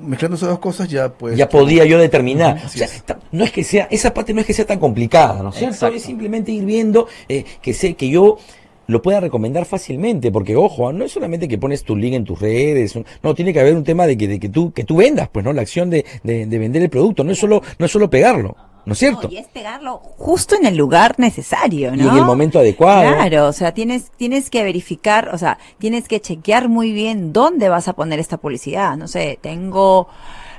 mezclando 0.00 0.36
esas 0.36 0.50
dos 0.50 0.60
cosas 0.60 0.88
ya 0.88 1.08
pues 1.12 1.36
ya 1.36 1.48
podía 1.48 1.84
yo 1.84 1.98
determinar 1.98 2.62
o 2.64 2.68
sea, 2.68 2.86
no 3.32 3.42
es 3.42 3.50
que 3.50 3.64
sea 3.64 3.88
esa 3.90 4.14
parte 4.14 4.32
no 4.32 4.40
es 4.40 4.46
que 4.46 4.52
sea 4.52 4.64
tan 4.64 4.78
complicada 4.78 5.42
no 5.42 5.48
es 5.48 5.56
cierto 5.56 5.88
es 5.88 6.02
simplemente 6.02 6.52
ir 6.52 6.64
viendo 6.64 7.08
eh, 7.28 7.44
que 7.60 7.74
sé 7.74 7.94
que 7.94 8.08
yo 8.08 8.38
lo 8.88 9.02
pueda 9.02 9.20
recomendar 9.20 9.66
fácilmente, 9.66 10.32
porque 10.32 10.56
ojo, 10.56 10.92
no 10.94 11.04
es 11.04 11.12
solamente 11.12 11.46
que 11.46 11.58
pones 11.58 11.84
tu 11.84 11.94
link 11.94 12.14
en 12.14 12.24
tus 12.24 12.40
redes, 12.40 12.98
no, 13.22 13.34
tiene 13.34 13.52
que 13.52 13.60
haber 13.60 13.76
un 13.76 13.84
tema 13.84 14.06
de 14.06 14.16
que, 14.16 14.26
de 14.26 14.40
que 14.40 14.48
tú, 14.48 14.72
que 14.72 14.82
tú 14.82 14.96
vendas, 14.96 15.28
pues, 15.28 15.44
¿no? 15.44 15.52
La 15.52 15.60
acción 15.60 15.90
de, 15.90 16.06
de, 16.22 16.46
de 16.46 16.58
vender 16.58 16.82
el 16.82 16.88
producto, 16.88 17.22
no 17.22 17.30
es 17.30 17.38
solo, 17.38 17.62
no 17.78 17.84
es 17.84 17.92
solo 17.92 18.08
pegarlo. 18.08 18.56
¿No 18.84 18.92
es 18.92 18.98
cierto? 18.98 19.28
y 19.30 19.36
es 19.36 19.46
pegarlo 19.48 19.98
justo 19.98 20.54
en 20.54 20.66
el 20.66 20.76
lugar 20.76 21.14
necesario, 21.18 21.94
¿no? 21.94 22.04
Y 22.04 22.08
en 22.08 22.16
el 22.16 22.24
momento 22.24 22.58
adecuado. 22.58 23.02
Claro, 23.02 23.48
o 23.48 23.52
sea, 23.52 23.72
tienes, 23.72 24.10
tienes 24.16 24.48
que 24.50 24.62
verificar, 24.62 25.30
o 25.32 25.38
sea, 25.38 25.58
tienes 25.78 26.08
que 26.08 26.20
chequear 26.20 26.68
muy 26.68 26.92
bien 26.92 27.32
dónde 27.32 27.68
vas 27.68 27.88
a 27.88 27.92
poner 27.92 28.18
esta 28.18 28.38
publicidad. 28.38 28.96
No 28.96 29.08
sé, 29.08 29.38
tengo 29.42 30.08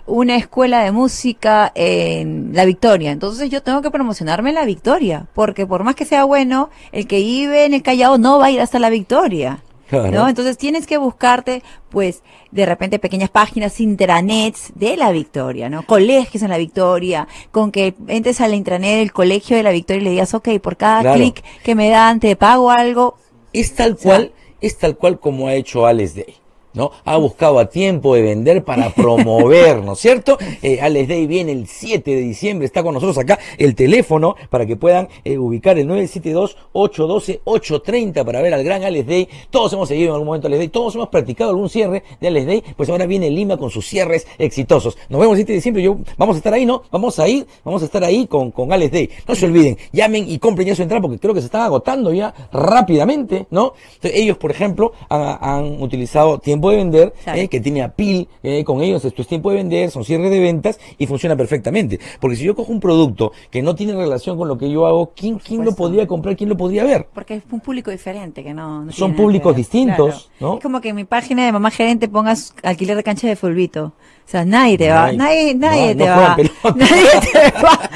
una 0.10 0.36
escuela 0.36 0.84
de 0.84 0.92
música 0.92 1.72
en 1.76 2.52
La 2.54 2.66
Victoria. 2.66 3.12
Entonces 3.12 3.50
yo 3.50 3.64
tengo 3.64 3.82
que 3.82 3.92
promocionarme 3.92 4.50
en 4.50 4.56
La 4.56 4.66
Victoria, 4.66 5.28
porque 5.34 5.66
por 5.66 5.84
más 5.84 5.96
que 5.96 6.06
sea 6.06 6.24
bueno, 6.24 6.70
el 6.92 7.08
que 7.08 7.18
vive 7.18 7.66
en 7.66 7.74
el 7.74 7.84
Callao 7.84 8.18
no 8.18 8.40
va 8.40 8.48
a 8.48 8.52
ir 8.52 8.62
hasta 8.62 8.80
La 8.80 8.90
Victoria. 8.90 9.64
¿No? 9.92 10.28
Entonces 10.28 10.58
tienes 10.58 10.88
que 10.88 10.98
buscarte, 10.98 11.64
pues, 11.90 12.24
de 12.52 12.66
repente 12.66 13.00
pequeñas 13.00 13.30
páginas 13.30 13.80
intranets 13.80 14.72
de 14.76 14.98
la 14.98 15.12
Victoria, 15.12 15.70
¿no? 15.70 15.84
Colegios 15.84 16.44
en 16.44 16.50
la 16.50 16.58
Victoria, 16.58 17.28
con 17.52 17.72
que 17.72 17.94
entres 18.08 18.42
a 18.42 18.48
la 18.48 18.56
intranet 18.56 19.00
del 19.00 19.12
colegio 19.12 19.58
de 19.58 19.64
la 19.64 19.72
Victoria 19.72 20.02
y 20.02 20.06
le 20.06 20.12
digas, 20.12 20.34
ok, 20.34 20.50
por 20.62 20.78
cada 20.78 21.14
clic 21.14 21.44
que 21.64 21.76
me 21.76 21.90
dan 21.90 22.20
te 22.20 22.36
pago 22.36 22.72
algo. 22.72 23.18
Es 23.54 23.76
tal 23.76 23.98
cual, 23.98 24.32
es 24.62 24.78
tal 24.78 24.96
cual 24.96 25.20
como 25.20 25.48
ha 25.48 25.54
hecho 25.54 25.86
Alex 25.86 26.16
Day. 26.16 26.36
¿No? 26.74 26.92
Ha 27.06 27.18
buscado 27.18 27.60
a 27.60 27.70
tiempo 27.70 28.16
de 28.16 28.22
vender 28.22 28.64
para 28.64 28.90
promover, 28.92 29.84
¿no 29.84 29.94
es 29.94 30.00
cierto? 30.00 30.38
Eh, 30.62 30.80
Alex 30.82 31.08
Day 31.08 31.28
viene 31.28 31.52
el 31.52 31.68
7 31.68 32.10
de 32.10 32.22
diciembre, 32.22 32.66
está 32.66 32.84
con 32.84 32.94
nosotros 32.94 33.18
acá 33.18 33.40
el 33.58 33.76
teléfono 33.76 34.36
para 34.50 34.66
que 34.66 34.76
puedan 34.76 35.08
eh, 35.24 35.38
ubicar 35.38 35.78
el 35.78 35.88
972-812-830 35.88 38.26
para 38.26 38.42
ver 38.42 38.54
al 38.54 38.64
gran 38.64 38.84
Alex 38.84 39.08
Day. 39.08 39.30
Todos 39.50 39.74
hemos 39.74 39.88
seguido 39.88 40.10
en 40.10 40.14
algún 40.14 40.28
momento 40.28 40.48
Alex 40.48 40.60
Day, 40.60 40.68
todos 40.70 40.96
hemos 40.96 41.10
practicado 41.10 41.52
algún 41.52 41.70
cierre 41.70 42.04
de 42.20 42.28
Alex 42.28 42.46
Day, 42.46 42.64
pues 42.76 42.90
ahora 42.90 43.06
viene 43.06 43.30
Lima 43.30 43.58
con 43.58 43.70
sus 43.70 43.88
cierres 43.88 44.28
exitosos. 44.38 44.98
Nos 45.10 45.20
vemos 45.20 45.34
el 45.34 45.40
7 45.40 45.52
de 45.52 45.58
diciembre, 45.58 45.84
yo, 45.84 45.98
vamos 46.18 46.36
a 46.36 46.38
estar 46.38 46.54
ahí, 46.54 46.66
¿no? 46.66 46.84
Vamos 46.92 47.20
a 47.20 47.28
ir, 47.28 47.46
vamos 47.64 47.82
a 47.82 47.86
estar 47.86 48.04
ahí 48.04 48.28
con, 48.28 48.52
con 48.52 48.72
Alex 48.72 48.92
Day. 48.92 49.10
No 49.28 49.36
se 49.36 49.46
olviden, 49.46 49.78
llamen 49.92 50.30
y 50.30 50.40
compren 50.40 50.68
ya 50.68 50.76
su 50.76 50.82
entrada 50.82 51.02
porque 51.02 51.20
creo 51.20 51.34
que 51.34 51.42
se 51.42 51.48
están 51.48 51.62
agotando 51.62 52.14
ya 52.14 52.34
rápidamente, 52.52 53.48
¿no? 53.50 53.74
ellos, 54.02 54.38
por 54.38 54.52
ejemplo, 54.52 54.94
han, 55.10 55.38
han 55.42 55.82
utilizado 55.82 56.40
tiempo 56.40 56.59
de 56.72 56.78
vender, 56.78 57.14
eh, 57.28 57.48
que 57.48 57.60
tiene 57.60 57.82
a 57.82 57.94
PIL 57.94 58.28
eh, 58.44 58.64
con 58.64 58.82
ellos, 58.82 59.06
esto 59.06 59.22
es 59.22 59.28
tiempo 59.28 59.52
de 59.52 59.58
vender, 59.58 59.92
son 59.92 60.04
cierres 60.04 60.32
de 60.32 60.40
ventas 60.40 60.80
y 60.98 61.08
funciona 61.08 61.36
perfectamente. 61.36 62.00
Porque 62.20 62.36
si 62.36 62.44
yo 62.44 62.56
cojo 62.56 62.72
un 62.72 62.80
producto 62.80 63.32
que 63.50 63.62
no 63.62 63.76
tiene 63.76 63.94
relación 63.94 64.38
con 64.38 64.48
lo 64.48 64.58
que 64.58 64.70
yo 64.70 64.86
hago, 64.86 65.14
¿quién, 65.16 65.40
quién 65.40 65.64
lo 65.64 65.74
podría 65.74 66.08
comprar? 66.08 66.36
¿Quién 66.36 66.50
lo 66.50 66.58
podría 66.58 66.84
ver? 66.84 67.08
Porque 67.14 67.36
es 67.36 67.44
un 67.52 67.62
público 67.62 67.92
diferente, 67.92 68.44
que 68.44 68.54
no... 68.54 68.92
son 68.92 69.16
públicos 69.16 69.56
distintos, 69.56 70.30
¿no? 70.40 70.56
Es 70.56 70.64
como 70.64 70.82
que 70.82 70.90
en 70.90 70.96
mi 70.96 71.06
página 71.06 71.46
de 71.46 71.52
mamá 71.52 71.72
gerente 71.72 72.08
pongas 72.10 72.54
alquiler 72.64 72.98
de 72.98 73.04
cancha 73.04 73.28
de 73.28 73.36
fulbito. 73.36 73.94
O 74.30 74.32
sea, 74.32 74.46
nadie 74.46 74.78
te 74.78 74.92
va, 74.92 75.12
nadie, 75.12 75.56
nadie 75.56 75.96
te 75.96 76.08
va, 76.08 76.38
nadie 76.76 77.08
te 77.34 77.52
va 77.62 77.90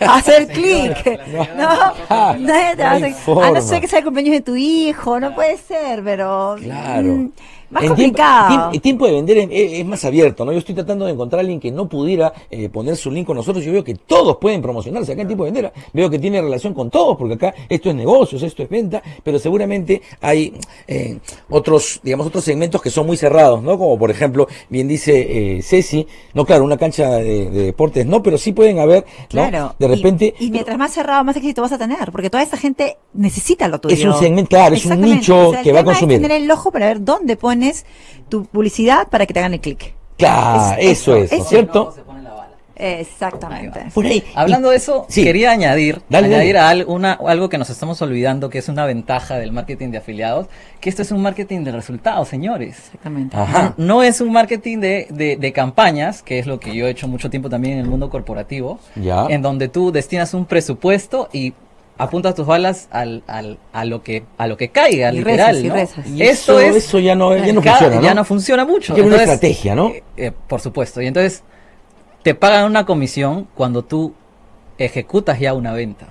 a 0.00 0.16
hacer 0.18 0.46
clic. 0.46 1.20
No, 1.56 1.68
nadie 2.38 2.76
te 2.76 2.82
va 2.84 2.90
a 2.90 2.94
hacer. 2.94 3.14
A 3.42 3.50
no 3.50 3.60
ser 3.60 3.80
que 3.80 3.88
sea 3.88 3.98
el 3.98 4.04
cumpleaños 4.04 4.34
de 4.34 4.40
tu 4.40 4.54
hijo, 4.54 5.18
no 5.18 5.34
puede 5.34 5.56
ser, 5.56 6.04
pero. 6.04 6.54
Claro. 6.60 7.08
Mm, 7.08 7.32
más 7.74 7.84
complicado. 7.84 8.70
el 8.72 8.80
tiempo 8.80 9.06
de 9.06 9.12
vender 9.12 9.48
es, 9.50 9.84
más 9.84 10.04
abierto, 10.04 10.44
¿no? 10.44 10.52
Yo 10.52 10.58
estoy 10.58 10.74
tratando 10.74 11.04
de 11.04 11.12
encontrar 11.12 11.40
a 11.40 11.42
alguien 11.42 11.60
que 11.60 11.70
no 11.70 11.88
pudiera 11.88 12.32
eh, 12.50 12.68
poner 12.68 12.96
su 12.96 13.10
link 13.10 13.26
con 13.26 13.36
nosotros. 13.36 13.64
Yo 13.64 13.72
veo 13.72 13.84
que 13.84 13.94
todos 13.94 14.36
pueden 14.38 14.62
promocionarse 14.62 15.12
acá 15.12 15.22
en 15.22 15.28
tiempo 15.28 15.44
de 15.44 15.50
vender. 15.50 15.72
Veo 15.92 16.08
que 16.08 16.18
tiene 16.18 16.40
relación 16.40 16.72
con 16.72 16.90
todos, 16.90 17.16
porque 17.16 17.34
acá 17.34 17.54
esto 17.68 17.90
es 17.90 17.94
negocios, 17.94 18.42
esto 18.42 18.62
es 18.62 18.68
venta, 18.68 19.02
pero 19.22 19.38
seguramente 19.38 20.00
hay 20.20 20.54
eh, 20.86 21.18
otros, 21.50 22.00
digamos, 22.02 22.26
otros 22.26 22.44
segmentos 22.44 22.80
que 22.80 22.90
son 22.90 23.06
muy 23.06 23.16
cerrados, 23.16 23.62
¿no? 23.62 23.78
Como 23.78 23.98
por 23.98 24.10
ejemplo, 24.10 24.48
bien 24.68 24.88
dice 24.88 25.56
eh, 25.56 25.62
Ceci, 25.62 26.06
no, 26.32 26.44
claro, 26.44 26.64
una 26.64 26.76
cancha 26.76 27.10
de, 27.10 27.50
deportes 27.50 28.06
no, 28.06 28.22
pero 28.22 28.38
sí 28.38 28.52
pueden 28.52 28.78
haber, 28.78 29.04
Claro. 29.28 29.74
De 29.78 29.88
repente. 29.88 30.34
Y, 30.38 30.50
mientras 30.50 30.78
más 30.78 30.92
cerrado, 30.92 31.24
más 31.24 31.36
éxito 31.36 31.62
vas 31.62 31.72
a 31.72 31.78
tener, 31.78 32.10
porque 32.12 32.30
toda 32.30 32.42
esa 32.42 32.56
gente 32.56 32.98
necesita 33.12 33.68
lo 33.68 33.80
tuyo. 33.80 33.94
Es 33.94 34.04
un 34.04 34.14
segmento, 34.14 34.50
claro, 34.50 34.74
es 34.74 34.84
un 34.86 35.00
nicho 35.00 35.52
que 35.62 35.72
va 35.72 35.80
a 35.80 35.84
consumir. 35.84 36.16
Es 36.16 36.22
tener 36.22 36.42
el 36.42 36.50
ojo 36.50 36.70
para 36.70 36.86
ver 36.86 37.02
dónde 37.02 37.36
pone 37.36 37.63
tu 38.28 38.44
publicidad 38.44 39.08
para 39.08 39.26
que 39.26 39.34
te 39.34 39.40
hagan 39.40 39.54
el 39.54 39.60
clic. 39.60 39.94
Claro, 40.16 40.76
eso, 40.78 41.16
es, 41.16 41.30
¿cierto? 41.48 41.94
Exactamente. 42.76 43.86
Hablando 44.34 44.70
de 44.70 44.76
eso, 44.76 45.06
quería 45.12 45.52
añadir, 45.52 46.02
añadir 46.12 46.58
algo 46.58 47.48
que 47.48 47.58
nos 47.58 47.70
estamos 47.70 48.00
olvidando, 48.02 48.50
que 48.50 48.58
es 48.58 48.68
una 48.68 48.84
ventaja 48.84 49.36
del 49.36 49.52
marketing 49.52 49.90
de 49.90 49.98
afiliados, 49.98 50.48
que 50.80 50.88
esto 50.88 51.02
es 51.02 51.12
un 51.12 51.22
marketing 51.22 51.64
de 51.64 51.72
resultados, 51.72 52.28
señores. 52.28 52.76
Exactamente. 52.86 53.36
No, 53.76 54.02
es 54.02 54.20
un 54.20 54.32
marketing 54.32 54.78
de, 54.78 55.52
campañas, 55.54 56.22
que 56.22 56.38
es 56.38 56.46
lo 56.46 56.58
que 56.58 56.74
yo 56.74 56.86
he 56.86 56.90
hecho 56.90 57.06
mucho 57.06 57.30
tiempo 57.30 57.48
también 57.48 57.74
en 57.74 57.80
el 57.80 57.86
mundo 57.86 58.10
corporativo, 58.10 58.80
en 58.96 59.42
donde 59.42 59.68
tú 59.68 59.92
destinas 59.92 60.34
un 60.34 60.46
presupuesto 60.46 61.28
y 61.32 61.54
apunta 61.98 62.34
tus 62.34 62.46
balas 62.46 62.88
al, 62.90 63.22
al, 63.26 63.58
a 63.72 63.84
lo 63.84 64.02
que 64.02 64.24
a 64.38 64.46
lo 64.46 64.56
que 64.56 64.68
caiga, 64.70 65.12
literal. 65.12 65.64
y 66.06 66.22
eso, 66.22 66.58
eso 66.60 66.98
ya 66.98 67.14
no, 67.14 67.36
ya 67.36 67.52
no 67.52 67.62
funciona. 67.62 68.00
Ya 68.00 68.14
no 68.14 68.24
funciona 68.24 68.64
mucho. 68.64 68.96
Es 68.96 69.02
una 69.04 69.16
estrategia, 69.16 69.74
¿no? 69.74 69.88
Eh, 69.90 70.02
eh, 70.16 70.32
por 70.48 70.60
supuesto. 70.60 71.00
Y 71.00 71.06
entonces 71.06 71.42
te 72.22 72.34
pagan 72.34 72.64
una 72.64 72.84
comisión 72.86 73.46
cuando 73.54 73.84
tú 73.84 74.14
ejecutas 74.78 75.38
ya 75.38 75.54
una 75.54 75.72
venta. 75.72 76.06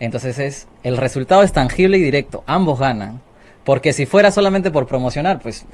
Entonces 0.00 0.38
es 0.38 0.68
el 0.82 0.98
resultado 0.98 1.42
es 1.42 1.52
tangible 1.52 1.96
y 1.96 2.02
directo. 2.02 2.44
Ambos 2.46 2.78
ganan. 2.78 3.22
Porque 3.68 3.92
si 3.92 4.06
fuera 4.06 4.30
solamente 4.30 4.70
por 4.70 4.86
promocionar, 4.86 5.42
pues... 5.42 5.66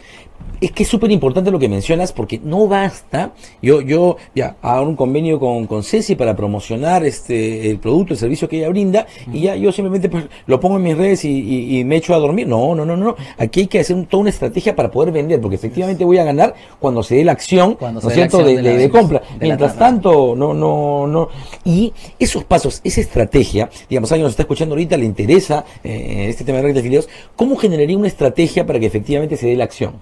Es 0.60 0.72
que 0.72 0.82
es 0.82 0.88
súper 0.88 1.12
importante 1.12 1.50
lo 1.52 1.60
que 1.60 1.68
mencionas 1.68 2.12
porque 2.12 2.40
no 2.42 2.66
basta. 2.66 3.32
Yo, 3.62 3.82
yo 3.82 4.16
ya 4.34 4.56
hago 4.62 4.88
un 4.88 4.96
convenio 4.96 5.38
con, 5.38 5.66
con 5.66 5.84
Ceci 5.84 6.14
para 6.14 6.34
promocionar 6.34 7.04
este 7.04 7.70
el 7.70 7.78
producto, 7.78 8.14
el 8.14 8.18
servicio 8.18 8.48
que 8.48 8.58
ella 8.58 8.68
brinda 8.68 9.06
y 9.32 9.42
ya 9.42 9.56
yo 9.56 9.72
simplemente 9.72 10.08
pues, 10.08 10.24
lo 10.46 10.58
pongo 10.58 10.76
en 10.76 10.82
mis 10.84 10.96
redes 10.96 11.24
y, 11.24 11.82
me 11.84 11.96
echo 11.96 12.14
a 12.14 12.18
dormir. 12.18 12.48
No, 12.48 12.74
no, 12.74 12.84
no, 12.84 12.96
no. 12.96 13.14
Aquí 13.36 13.60
hay 13.60 13.66
que 13.66 13.80
hacer 13.80 14.06
toda 14.06 14.22
una 14.22 14.30
estrategia 14.30 14.74
para 14.74 14.90
poder 14.90 15.12
vender 15.12 15.40
porque 15.40 15.56
efectivamente 15.56 16.04
voy 16.04 16.18
a 16.18 16.24
ganar 16.24 16.54
cuando 16.80 17.02
se 17.02 17.16
dé 17.16 17.24
la 17.24 17.32
acción, 17.32 17.76
¿no 17.80 17.98
es 17.98 18.14
cierto?, 18.14 18.42
de, 18.42 18.90
compra. 18.90 19.22
Mientras 19.40 19.76
tanto, 19.76 20.34
no, 20.36 20.54
no, 20.54 21.06
no. 21.06 21.28
Y 21.64 21.92
esos 22.18 22.44
pasos, 22.44 22.80
esa 22.84 23.00
estrategia, 23.00 23.68
digamos, 23.88 24.10
alguien 24.12 24.24
nos 24.24 24.32
está 24.32 24.42
escuchando 24.42 24.74
ahorita, 24.74 24.96
le 24.96 25.04
interesa 25.04 25.64
eh, 25.82 26.26
este 26.28 26.44
tema 26.44 26.56
de 26.56 26.62
redes 26.62 26.74
de 26.74 26.80
afiliados, 26.80 27.08
¿cómo 27.36 27.56
generar 27.56 27.83
una 27.92 28.08
estrategia 28.08 28.66
para 28.66 28.80
que 28.80 28.86
efectivamente 28.86 29.36
se 29.36 29.46
dé 29.46 29.56
la 29.56 29.64
acción? 29.64 30.00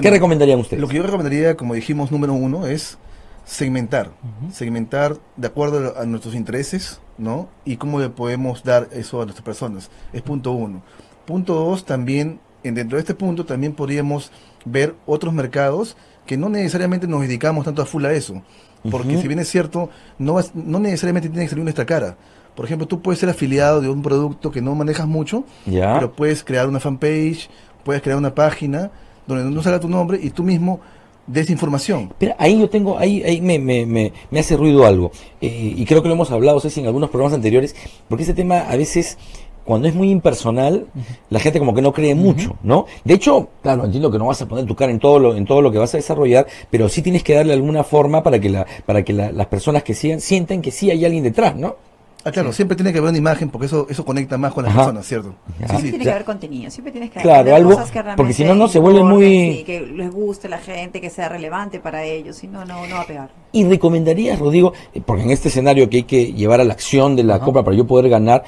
¿Qué 0.00 0.10
recomendarían 0.10 0.60
ustedes? 0.60 0.80
Lo 0.80 0.88
que 0.88 0.96
yo 0.96 1.02
recomendaría, 1.02 1.56
como 1.56 1.74
dijimos, 1.74 2.12
número 2.12 2.32
uno, 2.32 2.66
es 2.66 2.98
segmentar. 3.44 4.12
Segmentar 4.52 5.16
de 5.36 5.46
acuerdo 5.48 5.98
a 5.98 6.04
nuestros 6.04 6.34
intereses, 6.34 7.00
¿no? 7.18 7.48
Y 7.64 7.76
cómo 7.76 7.98
le 7.98 8.08
podemos 8.08 8.62
dar 8.62 8.88
eso 8.92 9.20
a 9.20 9.24
nuestras 9.24 9.44
personas. 9.44 9.90
Es 10.12 10.22
punto 10.22 10.52
uno. 10.52 10.82
Punto 11.26 11.54
dos, 11.54 11.84
también, 11.84 12.38
dentro 12.62 12.96
de 12.96 13.00
este 13.00 13.14
punto, 13.14 13.44
también 13.44 13.72
podríamos 13.72 14.30
ver 14.64 14.94
otros 15.06 15.34
mercados 15.34 15.96
que 16.26 16.36
no 16.36 16.48
necesariamente 16.48 17.08
nos 17.08 17.22
dedicamos 17.22 17.64
tanto 17.64 17.82
a 17.82 17.86
full 17.86 18.04
a 18.04 18.12
eso. 18.12 18.42
Porque 18.88 19.18
si 19.18 19.28
bien 19.28 19.40
es 19.40 19.48
cierto, 19.48 19.90
no, 20.18 20.38
no 20.54 20.78
necesariamente 20.78 21.28
tiene 21.28 21.44
que 21.44 21.50
salir 21.50 21.64
nuestra 21.64 21.84
cara. 21.84 22.16
Por 22.54 22.64
ejemplo, 22.64 22.86
tú 22.86 23.00
puedes 23.00 23.20
ser 23.20 23.28
afiliado 23.28 23.80
de 23.80 23.88
un 23.88 24.02
producto 24.02 24.50
que 24.50 24.60
no 24.60 24.74
manejas 24.74 25.06
mucho, 25.06 25.44
pero 25.64 26.12
puedes 26.12 26.44
crear 26.44 26.68
una 26.68 26.80
fanpage, 26.80 27.48
puedes 27.84 28.02
crear 28.02 28.18
una 28.18 28.34
página 28.34 28.90
donde 29.26 29.44
no 29.44 29.62
salga 29.62 29.80
tu 29.80 29.88
nombre 29.88 30.18
y 30.22 30.30
tú 30.30 30.42
mismo 30.42 30.80
des 31.26 31.48
información. 31.50 32.12
Pero 32.18 32.34
ahí 32.38 32.58
yo 32.58 32.68
tengo, 32.68 32.98
ahí, 32.98 33.22
ahí 33.22 33.40
me, 33.40 33.58
me, 33.58 33.86
me, 33.86 34.12
me 34.30 34.40
hace 34.40 34.56
ruido 34.56 34.84
algo. 34.84 35.12
Eh, 35.40 35.74
y 35.76 35.84
creo 35.84 36.02
que 36.02 36.08
lo 36.08 36.14
hemos 36.14 36.30
hablado, 36.30 36.60
sé 36.60 36.70
si 36.70 36.80
en 36.80 36.86
algunos 36.86 37.10
programas 37.10 37.34
anteriores, 37.34 37.76
porque 38.08 38.24
ese 38.24 38.34
tema 38.34 38.60
a 38.60 38.76
veces 38.76 39.16
cuando 39.64 39.86
es 39.86 39.94
muy 39.94 40.10
impersonal, 40.10 40.86
la 41.28 41.38
gente 41.38 41.60
como 41.60 41.74
que 41.74 41.82
no 41.82 41.92
cree 41.92 42.14
mucho, 42.16 42.56
¿no? 42.64 42.86
De 43.04 43.14
hecho, 43.14 43.50
claro, 43.62 43.84
entiendo 43.84 44.10
que 44.10 44.18
no 44.18 44.26
vas 44.26 44.42
a 44.42 44.48
poner 44.48 44.64
tu 44.64 44.74
cara 44.74 44.90
en 44.90 44.98
todo 44.98 45.20
lo, 45.20 45.36
en 45.36 45.44
todo 45.44 45.62
lo 45.62 45.70
que 45.70 45.78
vas 45.78 45.94
a 45.94 45.98
desarrollar, 45.98 46.46
pero 46.70 46.88
sí 46.88 47.02
tienes 47.02 47.22
que 47.22 47.34
darle 47.34 47.52
alguna 47.52 47.84
forma 47.84 48.22
para 48.22 48.40
que 48.40 48.48
la, 48.48 48.66
para 48.84 49.04
que 49.04 49.12
las 49.12 49.46
personas 49.46 49.84
que 49.84 49.94
sigan 49.94 50.20
sientan 50.20 50.60
que 50.60 50.72
sí 50.72 50.90
hay 50.90 51.04
alguien 51.04 51.22
detrás, 51.22 51.54
¿no? 51.54 51.76
Ah, 52.22 52.30
claro, 52.30 52.52
siempre 52.52 52.76
tiene 52.76 52.92
que 52.92 52.98
haber 52.98 53.10
una 53.10 53.18
imagen 53.18 53.48
porque 53.48 53.66
eso 53.66 53.86
eso 53.88 54.04
conecta 54.04 54.36
más 54.36 54.52
con 54.52 54.64
las 54.64 54.74
personas, 54.74 55.06
¿cierto? 55.06 55.34
Siempre 55.56 55.90
tiene 55.90 56.04
que 56.04 56.10
haber 56.10 56.24
contenido, 56.24 56.70
siempre 56.70 56.92
tienes 56.92 57.10
que 57.10 57.20
claro, 57.20 57.54
algo, 57.54 57.70
cosas 57.70 57.90
que 57.90 58.02
porque 58.16 58.32
si 58.34 58.44
no, 58.44 58.54
no 58.54 58.68
se 58.68 58.78
vuelve 58.78 59.02
muy... 59.02 59.64
que 59.64 59.80
les 59.80 60.10
guste 60.10 60.46
a 60.46 60.50
la 60.50 60.58
gente, 60.58 61.00
que 61.00 61.08
sea 61.08 61.28
relevante 61.28 61.80
para 61.80 62.04
ellos, 62.04 62.36
si 62.36 62.46
no, 62.46 62.64
no, 62.64 62.86
no 62.86 62.96
va 62.96 63.02
a 63.02 63.06
pegar. 63.06 63.30
Y 63.52 63.64
recomendarías, 63.64 64.38
Rodrigo, 64.38 64.74
eh, 64.92 65.00
porque 65.04 65.22
en 65.22 65.30
este 65.30 65.48
escenario 65.48 65.88
que 65.88 65.98
hay 65.98 66.02
que 66.02 66.32
llevar 66.32 66.60
a 66.60 66.64
la 66.64 66.74
acción 66.74 67.16
de 67.16 67.24
la 67.24 67.38
compra 67.40 67.62
para 67.62 67.76
yo 67.76 67.86
poder 67.86 68.10
ganar, 68.10 68.44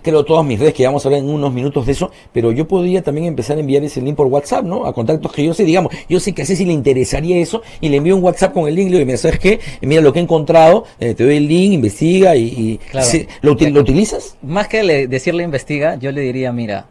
creo 0.00 0.24
todas 0.24 0.44
mis 0.44 0.58
redes, 0.58 0.74
que 0.74 0.84
vamos 0.86 1.04
a 1.04 1.08
hablar 1.08 1.22
en 1.22 1.28
unos 1.28 1.52
minutos 1.52 1.86
de 1.86 1.92
eso, 1.92 2.10
pero 2.32 2.52
yo 2.52 2.66
podría 2.66 3.02
también 3.02 3.26
empezar 3.26 3.56
a 3.56 3.60
enviar 3.60 3.82
ese 3.84 4.00
link 4.00 4.16
por 4.16 4.26
WhatsApp, 4.26 4.64
¿no? 4.64 4.86
A 4.86 4.92
contactos 4.92 5.32
que 5.32 5.44
yo 5.44 5.54
sé, 5.54 5.64
digamos, 5.64 5.92
yo 6.08 6.20
sé 6.20 6.32
que 6.32 6.42
a 6.42 6.46
si 6.46 6.64
le 6.64 6.72
interesaría 6.72 7.38
eso 7.38 7.62
y 7.80 7.88
le 7.88 7.96
envío 7.98 8.16
un 8.16 8.22
WhatsApp 8.22 8.52
con 8.52 8.68
el 8.68 8.74
link 8.74 8.88
y 8.88 8.90
le 8.90 8.96
digo, 8.98 9.06
mira, 9.06 9.18
¿sabes 9.18 9.38
qué? 9.38 9.60
Mira 9.80 10.00
lo 10.00 10.12
que 10.12 10.18
he 10.18 10.22
encontrado, 10.22 10.84
eh, 11.00 11.14
te 11.14 11.24
doy 11.24 11.36
el 11.36 11.48
link, 11.48 11.72
investiga 11.72 12.36
y... 12.36 12.80
¿lo, 13.42 13.52
utilizas? 13.52 14.36
Más 14.42 14.68
que 14.68 15.06
decirle 15.08 15.42
investiga, 15.44 15.96
yo 15.96 16.12
le 16.12 16.20
diría, 16.20 16.52
mira, 16.52 16.86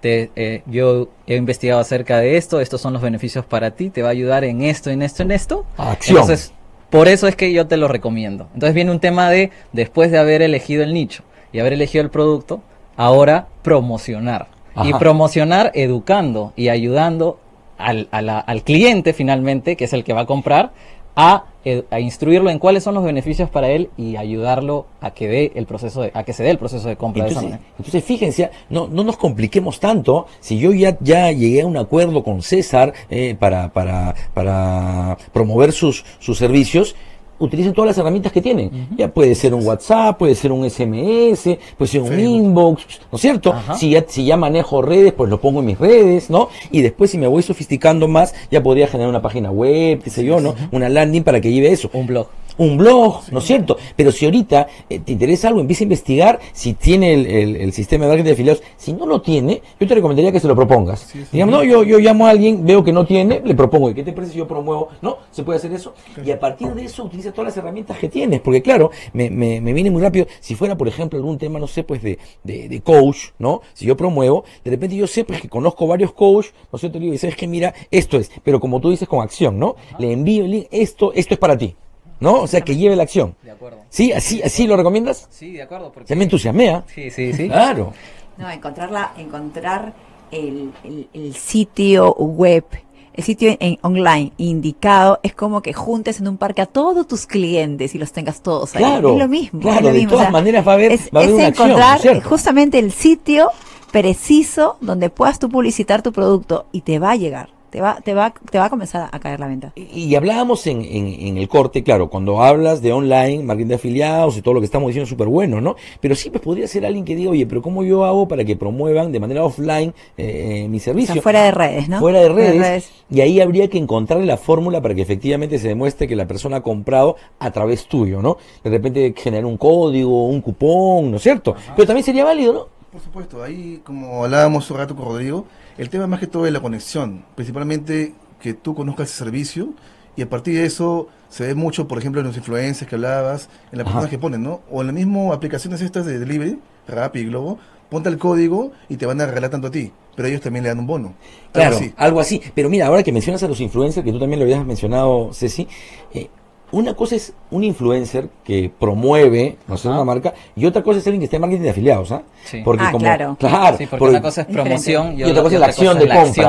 te, 0.00 0.30
eh, 0.36 0.62
yo 0.66 1.08
he 1.26 1.36
investigado 1.36 1.80
acerca 1.80 2.18
de 2.18 2.36
esto, 2.36 2.60
estos 2.60 2.80
son 2.80 2.92
los 2.92 3.02
beneficios 3.02 3.44
para 3.44 3.70
ti, 3.72 3.90
te 3.90 4.02
va 4.02 4.08
a 4.08 4.12
ayudar 4.12 4.44
en 4.44 4.62
esto, 4.62 4.90
en 4.90 5.02
esto, 5.02 5.22
en 5.22 5.30
esto. 5.30 5.64
Acción. 5.76 6.18
Entonces, 6.18 6.52
por 6.90 7.08
eso 7.08 7.26
es 7.26 7.34
que 7.34 7.52
yo 7.52 7.66
te 7.66 7.76
lo 7.76 7.88
recomiendo. 7.88 8.48
Entonces 8.54 8.74
viene 8.74 8.90
un 8.90 9.00
tema 9.00 9.30
de, 9.30 9.50
después 9.72 10.10
de 10.10 10.18
haber 10.18 10.42
elegido 10.42 10.84
el 10.84 10.94
nicho, 10.94 11.24
y 11.54 11.60
haber 11.60 11.72
elegido 11.72 12.02
el 12.02 12.10
producto, 12.10 12.60
ahora 12.96 13.46
promocionar. 13.62 14.48
Y 14.82 14.92
promocionar 14.94 15.70
educando 15.74 16.52
y 16.56 16.68
ayudando 16.68 17.38
al, 17.78 18.08
al, 18.10 18.62
cliente 18.64 19.12
finalmente, 19.12 19.76
que 19.76 19.84
es 19.84 19.92
el 19.92 20.02
que 20.02 20.12
va 20.12 20.22
a 20.22 20.26
comprar, 20.26 20.72
a, 21.14 21.44
a, 21.92 22.00
instruirlo 22.00 22.50
en 22.50 22.58
cuáles 22.58 22.82
son 22.82 22.94
los 22.96 23.04
beneficios 23.04 23.48
para 23.48 23.68
él 23.68 23.90
y 23.96 24.16
ayudarlo 24.16 24.86
a 25.00 25.12
que 25.12 25.28
dé 25.28 25.52
el 25.54 25.66
proceso 25.66 26.02
de, 26.02 26.10
a 26.12 26.24
que 26.24 26.32
se 26.32 26.42
dé 26.42 26.50
el 26.50 26.58
proceso 26.58 26.88
de 26.88 26.96
compra 26.96 27.28
entonces, 27.28 27.50
de 27.50 27.56
esa 27.56 27.64
Entonces, 27.78 28.02
fíjense, 28.02 28.50
no, 28.68 28.88
no 28.88 29.04
nos 29.04 29.16
compliquemos 29.16 29.78
tanto. 29.78 30.26
Si 30.40 30.58
yo 30.58 30.72
ya, 30.72 30.98
ya 31.00 31.30
llegué 31.30 31.62
a 31.62 31.66
un 31.66 31.76
acuerdo 31.76 32.24
con 32.24 32.42
César 32.42 32.94
eh, 33.10 33.36
para, 33.38 33.72
para, 33.72 34.16
para 34.34 35.18
promover 35.32 35.70
sus, 35.70 36.04
sus 36.18 36.36
servicios, 36.36 36.96
utilicen 37.38 37.72
todas 37.72 37.88
las 37.88 37.98
herramientas 37.98 38.32
que 38.32 38.40
tienen. 38.40 38.88
Ya 38.96 39.12
puede 39.12 39.34
ser 39.34 39.54
un 39.54 39.66
WhatsApp, 39.66 40.18
puede 40.18 40.34
ser 40.34 40.52
un 40.52 40.68
SMS, 40.68 41.58
puede 41.76 41.90
ser 41.90 42.02
un 42.02 42.18
inbox, 42.18 42.84
¿no 43.10 43.16
es 43.16 43.20
cierto? 43.20 43.54
Si 43.76 43.90
ya, 43.90 44.04
si 44.06 44.24
ya 44.24 44.36
manejo 44.36 44.82
redes, 44.82 45.12
pues 45.12 45.30
lo 45.30 45.40
pongo 45.40 45.60
en 45.60 45.66
mis 45.66 45.78
redes, 45.78 46.30
¿no? 46.30 46.48
Y 46.70 46.82
después 46.82 47.10
si 47.10 47.18
me 47.18 47.26
voy 47.26 47.42
sofisticando 47.42 48.08
más, 48.08 48.34
ya 48.50 48.62
podría 48.62 48.86
generar 48.86 49.10
una 49.10 49.22
página 49.22 49.50
web, 49.50 50.02
qué 50.02 50.10
sé 50.10 50.24
yo, 50.24 50.40
¿no? 50.40 50.54
Una 50.72 50.88
landing 50.88 51.22
para 51.22 51.40
que 51.40 51.52
lleve 51.52 51.72
eso. 51.72 51.90
Un 51.92 52.06
blog 52.06 52.28
un 52.58 52.76
blog, 52.76 53.22
¿no 53.30 53.38
es 53.38 53.44
cierto? 53.44 53.76
Pero 53.96 54.12
si 54.12 54.24
ahorita 54.24 54.66
eh, 54.88 55.00
te 55.00 55.12
interesa 55.12 55.48
algo, 55.48 55.60
empieza 55.60 55.82
a 55.82 55.84
investigar 55.84 56.40
si 56.52 56.74
tiene 56.74 57.12
el, 57.14 57.72
sistema 57.72 58.04
de 58.04 58.10
marketing 58.10 58.26
de 58.26 58.32
afiliados. 58.32 58.62
Si 58.76 58.92
no 58.92 59.06
lo 59.06 59.20
tiene, 59.20 59.62
yo 59.80 59.86
te 59.86 59.94
recomendaría 59.94 60.32
que 60.32 60.40
se 60.40 60.48
lo 60.48 60.54
propongas. 60.54 61.12
Digamos, 61.32 61.54
no, 61.54 61.64
yo, 61.64 61.82
yo 61.82 61.98
llamo 61.98 62.26
a 62.26 62.30
alguien, 62.30 62.64
veo 62.64 62.84
que 62.84 62.92
no 62.92 63.04
tiene, 63.04 63.40
le 63.44 63.54
propongo, 63.54 63.90
¿y 63.90 63.94
qué 63.94 64.02
te 64.02 64.12
parece 64.12 64.32
si 64.32 64.38
yo 64.38 64.46
promuevo? 64.46 64.88
¿No? 65.02 65.18
¿Se 65.30 65.42
puede 65.42 65.58
hacer 65.58 65.72
eso? 65.72 65.94
Y 66.24 66.30
a 66.30 66.38
partir 66.38 66.68
de 66.68 66.84
eso 66.84 67.04
utiliza 67.04 67.32
todas 67.32 67.48
las 67.48 67.56
herramientas 67.56 67.98
que 67.98 68.08
tienes, 68.08 68.40
porque 68.40 68.62
claro, 68.62 68.90
me, 69.12 69.30
me, 69.30 69.60
me 69.60 69.72
viene 69.72 69.90
muy 69.90 70.02
rápido. 70.02 70.26
Si 70.40 70.54
fuera, 70.54 70.76
por 70.76 70.88
ejemplo, 70.88 71.18
algún 71.18 71.38
tema, 71.38 71.58
no 71.58 71.66
sé, 71.66 71.82
pues 71.82 72.02
de, 72.02 72.18
de, 72.42 72.80
coach, 72.80 73.30
¿no? 73.38 73.62
Si 73.72 73.86
yo 73.86 73.96
promuevo, 73.96 74.44
de 74.62 74.70
repente 74.70 74.96
yo 74.96 75.06
sé, 75.06 75.24
pues 75.24 75.40
que 75.40 75.48
conozco 75.48 75.86
varios 75.86 76.12
coach, 76.12 76.46
¿no 76.72 76.76
es 76.76 76.80
cierto? 76.80 76.98
Le 76.98 77.04
digo, 77.04 77.14
y 77.14 77.18
sabes 77.18 77.36
que 77.36 77.48
mira, 77.48 77.74
esto 77.90 78.18
es, 78.18 78.30
pero 78.42 78.60
como 78.60 78.80
tú 78.80 78.90
dices, 78.90 79.08
con 79.08 79.22
acción, 79.22 79.58
¿no? 79.58 79.76
Le 79.98 80.12
envío 80.12 80.44
el 80.44 80.50
link, 80.50 80.66
esto, 80.70 81.12
esto 81.12 81.34
es 81.34 81.40
para 81.40 81.56
ti. 81.56 81.74
¿No? 82.20 82.42
O 82.42 82.46
sea, 82.46 82.60
que 82.60 82.76
lleve 82.76 82.96
la 82.96 83.04
acción. 83.04 83.34
De 83.42 83.50
acuerdo. 83.50 83.78
¿Sí? 83.88 84.12
¿Así, 84.12 84.42
así 84.42 84.66
lo 84.66 84.76
recomiendas? 84.76 85.26
Sí, 85.30 85.52
de 85.52 85.62
acuerdo. 85.62 85.92
Porque... 85.92 86.08
Se 86.08 86.16
me 86.16 86.24
entusiasmea. 86.24 86.84
Sí, 86.94 87.10
sí, 87.10 87.32
sí. 87.32 87.48
Claro. 87.48 87.92
No, 88.36 88.50
encontrarla, 88.50 89.12
encontrar 89.16 89.92
el, 90.30 90.72
el, 91.12 91.34
sitio 91.34 92.14
web, 92.14 92.64
el 93.12 93.24
sitio 93.24 93.56
en, 93.60 93.78
online 93.82 94.32
indicado 94.38 95.20
es 95.22 95.34
como 95.34 95.62
que 95.62 95.72
juntes 95.72 96.18
en 96.18 96.26
un 96.26 96.36
parque 96.36 96.62
a 96.62 96.66
todos 96.66 97.06
tus 97.06 97.26
clientes 97.26 97.94
y 97.94 97.98
los 97.98 98.12
tengas 98.12 98.42
todos 98.42 98.74
ahí. 98.74 98.82
Claro, 98.82 99.12
es 99.12 99.18
lo 99.18 99.28
mismo. 99.28 99.60
Claro, 99.60 99.92
de 99.92 100.06
todas 100.06 100.32
maneras 100.32 100.66
va 100.66 100.72
a 100.72 100.74
haber, 100.74 100.92
es, 100.92 101.10
va 101.14 101.20
a 101.20 101.24
haber 101.24 101.40
encontrar 101.40 102.22
justamente 102.22 102.78
el 102.80 102.90
sitio 102.90 103.50
preciso 103.92 104.76
donde 104.80 105.10
puedas 105.10 105.38
tú 105.38 105.48
publicitar 105.48 106.02
tu 106.02 106.12
producto 106.12 106.66
y 106.72 106.80
te 106.80 106.98
va 106.98 107.12
a 107.12 107.16
llegar 107.16 107.53
te 107.74 107.80
va, 107.80 108.00
te 108.00 108.14
va, 108.14 108.32
te 108.32 108.56
va 108.56 108.66
a 108.66 108.70
comenzar 108.70 109.08
a 109.10 109.18
caer 109.18 109.40
la 109.40 109.48
venta. 109.48 109.72
Y, 109.74 110.14
hablábamos 110.14 110.64
en, 110.68 110.80
en, 110.84 111.36
el 111.36 111.48
corte, 111.48 111.82
claro, 111.82 112.08
cuando 112.08 112.40
hablas 112.40 112.82
de 112.82 112.92
online, 112.92 113.42
marketing 113.42 113.66
de 113.66 113.74
afiliados 113.74 114.36
y 114.36 114.42
todo 114.42 114.54
lo 114.54 114.60
que 114.60 114.66
estamos 114.66 114.86
diciendo 114.86 115.02
es 115.06 115.10
súper 115.10 115.26
bueno, 115.26 115.60
¿no? 115.60 115.74
Pero 116.00 116.14
sí, 116.14 116.30
pues 116.30 116.40
podría 116.40 116.68
ser 116.68 116.86
alguien 116.86 117.04
que 117.04 117.16
diga, 117.16 117.32
oye, 117.32 117.46
pero 117.46 117.62
¿cómo 117.62 117.82
yo 117.82 118.04
hago 118.04 118.28
para 118.28 118.44
que 118.44 118.54
promuevan 118.54 119.10
de 119.10 119.18
manera 119.18 119.42
offline 119.44 119.92
eh, 120.16 120.62
eh 120.62 120.68
mi 120.68 120.78
servicio? 120.78 121.20
fuera 121.20 121.42
de 121.42 121.50
redes, 121.50 121.88
¿no? 121.88 121.98
Fuera 121.98 122.20
de 122.20 122.28
redes, 122.28 122.92
Y 123.10 123.22
ahí 123.22 123.40
habría 123.40 123.66
que 123.66 123.78
encontrarle 123.78 124.24
la 124.24 124.36
fórmula 124.36 124.80
para 124.80 124.94
que 124.94 125.02
efectivamente 125.02 125.58
se 125.58 125.66
demuestre 125.66 126.06
que 126.06 126.14
la 126.14 126.28
persona 126.28 126.58
ha 126.58 126.62
comprado 126.62 127.16
a 127.40 127.50
través 127.50 127.88
tuyo, 127.88 128.22
¿no? 128.22 128.36
De 128.62 128.70
repente 128.70 129.12
generar 129.16 129.46
un 129.46 129.56
código, 129.56 130.28
un 130.28 130.40
cupón, 130.42 131.10
¿no 131.10 131.16
es 131.16 131.24
cierto? 131.24 131.56
Pero 131.74 131.88
también 131.88 132.04
sería 132.04 132.24
válido, 132.24 132.52
¿no? 132.52 132.68
Por 132.92 133.00
supuesto, 133.00 133.42
ahí 133.42 133.80
como 133.84 134.22
hablábamos 134.22 134.70
un 134.70 134.76
rato 134.76 134.94
con 134.94 135.06
Rodrigo, 135.06 135.46
el 135.78 135.88
tema 135.88 136.06
más 136.06 136.20
que 136.20 136.26
todo 136.26 136.46
es 136.46 136.52
la 136.52 136.60
conexión, 136.60 137.24
principalmente 137.34 138.14
que 138.40 138.54
tú 138.54 138.74
conozcas 138.74 139.08
el 139.10 139.14
servicio 139.14 139.74
y 140.16 140.22
a 140.22 140.28
partir 140.28 140.54
de 140.54 140.66
eso 140.66 141.08
se 141.28 141.46
ve 141.46 141.54
mucho, 141.54 141.88
por 141.88 141.98
ejemplo, 141.98 142.20
en 142.20 142.26
los 142.28 142.36
influencers 142.36 142.88
que 142.88 142.94
hablabas, 142.94 143.48
en 143.72 143.78
las 143.78 143.84
personas 143.84 144.08
que 144.08 144.18
ponen, 144.18 144.42
¿no? 144.42 144.60
O 144.70 144.82
en 144.82 144.88
las 144.88 144.94
mismas 144.94 145.34
aplicaciones 145.34 145.80
estas 145.80 146.06
de 146.06 146.18
delivery, 146.18 146.60
Rappi 146.86 147.20
y 147.20 147.24
Globo, 147.24 147.58
ponte 147.90 148.08
el 148.08 148.18
código 148.18 148.72
y 148.88 148.96
te 148.96 149.06
van 149.06 149.20
a 149.20 149.26
regalar 149.26 149.50
tanto 149.50 149.68
a 149.68 149.70
ti, 149.70 149.90
pero 150.14 150.28
ellos 150.28 150.40
también 150.40 150.62
le 150.62 150.68
dan 150.68 150.78
un 150.78 150.86
bono. 150.86 151.14
Claro, 151.52 151.78
algo 151.96 152.20
así. 152.20 152.40
Pero 152.54 152.70
mira, 152.70 152.86
ahora 152.86 153.02
que 153.02 153.12
mencionas 153.12 153.42
a 153.42 153.48
los 153.48 153.60
influencers, 153.60 154.04
que 154.04 154.12
tú 154.12 154.20
también 154.20 154.38
lo 154.38 154.44
habías 154.44 154.64
mencionado, 154.64 155.32
Ceci, 155.32 155.66
eh, 156.12 156.28
una 156.74 156.94
cosa 156.94 157.14
es 157.14 157.32
un 157.50 157.62
influencer 157.62 158.28
que 158.42 158.70
promueve 158.78 159.56
no 159.68 159.76
sé, 159.76 159.88
una 159.88 160.04
marca 160.04 160.34
y 160.56 160.66
otra 160.66 160.82
cosa 160.82 160.98
es 160.98 161.06
alguien 161.06 161.20
que 161.20 161.26
esté 161.26 161.36
en 161.36 161.42
marketing 161.42 161.62
de 161.62 161.70
afiliados, 161.70 162.10
¿ah? 162.12 162.22
Porque 162.64 162.84
ah, 162.84 162.90
como, 162.90 163.04
claro. 163.04 163.36
claro 163.38 163.78
porque, 163.90 164.04
una 164.04 164.20
cosa 164.20 164.40
es 164.42 164.46
promoción 164.48 165.18
y, 165.18 165.22
otra, 165.22 165.42
cosa 165.42 165.54
es 165.54 165.60
la 165.60 165.66
acción 165.66 165.98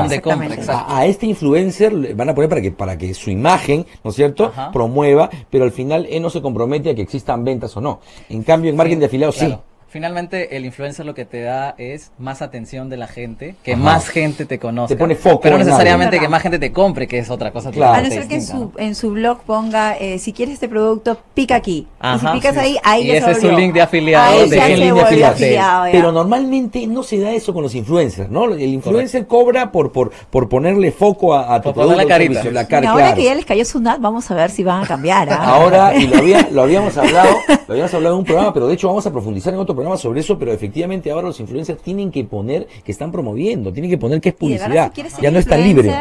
de 0.08 0.20
compra. 0.20 0.84
a, 0.88 1.06
este 1.06 1.26
influencer 1.26 1.92
le 1.92 2.14
van 2.14 2.28
a 2.28 2.34
poner 2.34 2.50
para 2.50 2.60
que 2.60 2.72
para 2.72 2.98
que 2.98 3.14
su 3.14 3.30
imagen, 3.30 3.86
¿no 4.02 4.10
es 4.10 4.16
cierto?, 4.16 4.52
promueva, 4.72 5.30
pero 5.48 5.64
al 5.64 5.72
final 5.72 6.06
él 6.10 6.22
no 6.22 6.30
se 6.30 6.42
compromete 6.42 6.90
a 6.90 6.94
que 6.94 7.02
existan 7.02 7.44
ventas 7.44 7.76
o 7.76 7.80
no. 7.80 8.00
En 8.28 8.42
cambio, 8.42 8.70
en 8.70 8.76
marketing 8.76 9.00
de 9.00 9.06
afiliados 9.06 9.36
sí. 9.36 9.54
Finalmente, 9.88 10.56
el 10.56 10.64
influencer 10.64 11.06
lo 11.06 11.14
que 11.14 11.24
te 11.24 11.42
da 11.42 11.74
es 11.78 12.10
más 12.18 12.42
atención 12.42 12.90
de 12.90 12.96
la 12.96 13.06
gente, 13.06 13.54
que 13.62 13.76
más 13.76 14.08
gente 14.08 14.44
te 14.44 14.58
conozca. 14.58 14.94
Te 14.94 14.98
pone 14.98 15.14
foco. 15.14 15.40
Pero 15.40 15.58
no 15.58 15.64
necesariamente 15.64 16.18
que 16.18 16.28
más 16.28 16.42
gente 16.42 16.58
te 16.58 16.72
compre, 16.72 17.06
que 17.06 17.18
es 17.18 17.30
otra 17.30 17.52
cosa. 17.52 17.70
Claro. 17.70 17.94
A 17.94 18.02
no 18.02 18.08
ser 18.08 18.26
que 18.26 18.36
en 18.36 18.42
su, 18.42 18.72
en 18.76 18.94
su 18.94 19.12
blog 19.12 19.40
ponga, 19.42 19.96
eh, 19.96 20.18
si 20.18 20.32
quieres 20.32 20.54
este 20.54 20.68
producto, 20.68 21.18
pica 21.34 21.54
aquí. 21.56 21.86
y 22.02 22.18
si 22.18 22.26
picas 22.26 22.56
ahí, 22.56 22.76
ahí 22.82 23.06
y 23.06 23.10
ese 23.12 23.30
es 23.30 23.40
su 23.40 23.50
link 23.52 23.72
de 23.74 23.82
afiliado. 23.82 24.42
Ahí 24.42 24.48
de 24.48 24.76
link 24.76 24.94
de 24.94 25.24
afiliado. 25.24 25.86
Pero 25.92 26.12
normalmente 26.12 26.86
no 26.86 27.02
se 27.02 27.20
da 27.20 27.30
eso 27.30 27.54
con 27.54 27.62
los 27.62 27.74
influencers, 27.74 28.28
¿no? 28.28 28.46
El 28.46 28.62
influencer 28.62 29.26
cobra 29.26 29.70
por, 29.70 29.92
por, 29.92 30.10
por 30.30 30.48
ponerle 30.48 30.90
foco 30.90 31.34
a, 31.34 31.54
a 31.54 31.60
tu 31.60 31.72
producto. 31.72 31.96
La 31.96 32.06
carita. 32.06 32.44
la 32.50 32.66
cara, 32.66 32.90
ahora 32.90 33.14
que 33.14 33.24
ya 33.24 33.34
les 33.34 33.44
cayó 33.44 33.64
su 33.64 33.80
NAT, 33.80 34.00
vamos 34.00 34.30
a 34.30 34.34
ver 34.34 34.50
si 34.50 34.64
van 34.64 34.82
a 34.82 34.86
cambiar. 34.86 35.30
¿ah? 35.30 35.44
Ahora, 35.44 35.96
y 35.96 36.06
lo, 36.06 36.18
había, 36.18 36.48
lo 36.50 36.62
habíamos 36.62 36.96
hablado, 36.96 37.36
lo 37.66 37.72
habíamos 37.72 37.94
hablado 37.94 38.14
en 38.14 38.18
un 38.18 38.24
programa, 38.24 38.52
pero 38.52 38.66
de 38.66 38.74
hecho 38.74 38.88
vamos 38.88 39.06
a 39.06 39.12
profundizar 39.12 39.54
en 39.54 39.60
otro 39.60 39.75
programa 39.76 39.96
sobre 39.96 40.20
eso, 40.20 40.38
pero 40.38 40.52
efectivamente 40.52 41.10
ahora 41.10 41.28
los 41.28 41.40
influencers 41.40 41.80
tienen 41.82 42.10
que 42.10 42.24
poner 42.24 42.66
que 42.84 42.92
están 42.92 43.12
promoviendo, 43.12 43.72
tienen 43.72 43.90
que 43.90 43.98
poner 43.98 44.20
que 44.20 44.30
es 44.30 44.34
publicidad, 44.34 44.92
ya 45.20 45.30
no 45.30 45.38
es 45.38 45.46
tan 45.46 45.62
libre. 45.62 45.92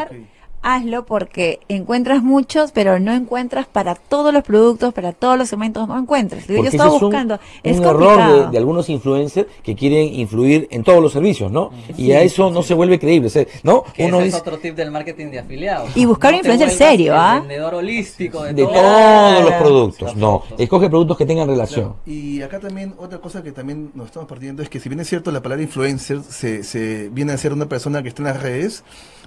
Hazlo 0.61 1.05
porque 1.05 1.59
encuentras 1.67 2.23
muchos, 2.23 2.71
pero 2.71 2.99
no 2.99 3.13
encuentras 3.13 3.67
para 3.67 3.95
todos 3.95 4.33
los 4.33 4.43
productos, 4.43 4.93
para 4.93 5.13
todos 5.13 5.37
los 5.37 5.49
segmentos, 5.49 5.87
no 5.87 5.97
encuentras. 5.97 6.47
Yo 6.47 6.63
estaba 6.63 6.89
buscando. 6.89 7.39
Es 7.63 7.77
un 7.77 7.85
error 7.85 8.51
de, 8.51 8.57
algunos 8.57 8.89
influencers 8.89 9.47
que 9.63 9.75
quieren 9.75 10.13
influir 10.13 10.67
en 10.71 10.83
todos 10.83 11.01
los 11.01 11.11
servicios, 11.11 11.51
¿no? 11.51 11.71
y 11.97 12.11
a 12.11 12.21
eso 12.21 12.49
no 12.49 12.63
se 12.63 12.73
vuelve 12.73 12.99
creíble, 12.99 13.29
¿no? 13.63 13.83
Uno 13.97 14.19
ese 14.19 14.29
es 14.29 14.35
otro 14.35 14.57
tip 14.57 14.75
del 14.75 14.91
marketing 14.91 15.27
de 15.27 15.39
afiliados. 15.39 15.95
Y 15.95 16.05
buscar 16.05 16.33
un 16.33 16.39
influencer 16.39 16.69
serio, 16.71 17.13
¿ah? 17.15 17.39
vendedor 17.39 17.75
holístico 17.75 18.43
de, 18.43 18.53
todos 18.53 19.43
los 19.43 19.53
productos. 19.53 20.15
No, 20.15 20.43
escoge 20.57 20.89
productos 20.89 21.17
que 21.17 21.25
tengan 21.25 21.47
relación. 21.47 21.95
Y 22.05 22.41
acá 22.41 22.59
también 22.59 22.93
otra 22.97 23.19
cosa 23.19 23.43
que 23.43 23.51
también 23.51 23.91
nos 23.93 24.07
estamos 24.07 24.27
partiendo 24.27 24.63
es 24.63 24.69
que 24.69 24.79
si 24.79 24.89
bien 24.89 24.99
es 24.99 25.07
cierto 25.07 25.31
la 25.31 25.41
palabra 25.41 25.63
influencer 25.63 26.21
se, 26.23 26.63
se 26.63 27.09
viene 27.09 27.33
a 27.33 27.37
ser 27.37 27.53
una 27.53 27.67
persona 27.67 28.01
que 28.01 28.09
está 28.09 28.21
en 28.21 28.27
las 28.27 28.41
redes, 28.41 28.83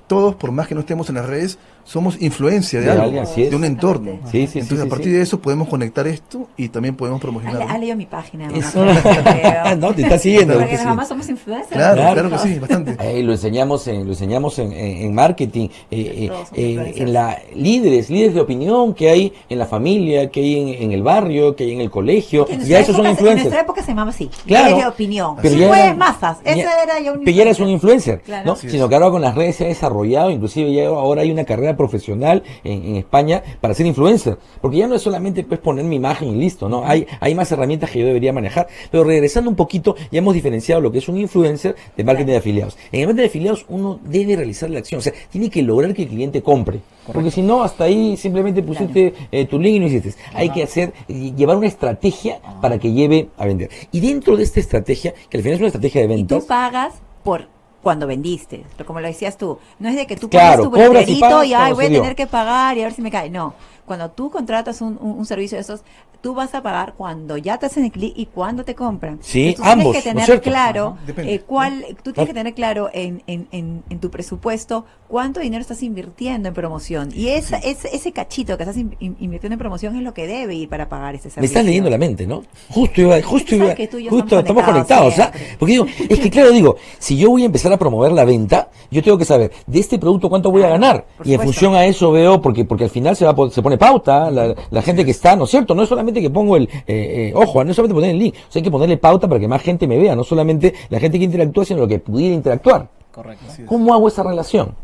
todos, 0.09 0.35
por 0.35 0.51
más 0.51 0.67
que 0.67 0.75
no 0.75 0.81
estemos 0.81 1.09
en 1.09 1.15
las 1.15 1.27
redes, 1.27 1.59
somos 1.89 2.21
influencia 2.21 2.83
de, 2.83 2.91
algo, 2.91 3.23
de 3.35 3.57
un 3.57 3.65
entorno. 3.65 4.19
Entonces, 4.31 4.79
a 4.79 4.87
partir 4.87 5.11
de 5.11 5.23
eso 5.23 5.41
podemos 5.41 5.69
conectar 5.69 6.07
esto 6.07 6.47
y 6.55 6.69
también 6.69 6.95
podemos 6.95 7.19
promocionar. 7.19 7.63
Ha 7.63 7.79
leído 7.79 7.97
mi 7.97 8.05
página. 8.05 8.49
no, 9.79 9.95
te 9.95 10.03
está 10.03 10.19
siguiendo. 10.19 10.59
Porque 10.59 10.77
mamás 10.85 11.09
somos 11.09 11.27
influencers. 11.31 11.73
Claro, 11.73 12.13
claro, 12.13 12.31
que 12.31 12.39
sí, 12.39 12.59
bastante. 12.59 12.97
Eh, 13.09 13.23
lo 13.23 13.33
enseñamos 13.33 13.87
en, 13.87 14.05
lo 14.05 14.13
enseñamos 14.13 14.59
en, 14.59 14.73
en, 14.73 15.15
marketing, 15.15 15.69
eh, 15.91 16.31
eh, 16.53 16.93
en 16.97 17.13
la 17.13 17.39
líderes, 17.55 18.11
líderes 18.11 18.35
de 18.35 18.41
opinión 18.41 18.93
que 18.93 19.09
hay 19.09 19.33
en 19.49 19.59
la 19.59 19.65
familia, 19.65 20.31
que 20.31 20.41
hay 20.41 20.83
en, 20.83 20.93
el 20.93 21.03
barrio, 21.03 21.57
que 21.57 21.65
hay 21.65 21.73
en 21.73 21.81
el 21.81 21.91
colegio. 21.91 22.47
Ya 22.67 22.81
esos 22.81 22.97
son 22.97 23.07
influencers. 23.07 23.47
En 23.47 23.51
nuestra 23.51 23.61
época 23.63 23.83
se 23.83 23.89
llamaba 23.93 24.11
así, 24.11 24.29
claro, 24.47 24.67
líderes 24.67 24.85
de 24.85 24.91
opinión. 24.91 25.37
Pero 25.41 25.55
si 25.55 25.61
ya 25.61 25.95
masas, 25.95 26.39
ese 26.45 26.61
era 26.61 27.01
ya 27.01 27.13
un 27.13 27.21
Pero 27.21 27.31
ya 27.31 27.43
eres 27.45 27.61
un 27.61 27.69
influencer, 27.69 28.23
¿no? 28.45 28.57
Sino 28.57 28.89
que 28.89 28.95
ahora 28.95 29.11
con 29.11 29.23
las 29.23 29.35
redes 29.35 29.57
se 29.57 29.65
ha 29.65 29.69
desarrollado, 29.69 30.31
inclusive 30.31 30.73
ya 30.75 30.89
ahora 30.89 31.23
hay 31.23 31.31
una 31.31 31.45
carrera 31.45 31.78
profesional 31.79 32.43
en, 32.65 32.97
España 32.97 33.43
para 33.63 33.73
ser 33.73 33.87
influencer. 33.87 34.37
Porque 34.61 34.77
ya 34.77 34.87
no 34.87 34.95
es 34.95 35.01
solamente 35.01 35.45
pues 35.45 35.61
poner 35.61 35.87
mi 35.87 35.97
imagen 35.97 36.29
y 36.29 36.35
listo, 36.35 36.69
¿no? 36.69 36.85
Hay, 36.85 37.07
hay 37.21 37.35
más 37.35 37.51
herramientas 37.51 37.91
que 37.91 38.01
yo 38.01 38.07
debería 38.07 38.35
manejar. 38.35 38.69
Pero 38.91 39.05
regresando 39.05 39.49
un 39.49 39.57
poquito, 39.57 39.97
ya 40.13 40.19
hemos 40.19 40.35
diferenciado 40.35 40.83
lo 40.83 40.93
que 40.93 40.99
es 40.99 41.09
un 41.09 41.17
influencer 41.17 41.75
de 41.97 42.05
marketing 42.05 42.33
de 42.33 42.37
afiliados. 42.37 42.77
En 42.93 43.01
el 43.01 43.07
marketing 43.07 43.23
de 43.23 43.29
afiliados 43.29 43.67
uno 43.71 43.99
debe 44.05 44.37
realizar 44.37 44.69
la 44.69 44.81
acción, 44.81 44.99
o 44.99 45.03
sea, 45.03 45.15
tiene 45.31 45.49
que 45.49 45.63
lograr 45.63 45.95
que 45.95 46.03
el 46.03 46.09
cliente 46.09 46.43
compre. 46.43 46.81
Porque 47.13 47.31
si 47.31 47.41
no, 47.41 47.63
hasta 47.63 47.85
ahí 47.85 48.17
simplemente 48.17 48.63
pusiste 48.63 49.15
eh, 49.33 49.47
tu 49.47 49.59
link 49.59 49.77
y 49.77 49.81
no 49.81 49.87
hiciste. 49.87 50.15
Hay 50.35 50.51
que 50.51 50.63
hacer, 50.63 50.93
llevar 51.09 51.57
una 51.57 51.67
estrategia 51.67 52.41
para 52.61 52.79
que 52.79 52.93
lleve 52.93 53.29
a 53.39 53.47
vender. 53.47 53.71
Y 53.93 54.01
dentro 54.01 54.37
de 54.37 54.43
esta 54.43 54.61
estrategia, 54.61 55.15
que 55.31 55.39
al 55.39 55.43
final 55.43 55.55
es 55.55 55.61
una 55.61 55.69
estrategia 55.69 56.03
de 56.03 56.07
ventas. 56.07 56.39
Y 56.39 56.41
tú 56.41 56.47
pagas 56.47 56.95
por 57.23 57.49
cuando 57.83 58.07
vendiste, 58.07 58.65
como 58.87 59.01
lo 59.01 59.07
decías 59.07 59.37
tú. 59.37 59.59
No 59.79 59.89
es 59.89 59.97
de 59.97 60.07
que 60.07 60.17
tú 60.17 60.29
pones 60.29 60.57
tu 60.57 60.71
boleterito 60.71 61.45
y, 61.45 61.55
ay, 61.55 61.73
voy 61.73 61.87
a 61.87 61.89
tener 61.89 62.17
que 62.17 62.27
pagar 62.27 62.77
y 62.77 62.83
a 62.83 62.85
ver 62.85 62.93
si 62.93 63.03
me 63.03 63.11
cae. 63.11 63.31
No, 63.31 63.55
cuando 63.87 64.11
tú 64.11 64.31
contratas 64.31 64.81
un, 64.81 64.99
un, 65.01 65.25
servicio 65.27 65.57
de 65.57 65.63
esos, 65.63 65.83
tú 66.21 66.35
vas 66.35 66.55
a 66.55 66.63
pagar 66.63 66.95
cuando 66.97 67.37
ya 67.37 67.59
te 67.59 67.67
hacen 67.67 67.85
el 67.85 67.93
clic 67.93 68.13
y 68.17 68.27
cuando 68.27 68.65
te 68.65 68.75
compran. 68.75 69.19
Sí, 69.23 69.55
ambos. 69.63 69.93
Tienes 69.93 70.05
que 70.05 70.11
tener 70.11 70.41
claro 70.43 70.97
eh, 71.17 71.41
cuál, 71.47 71.85
tú 72.03 72.13
tienes 72.13 72.29
que 72.29 72.35
tener 72.35 72.55
claro 72.55 72.91
en, 72.93 73.23
en, 73.27 73.49
en, 73.53 73.83
en, 73.89 74.01
tu 74.01 74.11
presupuesto 74.11 74.85
cuánto 75.07 75.41
dinero 75.41 75.61
estás 75.61 75.83
invirtiendo 75.83 76.49
en 76.49 76.55
promoción. 76.55 77.11
Y 77.15 77.29
esa, 77.29 77.59
ese, 77.59 77.95
ese 77.95 78.13
cachito 78.13 78.57
que 78.57 78.65
estás 78.65 78.77
invirtiendo 78.77 79.55
en 79.55 79.59
promoción 79.59 79.97
es 79.97 80.03
lo 80.03 80.13
que 80.13 80.27
debe 80.27 80.55
ir 80.55 80.69
para 80.69 80.89
pagar 80.89 81.15
ese 81.15 81.31
servicio. 81.31 81.41
Me 81.41 81.47
estás 81.47 81.65
leyendo 81.65 81.91
la 81.91 81.99
mente, 81.99 82.27
¿no? 82.27 82.43
Justo 82.71 83.01
iba, 83.01 83.21
justo 83.23 83.55
iba, 83.55 83.75
justo 84.09 84.39
estamos 84.39 84.65
conectados, 84.65 85.15
Porque 85.59 85.73
digo, 85.73 85.87
es 86.09 86.21
que 86.21 86.31
claro, 86.31 86.51
digo, 86.51 86.77
si 86.99 87.17
yo 87.17 87.31
voy 87.31 87.43
a 87.43 87.47
empezar 87.47 87.73
a 87.73 87.79
promover 87.79 88.13
la 88.13 88.25
venta, 88.25 88.71
yo 88.91 89.03
tengo 89.03 89.19
que 89.19 89.25
saber 89.25 89.53
de 89.67 89.79
este 89.79 89.99
producto 89.99 90.29
cuánto 90.29 90.51
voy 90.51 90.63
a 90.63 90.69
ganar. 90.69 91.07
Y 91.25 91.35
en 91.35 91.41
función 91.41 91.75
a 91.75 91.87
eso 91.87 92.11
veo, 92.11 92.43
porque, 92.43 92.65
porque 92.65 92.85
al 92.85 92.91
final 92.91 93.17
se 93.17 93.25
va 93.25 93.35
se 93.51 93.63
pone 93.63 93.79
pauta, 93.79 94.31
la, 94.31 94.83
gente 94.83 95.05
que 95.05 95.11
está, 95.11 95.37
¿no 95.37 95.45
es 95.45 95.51
cierto? 95.51 95.75
No 95.75 95.83
es 95.83 95.89
solamente 95.89 96.08
que 96.13 96.31
pongo 96.31 96.57
el, 96.57 96.65
eh, 96.65 96.83
eh, 96.87 97.33
ojo, 97.35 97.65
no 97.65 97.73
solamente 97.75 97.95
poner 97.95 98.11
el 98.11 98.19
link, 98.19 98.35
o 98.35 98.53
sea, 98.53 98.61
hay 98.61 98.63
que 98.65 98.71
ponerle 98.71 98.97
pauta 98.97 99.29
para 99.29 99.41
que 99.41 99.49
más 99.49 99.63
gente 99.63 99.87
me 99.87 99.99
vea, 99.99 100.15
no 100.17 100.25
solamente 100.25 100.75
la 100.91 101.01
gente 101.01 101.19
que 101.19 101.25
interactúa, 101.25 101.65
sino 101.65 101.81
lo 101.81 101.89
que 101.89 101.99
pudiera 101.99 102.35
interactuar. 102.35 102.89
Correcto. 103.13 103.45
¿Cómo 103.67 103.95
hago 103.95 104.09
esa 104.09 104.23
relación? 104.23 104.75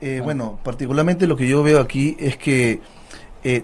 Eh, 0.00 0.20
bueno, 0.22 0.58
particularmente 0.62 1.26
lo 1.26 1.36
que 1.36 1.46
yo 1.46 1.62
veo 1.62 1.80
aquí 1.80 2.16
es 2.18 2.36
que 2.36 2.80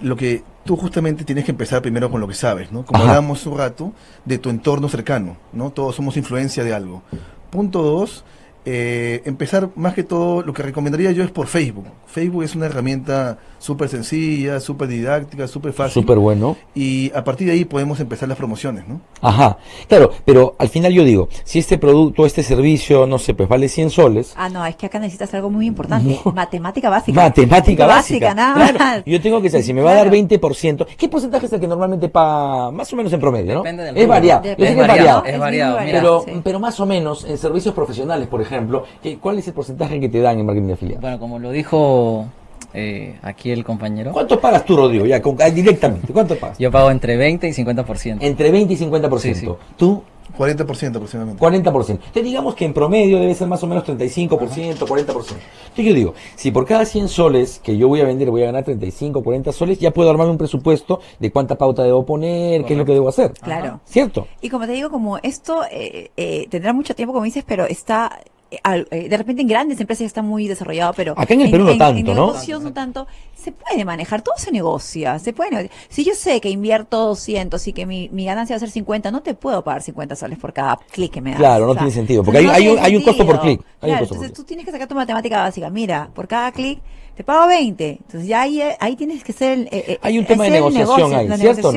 lo 0.02 0.16
que 0.16 0.42
tú 0.64 0.76
justamente 0.76 1.24
tienes 1.24 1.44
que 1.44 1.52
empezar 1.52 1.80
primero 1.80 2.10
con 2.10 2.20
lo 2.20 2.28
que 2.28 2.34
sabes, 2.34 2.70
¿no? 2.72 2.84
Como 2.84 3.00
hablábamos 3.00 3.46
un 3.46 3.56
rato, 3.56 3.92
de 4.24 4.38
tu 4.38 4.50
entorno 4.50 4.88
cercano, 4.88 5.36
¿no? 5.52 5.70
Todos 5.70 5.94
somos 5.94 6.16
influencia 6.16 6.62
de 6.62 6.74
algo. 6.74 7.02
Punto 7.50 7.82
dos, 7.82 8.24
eh, 8.70 9.22
empezar 9.24 9.70
más 9.76 9.94
que 9.94 10.02
todo, 10.02 10.42
lo 10.42 10.52
que 10.52 10.62
recomendaría 10.62 11.10
yo 11.12 11.24
es 11.24 11.30
por 11.30 11.46
Facebook. 11.46 11.86
Facebook 12.06 12.42
es 12.42 12.54
una 12.54 12.66
herramienta 12.66 13.38
súper 13.58 13.88
sencilla, 13.88 14.60
súper 14.60 14.88
didáctica, 14.88 15.48
súper 15.48 15.72
fácil. 15.72 16.02
Súper 16.02 16.18
bueno. 16.18 16.54
Y 16.74 17.10
a 17.14 17.24
partir 17.24 17.46
de 17.46 17.54
ahí 17.54 17.64
podemos 17.64 17.98
empezar 17.98 18.28
las 18.28 18.36
promociones, 18.36 18.86
¿no? 18.86 19.00
Ajá, 19.22 19.56
claro, 19.88 20.12
pero 20.26 20.54
al 20.58 20.68
final 20.68 20.92
yo 20.92 21.02
digo, 21.02 21.30
si 21.44 21.58
este 21.58 21.78
producto, 21.78 22.26
este 22.26 22.42
servicio, 22.42 23.06
no 23.06 23.18
sé, 23.18 23.32
pues 23.32 23.48
vale 23.48 23.70
100 23.70 23.88
soles. 23.88 24.34
Ah, 24.36 24.50
no, 24.50 24.66
es 24.66 24.76
que 24.76 24.84
acá 24.84 24.98
necesitas 24.98 25.32
algo 25.32 25.48
muy 25.48 25.66
importante, 25.66 26.20
matemática 26.34 26.90
básica. 26.90 27.22
Matemática 27.22 27.86
básica. 27.86 28.34
nada 28.34 29.02
Yo 29.06 29.18
tengo 29.22 29.40
que 29.40 29.48
saber, 29.48 29.64
si 29.64 29.72
me 29.72 29.80
va 29.80 29.92
a 29.92 29.94
dar 29.94 30.10
20%, 30.10 30.86
¿qué 30.98 31.08
porcentaje 31.08 31.46
es 31.46 31.52
el 31.54 31.60
que 31.60 31.68
normalmente 31.68 32.10
paga 32.10 32.70
más 32.70 32.92
o 32.92 32.96
menos 32.96 33.10
en 33.14 33.20
promedio, 33.20 33.64
no? 33.64 33.64
es, 33.64 34.06
variado. 34.06 34.42
es, 34.44 34.76
variado. 34.76 35.24
Es 35.24 35.38
variado. 35.38 35.78
pero, 35.86 36.24
pero 36.44 36.60
más 36.60 36.78
o 36.80 36.84
menos 36.84 37.24
en 37.24 37.38
servicios 37.38 37.74
profesionales, 37.74 38.28
por 38.28 38.42
ejemplo, 38.42 38.57
ejemplo, 38.58 38.84
¿cuál 39.20 39.38
es 39.38 39.48
el 39.48 39.54
porcentaje 39.54 40.00
que 40.00 40.08
te 40.08 40.20
dan 40.20 40.38
en 40.38 40.46
marketing 40.46 40.68
de 40.68 40.72
afiliados? 40.74 41.02
Bueno, 41.02 41.18
como 41.18 41.38
lo 41.38 41.50
dijo 41.50 42.26
eh, 42.74 43.18
aquí 43.22 43.50
el 43.50 43.64
compañero. 43.64 44.12
¿Cuánto 44.12 44.40
pagas 44.40 44.64
tú, 44.64 44.76
Rodrigo? 44.76 45.06
Ya, 45.06 45.22
ah, 45.40 45.50
directamente, 45.50 46.12
¿cuánto 46.12 46.36
pagas? 46.36 46.58
Yo 46.58 46.70
pago 46.70 46.90
entre 46.90 47.16
20 47.16 47.48
y 47.48 47.52
50%. 47.52 48.18
Entre 48.20 48.50
20 48.50 48.74
y 48.74 48.76
50%. 48.76 49.56
¿Tú? 49.76 50.02
40% 50.36 50.96
aproximadamente. 50.96 51.42
40%. 51.42 51.90
Entonces 51.90 52.24
digamos 52.24 52.54
que 52.54 52.64
en 52.64 52.74
promedio 52.74 53.18
debe 53.18 53.34
ser 53.34 53.48
más 53.48 53.62
o 53.62 53.66
menos 53.66 53.84
35%, 53.84 54.28
40%. 54.28 55.06
Entonces 55.06 55.40
yo 55.76 55.94
digo, 55.94 56.14
si 56.36 56.50
por 56.50 56.66
cada 56.66 56.84
100 56.84 57.08
soles 57.08 57.60
que 57.62 57.76
yo 57.76 57.88
voy 57.88 58.00
a 58.00 58.04
vender 58.04 58.30
voy 58.30 58.42
a 58.42 58.46
ganar 58.46 58.64
35, 58.64 59.22
40 59.22 59.52
soles, 59.52 59.78
ya 59.78 59.90
puedo 59.90 60.10
armarme 60.10 60.32
un 60.32 60.38
presupuesto 60.38 61.00
de 61.18 61.32
cuánta 61.32 61.56
pauta 61.56 61.82
debo 61.82 62.04
poner, 62.04 62.64
qué 62.64 62.74
es 62.74 62.78
lo 62.78 62.84
que 62.84 62.92
debo 62.92 63.08
hacer. 63.08 63.32
Claro. 63.32 63.80
¿Cierto? 63.84 64.28
Y 64.40 64.50
como 64.50 64.66
te 64.66 64.72
digo, 64.72 64.90
como 64.90 65.18
esto 65.18 65.62
eh, 65.70 66.10
eh, 66.16 66.46
tendrá 66.50 66.72
mucho 66.72 66.94
tiempo, 66.94 67.12
como 67.12 67.24
dices, 67.24 67.44
pero 67.46 67.64
está 67.64 68.20
eh, 68.24 68.28
de 68.50 69.16
repente 69.16 69.42
en 69.42 69.48
grandes 69.48 69.78
empresas 69.80 70.00
ya 70.00 70.06
está 70.06 70.22
muy 70.22 70.48
desarrollado, 70.48 70.92
pero 70.94 71.12
acá 71.16 71.34
en 71.34 71.42
el 71.42 71.50
Perú 71.50 71.64
no 71.64 71.76
tanto, 71.76 71.98
en 71.98 72.06
negocios 72.06 72.62
¿no? 72.62 72.72
tanto, 72.72 73.06
se 73.34 73.52
puede 73.52 73.84
manejar, 73.84 74.22
todo 74.22 74.34
se 74.38 74.50
negocia, 74.50 75.18
se 75.18 75.32
puede 75.32 75.70
Si 75.88 76.04
yo 76.04 76.14
sé 76.14 76.40
que 76.40 76.48
invierto 76.48 76.98
200 77.08 77.66
y 77.66 77.72
que 77.72 77.86
mi, 77.86 78.08
ganancia 78.24 78.54
va 78.54 78.58
a 78.58 78.60
ser 78.60 78.70
50, 78.70 79.10
no 79.10 79.20
te 79.20 79.34
puedo 79.34 79.62
pagar 79.62 79.82
50 79.82 80.16
soles 80.16 80.38
por 80.38 80.52
cada 80.52 80.76
clic 80.76 81.12
que 81.12 81.20
me 81.20 81.30
das. 81.30 81.38
Claro, 81.38 81.66
no 81.66 81.74
tiene 81.74 81.90
sentido, 81.90 82.24
porque 82.24 82.38
hay, 82.38 82.68
un, 82.68 82.78
hay, 82.78 82.96
un, 82.96 83.02
costo 83.02 83.26
por 83.26 83.40
clic. 83.40 83.60
entonces 83.82 84.32
tú 84.32 84.44
tienes 84.44 84.64
que 84.64 84.72
sacar 84.72 84.88
tu 84.88 84.94
matemática 84.94 85.40
básica, 85.40 85.68
mira, 85.68 86.08
por 86.14 86.26
cada 86.26 86.50
clic 86.52 86.80
te 87.18 87.24
pago 87.24 87.48
20. 87.48 87.88
Entonces 87.90 88.28
ya 88.28 88.42
ahí, 88.42 88.62
ahí 88.78 88.94
tienes 88.94 89.24
que 89.24 89.32
ser... 89.32 89.58
Eh, 89.58 89.68
eh, 89.72 89.98
hay 90.02 90.20
un 90.20 90.24
tema 90.24 90.44
de 90.44 90.50
negociación 90.50 91.12
ahí, 91.12 91.36
¿cierto? 91.36 91.72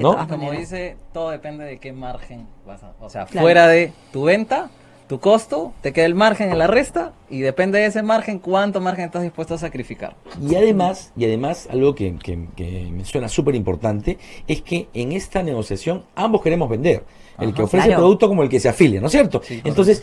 no? 0.00 0.26
Como 0.26 0.50
dice, 0.52 0.96
todo 1.12 1.30
depende 1.30 1.66
de 1.66 1.78
qué 1.78 1.92
margen 1.92 2.46
vas 2.66 2.82
a... 2.82 2.94
O 2.98 3.10
sea, 3.10 3.26
fuera 3.26 3.68
de 3.68 3.92
tu 4.10 4.24
venta 4.24 4.70
tu 5.08 5.20
costo, 5.20 5.72
te 5.82 5.92
queda 5.92 6.06
el 6.06 6.14
margen 6.14 6.50
en 6.50 6.58
la 6.58 6.66
resta 6.66 7.12
y 7.30 7.40
depende 7.40 7.78
de 7.78 7.86
ese 7.86 8.02
margen 8.02 8.38
cuánto 8.38 8.80
margen 8.80 9.04
estás 9.04 9.22
dispuesto 9.22 9.54
a 9.54 9.58
sacrificar. 9.58 10.16
Y 10.40 10.54
además, 10.56 11.12
y 11.16 11.24
además 11.24 11.68
algo 11.70 11.94
que, 11.94 12.16
que, 12.16 12.48
que 12.56 12.88
me 12.90 13.04
suena 13.04 13.28
súper 13.28 13.54
importante 13.54 14.18
es 14.48 14.62
que 14.62 14.88
en 14.94 15.12
esta 15.12 15.42
negociación 15.42 16.04
ambos 16.14 16.42
queremos 16.42 16.68
vender. 16.68 17.04
El 17.38 17.52
que 17.52 17.62
ofrece 17.62 17.90
el 17.90 17.96
producto 17.96 18.28
como 18.28 18.42
el 18.42 18.48
que 18.48 18.58
se 18.58 18.68
afilia, 18.68 19.00
¿no 19.00 19.08
es 19.08 19.12
cierto? 19.12 19.42
Entonces, 19.62 20.02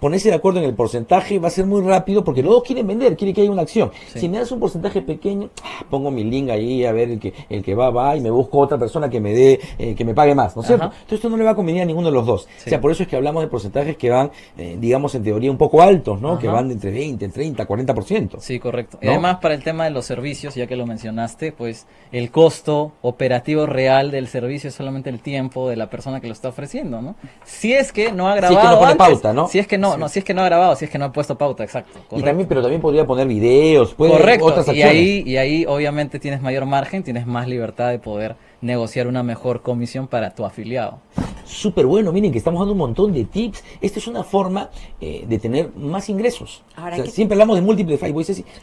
ponerse 0.00 0.28
de 0.28 0.34
acuerdo 0.34 0.60
en 0.60 0.66
el 0.66 0.74
porcentaje 0.74 1.38
va 1.38 1.48
a 1.48 1.50
ser 1.50 1.66
muy 1.66 1.82
rápido 1.82 2.24
porque 2.24 2.42
los 2.42 2.52
dos 2.52 2.62
quieren 2.62 2.86
vender, 2.86 3.16
quieren 3.16 3.34
que 3.34 3.42
haya 3.42 3.50
una 3.50 3.62
acción. 3.62 3.90
Si 4.14 4.28
me 4.28 4.38
das 4.38 4.52
un 4.52 4.60
porcentaje 4.60 5.02
pequeño, 5.02 5.50
ah, 5.62 5.84
pongo 5.90 6.10
mi 6.10 6.24
link 6.24 6.50
ahí 6.50 6.84
a 6.84 6.92
ver 6.92 7.10
el 7.10 7.20
que 7.20 7.34
el 7.48 7.62
que 7.62 7.74
va 7.74 7.90
va 7.90 8.16
y 8.16 8.20
me 8.20 8.30
busco 8.30 8.58
otra 8.58 8.78
persona 8.78 9.08
que 9.08 9.20
me 9.20 9.32
dé 9.32 9.60
eh, 9.78 9.94
que 9.94 10.04
me 10.04 10.14
pague 10.14 10.34
más, 10.34 10.54
¿no 10.56 10.62
es 10.62 10.68
cierto? 10.68 10.86
Entonces 10.86 11.12
esto 11.12 11.28
no 11.28 11.36
le 11.36 11.44
va 11.44 11.50
a 11.50 11.54
convenir 11.54 11.82
a 11.82 11.84
ninguno 11.84 12.08
de 12.08 12.14
los 12.14 12.26
dos. 12.26 12.48
O 12.66 12.68
sea, 12.68 12.80
por 12.80 12.90
eso 12.90 13.02
es 13.02 13.08
que 13.08 13.16
hablamos 13.16 13.42
de 13.42 13.48
porcentajes 13.48 13.96
que 13.96 14.10
van 14.10 14.30
eh, 14.56 14.76
digamos 14.80 15.14
en 15.14 15.22
teoría 15.22 15.50
un 15.50 15.58
poco 15.58 15.82
altos, 15.82 16.20
¿no? 16.20 16.38
Que 16.38 16.48
van 16.48 16.68
de 16.68 16.74
entre 16.74 16.90
20, 16.90 17.28
30, 17.28 17.66
40%. 17.66 18.40
Sí, 18.40 18.58
correcto. 18.58 18.98
Además 19.02 19.38
para 19.40 19.54
el 19.54 19.62
tema 19.62 19.84
de 19.84 19.90
los 19.90 20.06
servicios, 20.06 20.54
ya 20.54 20.66
que 20.66 20.76
lo 20.76 20.86
mencionaste, 20.86 21.52
pues 21.52 21.86
el 22.12 22.30
costo 22.30 22.92
operativo 23.02 23.66
real 23.66 24.10
del 24.10 24.28
servicio 24.28 24.68
es 24.68 24.74
solamente 24.74 25.10
el 25.10 25.20
tiempo 25.20 25.68
de 25.68 25.76
la 25.76 25.90
persona 25.90 26.20
que 26.20 26.26
lo 26.26 26.32
está 26.32 26.48
ofreciendo, 26.48 27.02
¿no? 27.02 27.16
Si 27.44 27.72
es 27.72 27.92
que 27.92 28.12
no 28.12 28.28
ha 28.28 28.36
grabado 28.36 28.60
si 28.60 28.66
es 28.66 28.78
que 28.78 28.92
no 28.92 28.96
pauta, 28.96 29.32
¿no? 29.32 29.48
Si 29.48 29.58
es 29.58 29.66
que 29.66 29.78
no 29.78 29.87
no, 29.96 30.08
si 30.08 30.18
es 30.18 30.24
que 30.24 30.34
no 30.34 30.42
ha 30.42 30.44
grabado, 30.44 30.76
si 30.76 30.84
es 30.84 30.90
que 30.90 30.98
no 30.98 31.06
ha 31.06 31.12
puesto 31.12 31.38
pauta, 31.38 31.64
exacto. 31.64 32.00
Y 32.16 32.22
también, 32.22 32.48
pero 32.48 32.60
también 32.60 32.80
podría 32.80 33.06
poner 33.06 33.26
videos, 33.26 33.94
puede 33.94 34.12
correcto. 34.12 34.46
otras 34.46 34.68
acciones. 34.68 34.94
Y 34.94 34.98
ahí, 34.98 35.22
y 35.26 35.36
ahí 35.36 35.66
obviamente 35.66 36.18
tienes 36.18 36.42
mayor 36.42 36.66
margen, 36.66 37.02
tienes 37.02 37.26
más 37.26 37.48
libertad 37.48 37.90
de 37.90 37.98
poder 37.98 38.36
negociar 38.60 39.06
una 39.06 39.22
mejor 39.22 39.62
comisión 39.62 40.08
para 40.08 40.34
tu 40.34 40.44
afiliado. 40.44 41.00
súper 41.44 41.86
bueno, 41.86 42.12
miren 42.12 42.30
que 42.30 42.38
estamos 42.38 42.60
dando 42.60 42.72
un 42.72 42.78
montón 42.78 43.12
de 43.12 43.24
tips. 43.24 43.64
Esta 43.80 43.98
es 43.98 44.06
una 44.06 44.22
forma 44.22 44.70
eh, 45.00 45.24
de 45.26 45.38
tener 45.38 45.74
más 45.76 46.08
ingresos. 46.08 46.62
Siempre 47.06 47.34
hablamos 47.34 47.56
de 47.56 47.62
múltiples, 47.62 48.00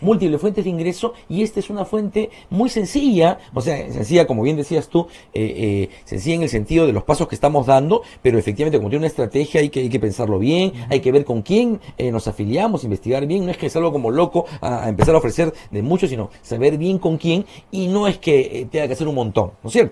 múltiples 0.02 0.39
fuentes 0.39 0.64
de 0.64 0.70
ingreso 0.70 1.14
y 1.28 1.41
esta 1.41 1.60
es 1.60 1.70
una 1.70 1.84
fuente 1.86 2.30
muy 2.50 2.70
sencilla, 2.70 3.39
o 3.54 3.62
sea, 3.62 3.91
sencilla 3.91 4.28
como 4.28 4.43
bien 4.43 4.56
decías 4.56 4.88
tú, 4.88 5.08
eh, 5.34 5.89
eh, 5.89 5.89
sencilla 6.06 6.36
en 6.36 6.43
el 6.43 6.50
sentido 6.50 6.86
de 6.86 6.93
los 6.93 7.04
pasos 7.04 7.28
que 7.28 7.36
estamos 7.36 7.66
dando, 7.66 8.04
pero 8.22 8.38
efectivamente 8.38 8.78
como 8.78 8.89
tiene 8.89 9.02
una 9.02 9.08
estrategia 9.08 9.62
hay 9.62 9.70
que, 9.70 9.82
hay 9.82 9.89
que 9.89 10.00
pensarlo 10.00 10.38
bien, 10.38 10.74
hay 10.89 11.00
que 11.00 11.12
ver 11.12 11.26
con 11.26 11.41
quién 11.41 11.80
nos 12.12 12.28
afiliamos, 12.28 12.84
investigar 12.84 13.26
bien, 13.26 13.46
no 13.46 13.52
es 13.52 13.58
que 13.58 13.66
es 13.66 13.76
algo 13.76 13.91
como 13.91 14.12
loco 14.12 14.46
a, 14.62 14.88
empezar 14.88 15.16
a 15.16 15.18
ofrecer 15.18 15.54
de 15.72 15.82
mucho, 15.82 16.08
sino 16.08 16.30
saber 16.41 16.78
bien 16.78 17.00
con 17.00 17.18
quién 17.18 17.46
y 17.72 17.88
no 17.88 18.08
es 18.08 18.18
que 18.20 18.68
tenga 18.72 18.88
que 18.88 18.93
hacer 18.93 19.08
un 19.08 19.16
montón, 19.16 19.52
¿no 19.64 19.68
es 19.68 19.74
cierto? 19.74 19.84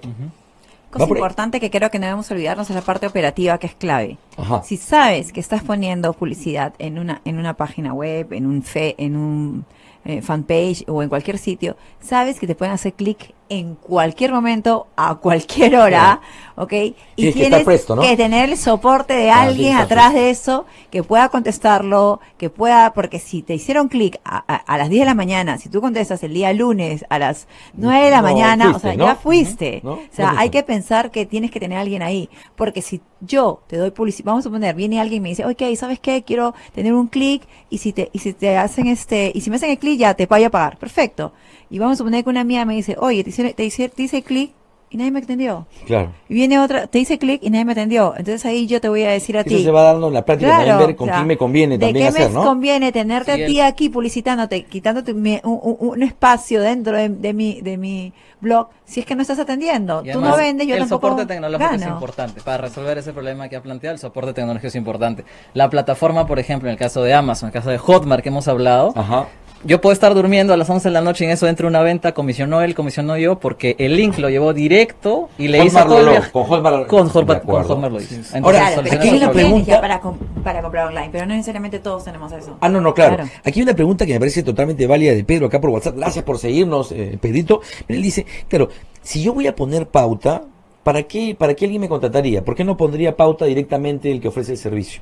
Cosa 0.93 1.09
importante 1.09 1.59
que 1.59 1.71
creo 1.71 1.89
que 1.89 1.97
no 1.97 2.05
debemos 2.05 2.29
olvidarnos 2.29 2.69
es 2.69 2.75
la 2.75 2.83
parte 2.83 3.07
operativa 3.07 3.57
que 3.57 3.65
es 3.65 3.73
clave. 3.73 4.17
Si 4.63 4.77
sabes 4.77 5.33
que 5.33 5.39
estás 5.39 5.63
poniendo 5.63 6.13
publicidad 6.13 6.73
en 6.77 6.99
una 6.99 7.21
en 7.25 7.39
una 7.39 7.55
página 7.55 7.93
web, 7.93 8.31
en 8.31 8.45
un 8.45 8.61
fe, 8.61 8.93
en 8.99 9.15
un 9.15 9.65
eh, 10.05 10.21
fanpage 10.21 10.83
o 10.87 11.01
en 11.01 11.09
cualquier 11.09 11.39
sitio, 11.39 11.75
sabes 11.99 12.39
que 12.39 12.45
te 12.45 12.53
pueden 12.53 12.73
hacer 12.73 12.93
clic 12.93 13.33
en 13.59 13.75
cualquier 13.75 14.31
momento, 14.31 14.87
a 14.95 15.15
cualquier 15.15 15.75
hora, 15.75 16.21
¿ok? 16.55 16.73
Y 17.15 17.31
tienes 17.31 17.65
que, 17.65 18.17
tener 18.17 18.49
el 18.49 18.57
soporte 18.57 19.13
de 19.13 19.29
alguien 19.29 19.77
atrás 19.77 20.13
de 20.13 20.29
eso 20.29 20.65
que 20.89 21.03
pueda 21.03 21.29
contestarlo, 21.29 22.19
que 22.37 22.49
pueda, 22.49 22.93
porque 22.93 23.19
si 23.19 23.41
te 23.41 23.53
hicieron 23.53 23.89
clic 23.89 24.19
a, 24.25 24.77
las 24.77 24.89
10 24.89 25.01
de 25.01 25.05
la 25.05 25.13
mañana, 25.13 25.57
si 25.57 25.69
tú 25.69 25.81
contestas 25.81 26.23
el 26.23 26.33
día 26.33 26.51
lunes 26.53 27.05
a 27.09 27.19
las 27.19 27.47
9 27.75 28.05
de 28.05 28.11
la 28.11 28.21
mañana, 28.21 28.75
o 28.75 28.79
sea, 28.79 28.95
ya 28.95 29.15
fuiste. 29.15 29.81
O 29.83 29.99
sea, 30.11 30.33
hay 30.37 30.49
que 30.49 30.63
pensar 30.63 31.11
que 31.11 31.25
tienes 31.25 31.51
que 31.51 31.59
tener 31.59 31.77
a 31.77 31.81
alguien 31.81 32.01
ahí, 32.01 32.29
porque 32.55 32.81
si 32.81 33.01
yo 33.21 33.61
te 33.67 33.77
doy 33.77 33.91
publicidad, 33.91 34.25
vamos 34.25 34.45
a 34.45 34.49
poner, 34.49 34.75
viene 34.75 34.99
alguien 34.99 35.21
y 35.21 35.23
me 35.23 35.29
dice, 35.29 35.45
ok, 35.45 35.75
¿sabes 35.75 35.99
qué? 35.99 36.23
Quiero 36.23 36.53
tener 36.73 36.93
un 36.93 37.07
clic 37.07 37.43
y 37.69 37.77
si 37.77 37.93
te, 37.93 38.09
y 38.13 38.19
si 38.19 38.33
te 38.33 38.57
hacen 38.57 38.87
este, 38.87 39.31
y 39.33 39.41
si 39.41 39.49
me 39.49 39.57
hacen 39.57 39.69
el 39.69 39.77
clic 39.77 39.99
ya 39.99 40.13
te 40.13 40.25
voy 40.25 40.43
a 40.43 40.49
pagar. 40.49 40.77
Perfecto. 40.77 41.33
Y 41.69 41.79
vamos 41.79 41.95
a 41.95 41.97
suponer 41.97 42.23
que 42.23 42.29
una 42.29 42.43
mía 42.43 42.65
me 42.65 42.75
dice, 42.75 42.95
oye, 42.99 43.23
te 43.23 43.31
hice, 43.31 43.42
te 43.51 43.65
hice, 43.65 43.89
te 43.89 44.03
hice 44.03 44.23
clic 44.23 44.51
y 44.93 44.97
nadie 44.97 45.09
me 45.09 45.19
atendió. 45.19 45.65
Claro. 45.87 46.11
Y 46.29 46.35
viene 46.35 46.59
otra, 46.59 46.85
te 46.85 46.99
hice 46.99 47.17
clic 47.17 47.41
y 47.43 47.49
nadie 47.49 47.65
me 47.65 47.71
atendió. 47.71 48.13
Entonces 48.15 48.45
ahí 48.45 48.67
yo 48.67 48.79
te 48.79 48.89
voy 48.89 49.01
a 49.03 49.09
decir 49.09 49.35
a 49.39 49.43
ti. 49.43 49.55
Eso 49.55 49.63
se 49.63 49.71
va 49.71 49.81
dando 49.81 50.07
en 50.07 50.13
la 50.13 50.23
práctica 50.23 50.51
también 50.51 50.77
ver 50.77 50.95
con 50.95 51.09
quién 51.09 51.25
me 51.25 51.35
conviene 51.35 51.79
también 51.79 52.07
hacer, 52.07 52.29
¿no? 52.29 52.41
me 52.41 52.45
conviene 52.45 52.91
tenerte 52.91 53.31
a 53.31 53.35
ti 53.47 53.59
aquí 53.59 53.89
publicitándote, 53.89 54.65
quitándote 54.65 55.13
un, 55.13 56.03
espacio 56.03 56.61
dentro 56.61 56.95
de, 56.95 57.33
mi 57.33 57.61
de 57.61 57.77
mi 57.77 58.13
blog 58.39 58.67
si 58.85 58.99
es 58.99 59.05
que 59.07 59.15
no 59.15 59.23
estás 59.23 59.39
atendiendo. 59.39 60.03
Tú 60.03 60.21
no 60.21 60.37
vendes, 60.37 60.67
yo 60.67 60.75
el 60.75 60.81
tampoco 60.81 61.07
El 61.07 61.11
soporte 61.13 61.33
tecnológico 61.33 61.73
es 61.73 61.87
importante. 61.87 62.41
Para 62.41 62.57
resolver 62.57 62.97
ese 62.99 63.13
problema 63.13 63.49
que 63.49 63.55
ha 63.55 63.63
planteado, 63.63 63.95
el 63.95 63.99
soporte 63.99 64.33
tecnológico 64.33 64.67
es 64.67 64.75
importante. 64.75 65.25
La 65.55 65.71
plataforma, 65.71 66.27
por 66.27 66.37
ejemplo, 66.37 66.69
en 66.69 66.73
el 66.73 66.79
caso 66.79 67.01
de 67.01 67.15
Amazon, 67.15 67.47
en 67.47 67.49
el 67.49 67.53
caso 67.53 67.71
de 67.71 67.79
Hotmart 67.79 68.21
que 68.21 68.29
hemos 68.29 68.47
hablado, 68.47 68.93
Ajá 68.95 69.27
yo 69.63 69.81
puedo 69.81 69.93
estar 69.93 70.13
durmiendo 70.13 70.53
a 70.53 70.57
las 70.57 70.69
11 70.69 70.89
de 70.89 70.93
la 70.93 71.01
noche 71.01 71.23
y 71.23 71.27
en 71.27 71.33
eso 71.33 71.47
entra 71.47 71.67
una 71.67 71.81
venta, 71.81 72.13
comisionó 72.13 72.61
él, 72.61 72.75
comisionó 72.75 73.17
yo, 73.17 73.39
porque 73.39 73.75
el 73.79 73.95
link 73.95 74.17
lo 74.17 74.29
llevó 74.29 74.53
directo 74.53 75.29
y 75.37 75.47
le 75.47 75.63
hizo 75.63 75.83
todo 75.85 76.11
el 76.11 76.31
Con 76.31 76.45
Hotmart, 76.45 76.87
con 76.87 77.09
Hotmart, 77.09 77.93
lo 77.93 78.01
hizo. 78.01 78.15
Ahora, 78.41 78.67
aquí 78.67 79.09
hay 79.09 79.17
una 79.17 79.31
pregunta... 79.31 79.81
Para, 79.81 80.01
para, 80.43 80.61
comprar 80.61 80.87
online, 80.87 81.09
pero 81.11 81.25
no 81.25 81.33
necesariamente 81.33 81.79
todos 81.79 82.03
tenemos 82.03 82.31
eso. 82.31 82.57
Ah, 82.59 82.69
no, 82.69 82.81
no, 82.81 82.93
claro. 82.93 83.23
Aquí 83.43 83.59
hay 83.59 83.63
una 83.63 83.73
pregunta 83.73 84.05
que 84.05 84.13
me 84.13 84.19
parece 84.19 84.43
totalmente 84.43 84.85
válida 84.87 85.13
de 85.13 85.23
Pedro 85.23 85.47
acá 85.47 85.61
por 85.61 85.69
WhatsApp. 85.69 85.97
Gracias 85.97 86.23
por 86.25 86.37
seguirnos, 86.37 86.91
eh, 86.91 87.17
Pedrito. 87.19 87.61
Él 87.87 88.01
dice, 88.01 88.25
claro, 88.47 88.69
si 89.01 89.23
yo 89.23 89.33
voy 89.33 89.47
a 89.47 89.55
poner 89.55 89.87
pauta, 89.87 90.43
¿para 90.83 91.03
qué, 91.03 91.35
¿para 91.37 91.53
qué 91.53 91.65
alguien 91.65 91.81
me 91.81 91.89
contrataría? 91.89 92.43
¿Por 92.43 92.55
qué 92.55 92.63
no 92.63 92.77
pondría 92.77 93.15
pauta 93.15 93.45
directamente 93.45 94.11
el 94.11 94.19
que 94.21 94.27
ofrece 94.27 94.53
el 94.53 94.57
servicio? 94.57 95.01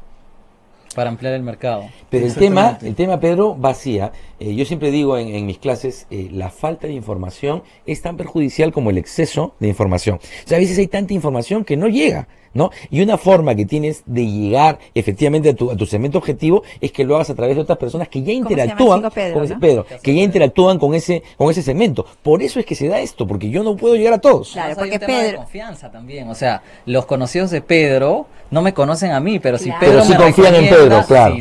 Para 0.95 1.09
ampliar 1.09 1.33
el 1.33 1.43
mercado. 1.43 1.85
Pero 2.09 2.25
el 2.25 2.35
tema, 2.35 2.77
el 2.81 2.95
tema, 2.95 3.19
Pedro, 3.19 3.55
vacía. 3.55 4.11
Eh, 4.39 4.55
yo 4.55 4.65
siempre 4.65 4.91
digo 4.91 5.17
en, 5.17 5.45
mis 5.45 5.57
clases, 5.57 6.05
eh, 6.09 6.29
la 6.31 6.49
falta 6.49 6.87
de 6.87 6.93
información 6.93 7.63
es 7.85 8.01
tan 8.01 8.17
perjudicial 8.17 8.73
como 8.73 8.89
el 8.89 8.97
exceso 8.97 9.55
de 9.59 9.69
información. 9.69 10.17
O 10.17 10.47
sea, 10.47 10.57
a 10.57 10.59
veces 10.59 10.77
hay 10.77 10.87
tanta 10.87 11.13
información 11.13 11.63
que 11.63 11.77
no 11.77 11.87
llega. 11.87 12.27
¿No? 12.53 12.71
Y 12.89 13.01
una 13.01 13.17
forma 13.17 13.55
que 13.55 13.65
tienes 13.65 14.03
de 14.05 14.25
llegar 14.25 14.79
efectivamente 14.93 15.49
a 15.49 15.53
tu, 15.53 15.71
a 15.71 15.75
tu 15.75 15.85
segmento 15.85 16.17
objetivo 16.17 16.63
es 16.79 16.91
que 16.91 17.03
lo 17.03 17.15
hagas 17.15 17.29
a 17.29 17.35
través 17.35 17.55
de 17.55 17.61
otras 17.61 17.77
personas 17.77 18.07
que 18.07 18.21
ya 18.21 18.33
interactúan 18.33 19.09
Pedro, 19.11 19.85
que 20.01 20.15
ya 20.15 20.21
interactúan 20.21 20.79
con 20.79 20.93
ese 20.93 21.23
con 21.37 21.49
ese 21.49 21.61
segmento. 21.61 22.05
Por 22.21 22.41
eso 22.41 22.59
es 22.59 22.65
que 22.65 22.75
se 22.75 22.87
da 22.87 22.99
esto, 22.99 23.27
porque 23.27 23.49
yo 23.49 23.63
no 23.63 23.75
puedo 23.75 23.95
llegar 23.95 24.13
a 24.13 24.19
todos. 24.19 24.51
Claro, 24.51 24.75
porque 24.77 24.99
Pedro 24.99 25.37
confianza 25.37 25.91
también, 25.91 26.29
o 26.29 26.35
sea, 26.35 26.61
los 26.85 27.05
conocidos 27.05 27.51
de 27.51 27.61
Pedro 27.61 28.27
no 28.49 28.61
me 28.61 28.73
conocen 28.73 29.11
a 29.11 29.19
mí, 29.19 29.39
pero 29.39 29.57
si 29.57 29.71
Pedro 29.79 30.03
pero 30.07 30.23
confían 30.23 30.55
en 30.55 30.69
Pedro, 30.69 31.03
claro. 31.07 31.35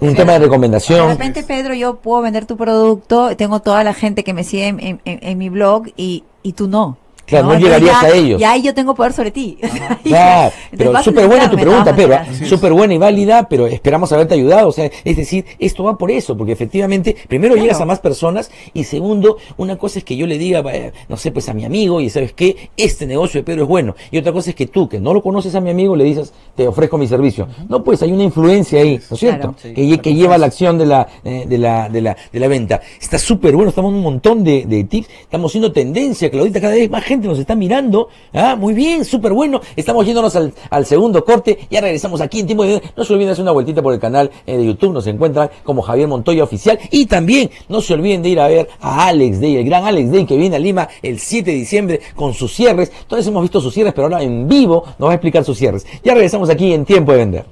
Un 0.00 0.14
tema 0.14 0.32
de 0.32 0.40
recomendación. 0.40 1.08
De 1.08 1.14
repente, 1.14 1.42
Pedro, 1.42 1.74
yo 1.74 1.96
puedo 1.96 2.20
vender 2.20 2.44
tu 2.44 2.56
producto, 2.56 3.34
tengo 3.36 3.60
toda 3.60 3.82
la 3.84 3.94
gente 3.94 4.22
que 4.22 4.34
me 4.34 4.44
sigue 4.44 4.68
en, 4.68 5.00
en 5.04 5.38
mi 5.38 5.48
blog 5.48 5.88
y, 5.96 6.24
y 6.42 6.52
tú 6.52 6.68
no. 6.68 6.98
Claro, 7.32 7.48
no, 7.48 7.58
llegarías 7.58 8.02
a 8.02 8.10
ellos. 8.10 8.40
Y 8.40 8.44
ahí 8.44 8.62
yo 8.62 8.74
tengo 8.74 8.94
poder 8.94 9.14
sobre 9.14 9.30
ti. 9.30 9.58
claro, 10.04 10.52
pero 10.76 11.02
súper 11.02 11.26
buena 11.26 11.50
tu 11.50 11.56
pregunta, 11.56 11.96
pero 11.96 12.18
súper 12.46 12.72
buena 12.72 12.92
y 12.92 12.98
válida, 12.98 13.48
pero 13.48 13.66
esperamos 13.66 14.12
haberte 14.12 14.34
ayudado. 14.34 14.68
O 14.68 14.72
sea, 14.72 14.90
es 15.02 15.16
decir, 15.16 15.46
esto 15.58 15.84
va 15.84 15.96
por 15.96 16.10
eso, 16.10 16.36
porque 16.36 16.52
efectivamente, 16.52 17.16
primero 17.28 17.56
llegas 17.56 17.80
a 17.80 17.86
más 17.86 18.00
personas 18.00 18.50
y 18.74 18.84
segundo, 18.84 19.38
una 19.56 19.78
cosa 19.78 19.98
es 19.98 20.04
que 20.04 20.16
yo 20.16 20.26
le 20.26 20.36
diga, 20.36 20.62
no 21.08 21.16
sé, 21.16 21.32
pues 21.32 21.48
a 21.48 21.54
mi 21.54 21.64
amigo 21.64 22.00
y 22.00 22.10
sabes 22.10 22.34
qué, 22.34 22.70
este 22.76 23.06
negocio 23.06 23.40
de 23.40 23.44
Pedro 23.44 23.62
es 23.62 23.68
bueno. 23.68 23.94
Y 24.10 24.18
otra 24.18 24.32
cosa 24.32 24.50
es 24.50 24.56
que 24.56 24.66
tú, 24.66 24.88
que 24.88 25.00
no 25.00 25.14
lo 25.14 25.22
conoces 25.22 25.54
a 25.54 25.60
mi 25.60 25.70
amigo, 25.70 25.96
le 25.96 26.04
dices, 26.04 26.34
te 26.54 26.68
ofrezco 26.68 26.98
mi 26.98 27.06
servicio. 27.06 27.48
No, 27.68 27.82
pues 27.82 28.02
hay 28.02 28.12
una 28.12 28.24
influencia 28.24 28.80
ahí, 28.80 29.00
¿no 29.08 29.14
es 29.14 29.20
cierto? 29.20 29.54
que, 29.62 29.98
que, 29.98 30.14
lleva 30.14 30.36
la 30.36 30.46
acción 30.46 30.76
de 30.76 30.86
la, 30.86 31.08
eh, 31.24 31.46
de 31.48 31.58
la, 31.58 31.88
de 31.88 32.00
la, 32.02 32.16
de 32.30 32.40
la 32.40 32.48
venta. 32.48 32.80
Está 33.00 33.18
súper 33.18 33.54
bueno, 33.54 33.70
estamos 33.70 33.90
en 33.90 33.96
un 33.96 34.02
montón 34.02 34.44
de, 34.44 34.66
de 34.66 34.84
tips, 34.84 35.08
estamos 35.22 35.50
haciendo 35.50 35.72
tendencia, 35.72 36.30
Claudita, 36.30 36.60
cada 36.60 36.74
vez 36.74 36.90
más 36.90 37.04
gente 37.04 37.21
nos 37.28 37.38
está 37.38 37.54
mirando. 37.54 38.08
Ah, 38.32 38.56
muy 38.56 38.74
bien, 38.74 39.04
súper 39.04 39.32
bueno. 39.32 39.60
Estamos 39.76 40.06
yéndonos 40.06 40.36
al, 40.36 40.86
segundo 40.86 41.24
corte. 41.24 41.66
Ya 41.70 41.80
regresamos 41.80 42.20
aquí 42.20 42.40
en 42.40 42.46
tiempo 42.46 42.64
de... 42.64 42.82
No 42.96 43.04
se 43.04 43.12
olviden 43.12 43.28
de 43.28 43.32
hacer 43.32 43.42
una 43.42 43.52
vueltita 43.52 43.82
por 43.82 43.94
el 43.94 44.00
canal 44.00 44.30
eh, 44.46 44.56
de 44.56 44.66
YouTube. 44.66 44.92
Nos 44.92 45.06
encuentran 45.06 45.50
como 45.64 45.82
Javier 45.82 46.08
Montoya 46.08 46.44
Oficial. 46.44 46.78
Y 46.90 47.06
también 47.06 47.50
no 47.68 47.80
se 47.80 47.94
olviden 47.94 48.22
de 48.22 48.28
ir 48.28 48.40
a 48.40 48.48
ver 48.48 48.68
a 48.80 49.06
Alex 49.06 49.40
Day, 49.40 49.56
el 49.56 49.64
gran 49.64 49.84
Alex 49.84 50.10
Day 50.10 50.26
que 50.26 50.36
viene 50.36 50.56
a 50.56 50.58
Lima 50.58 50.88
el 51.02 51.18
7 51.18 51.50
de 51.50 51.56
diciembre 51.56 52.00
con 52.14 52.34
sus 52.34 52.52
cierres. 52.52 52.92
Entonces 53.02 53.26
hemos 53.26 53.42
visto 53.42 53.60
sus 53.60 53.72
cierres, 53.72 53.92
pero 53.94 54.06
ahora 54.06 54.22
en 54.22 54.48
vivo 54.48 54.84
nos 54.98 55.08
va 55.08 55.12
a 55.12 55.14
explicar 55.14 55.44
sus 55.44 55.58
cierres. 55.58 55.86
Ya 56.04 56.14
regresamos 56.14 56.50
aquí 56.50 56.72
en 56.72 56.84
Tiempo 56.84 57.12
de 57.12 57.18
Vender. 57.18 57.44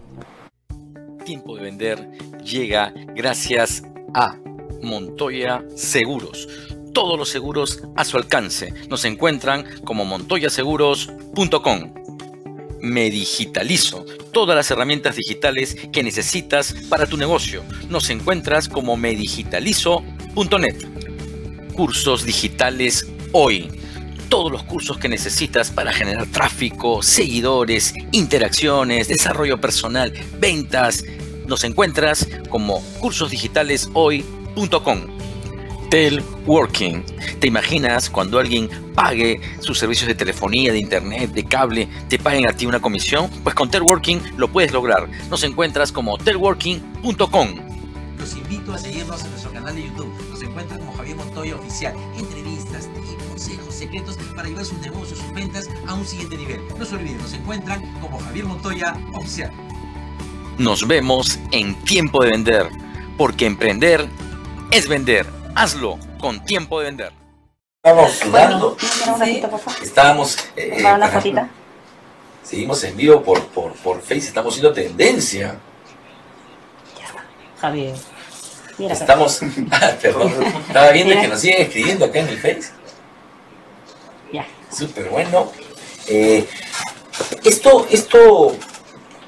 Tiempo 1.24 1.56
de 1.56 1.62
Vender 1.62 2.10
llega 2.44 2.92
gracias 3.14 3.82
a 4.14 4.36
Montoya 4.82 5.62
Seguros 5.74 6.48
todos 6.92 7.18
los 7.18 7.28
seguros 7.28 7.82
a 7.96 8.04
su 8.04 8.16
alcance. 8.16 8.72
Nos 8.88 9.04
encuentran 9.04 9.64
como 9.84 10.04
montoyaseguros.com. 10.04 11.94
Me 12.80 13.10
digitalizo. 13.10 14.04
Todas 14.32 14.56
las 14.56 14.70
herramientas 14.70 15.16
digitales 15.16 15.76
que 15.92 16.02
necesitas 16.02 16.74
para 16.88 17.06
tu 17.06 17.16
negocio. 17.16 17.62
Nos 17.88 18.10
encuentras 18.10 18.68
como 18.68 18.96
medigitalizo.net. 18.96 20.76
Cursos 21.74 22.24
digitales 22.24 23.06
hoy. 23.32 23.68
Todos 24.28 24.52
los 24.52 24.62
cursos 24.62 24.98
que 24.98 25.08
necesitas 25.08 25.70
para 25.70 25.92
generar 25.92 26.26
tráfico, 26.26 27.02
seguidores, 27.02 27.94
interacciones, 28.12 29.08
desarrollo 29.08 29.60
personal, 29.60 30.12
ventas. 30.38 31.04
Nos 31.46 31.64
encuentras 31.64 32.28
como 32.48 32.80
cursosdigitaleshoy.com 33.00 35.19
Telworking. 35.90 37.04
¿Te 37.40 37.48
imaginas 37.48 38.08
cuando 38.08 38.38
alguien 38.38 38.70
pague 38.94 39.40
sus 39.58 39.76
servicios 39.76 40.06
de 40.06 40.14
telefonía, 40.14 40.72
de 40.72 40.78
internet, 40.78 41.32
de 41.32 41.44
cable, 41.44 41.88
te 42.08 42.16
paguen 42.18 42.48
a 42.48 42.52
ti 42.52 42.64
una 42.64 42.80
comisión? 42.80 43.28
Pues 43.42 43.56
con 43.56 43.68
Telworking 43.68 44.20
lo 44.36 44.48
puedes 44.48 44.72
lograr. 44.72 45.08
Nos 45.28 45.42
encuentras 45.42 45.90
como 45.90 46.16
telworking.com. 46.16 47.48
Los 48.18 48.36
invito 48.36 48.72
a 48.72 48.78
seguirnos 48.78 49.24
en 49.24 49.30
nuestro 49.30 49.52
canal 49.52 49.74
de 49.74 49.82
YouTube. 49.82 50.12
Nos 50.30 50.42
encuentran 50.42 50.78
como 50.78 50.92
Javier 50.92 51.16
Montoya 51.16 51.56
Oficial. 51.56 51.94
Entrevistas 52.16 52.88
y 52.96 53.28
consejos 53.28 53.74
secretos 53.74 54.16
para 54.36 54.48
llevar 54.48 54.64
sus 54.64 54.78
negocios, 54.78 55.18
sus 55.18 55.34
ventas 55.34 55.68
a 55.88 55.94
un 55.94 56.06
siguiente 56.06 56.36
nivel. 56.36 56.60
No 56.78 56.84
se 56.84 56.94
olviden, 56.94 57.18
nos 57.18 57.34
encuentran 57.34 57.82
como 58.00 58.20
Javier 58.20 58.44
Montoya 58.44 58.96
Oficial. 59.14 59.50
Nos 60.56 60.86
vemos 60.86 61.40
en 61.50 61.74
Tiempo 61.82 62.22
de 62.22 62.30
Vender, 62.30 62.68
porque 63.16 63.46
emprender 63.46 64.08
es 64.70 64.86
vender. 64.86 65.39
Hazlo 65.54 65.98
con 66.18 66.44
tiempo 66.44 66.80
de 66.80 66.86
vender. 66.86 67.12
Estamos 67.82 68.12
sudando. 68.12 68.76
Estábamos. 69.82 70.36
Eh, 70.56 70.80
¿Para 70.82 70.96
una 70.96 71.08
fotita? 71.08 71.48
Seguimos 72.42 72.82
en 72.84 72.96
vivo 72.96 73.22
por, 73.22 73.46
por, 73.48 73.72
por 73.74 74.00
Face, 74.00 74.18
estamos 74.28 74.54
haciendo 74.54 74.72
tendencia. 74.72 75.56
Ya 76.98 77.04
está. 77.06 77.24
Javier. 77.60 77.94
Mira, 78.78 78.94
estamos. 78.94 79.40
Ah, 79.70 79.92
perdón. 80.00 80.32
Estaba 80.66 80.90
viendo 80.90 81.20
que 81.20 81.28
nos 81.28 81.40
siguen 81.40 81.62
escribiendo 81.62 82.04
acá 82.06 82.20
en 82.20 82.28
el 82.28 82.38
Face. 82.38 82.72
Ya. 84.32 84.46
Súper 84.70 85.08
bueno. 85.08 85.50
Eh, 86.06 86.46
esto, 87.44 87.86
esto 87.90 88.56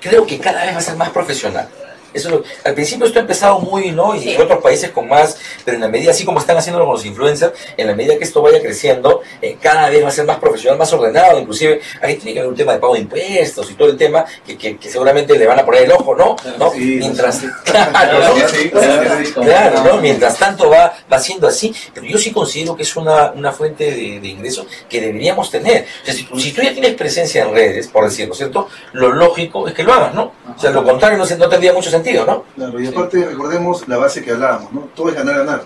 creo 0.00 0.26
que 0.26 0.38
cada 0.38 0.64
vez 0.64 0.74
va 0.74 0.78
a 0.78 0.82
ser 0.82 0.96
más 0.96 1.10
profesional. 1.10 1.68
Eso, 2.14 2.42
al 2.64 2.74
principio 2.74 3.06
esto 3.06 3.18
ha 3.18 3.22
empezado 3.22 3.58
muy, 3.58 3.92
¿no? 3.92 4.14
Y 4.14 4.30
en 4.30 4.40
otros 4.40 4.62
países 4.62 4.90
con 4.90 5.08
más, 5.08 5.38
pero 5.64 5.76
en 5.76 5.80
la 5.80 5.88
medida, 5.88 6.10
así 6.10 6.24
como 6.24 6.38
están 6.38 6.56
haciéndolo 6.56 6.86
con 6.86 6.94
los 6.94 7.06
influencers, 7.06 7.52
en 7.76 7.86
la 7.86 7.94
medida 7.94 8.18
que 8.18 8.24
esto 8.24 8.42
vaya 8.42 8.60
creciendo, 8.60 9.22
eh, 9.40 9.56
cada 9.60 9.88
vez 9.90 10.04
va 10.04 10.08
a 10.08 10.12
ser 10.12 10.24
más 10.24 10.38
profesional, 10.38 10.78
más 10.78 10.92
ordenado, 10.92 11.38
inclusive 11.38 11.80
ahí 12.00 12.16
tiene 12.16 12.34
que 12.34 12.38
haber 12.40 12.50
un 12.50 12.56
tema 12.56 12.72
de 12.72 12.78
pago 12.78 12.94
de 12.94 13.00
impuestos 13.00 13.70
y 13.70 13.74
todo 13.74 13.88
el 13.88 13.96
tema 13.96 14.24
que, 14.46 14.56
que, 14.56 14.90
seguramente 14.90 15.38
le 15.38 15.46
van 15.46 15.58
a 15.58 15.64
poner 15.64 15.84
el 15.84 15.92
ojo, 15.92 16.14
¿no? 16.14 16.36
¿no? 16.58 16.72
Mientras, 16.74 17.42
claro, 17.64 18.18
¿no? 18.34 19.42
claro, 19.42 19.84
¿no? 19.84 20.00
Mientras 20.00 20.38
tanto 20.38 20.68
va, 20.68 20.94
va 21.10 21.18
siendo 21.18 21.46
así, 21.46 21.74
pero 21.94 22.06
yo 22.06 22.18
sí 22.18 22.32
considero 22.32 22.76
que 22.76 22.82
es 22.82 22.96
una, 22.96 23.32
una 23.32 23.52
fuente 23.52 23.84
de, 23.90 24.20
de 24.20 24.28
ingreso 24.28 24.66
que 24.88 25.00
deberíamos 25.00 25.50
tener. 25.50 25.86
O 26.02 26.04
sea, 26.04 26.14
si, 26.14 26.28
si, 26.38 26.52
tú 26.52 26.62
ya 26.62 26.72
tienes 26.72 26.94
presencia 26.94 27.44
en 27.44 27.54
redes, 27.54 27.88
por 27.88 28.04
decirlo, 28.04 28.34
¿cierto? 28.34 28.68
Lo 28.92 29.12
lógico 29.12 29.66
es 29.68 29.74
que 29.74 29.82
lo 29.82 29.92
hagas, 29.92 30.14
¿no? 30.14 30.32
O 30.54 30.58
sea, 30.58 30.70
lo 30.70 30.84
contrario 30.84 31.18
no, 31.18 31.24
no 31.24 31.48
tendría 31.48 31.72
mucho 31.72 31.90
sentido 31.90 32.01
¿no? 32.26 32.44
Claro, 32.54 32.80
y 32.80 32.86
aparte 32.86 33.26
recordemos 33.26 33.88
la 33.88 33.98
base 33.98 34.22
que 34.22 34.32
hablábamos, 34.32 34.72
¿no? 34.72 34.80
Todo 34.94 35.08
es 35.08 35.14
ganar, 35.14 35.38
ganar. 35.38 35.64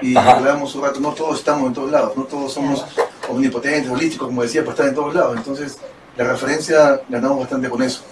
Y 0.00 0.16
hablábamos 0.16 0.74
un 0.74 0.82
rato, 0.82 1.00
no 1.00 1.12
todos 1.12 1.38
estamos 1.38 1.66
en 1.68 1.74
todos 1.74 1.90
lados, 1.90 2.16
no 2.16 2.24
todos 2.24 2.52
somos 2.52 2.84
omnipotentes, 3.28 3.90
holísticos, 3.90 4.28
como 4.28 4.42
decía, 4.42 4.62
para 4.62 4.72
estar 4.72 4.88
en 4.88 4.94
todos 4.94 5.14
lados. 5.14 5.36
Entonces, 5.36 5.78
la 6.16 6.24
referencia 6.24 7.00
ganamos 7.08 7.40
bastante 7.40 7.68
con 7.68 7.82
eso. 7.82 8.02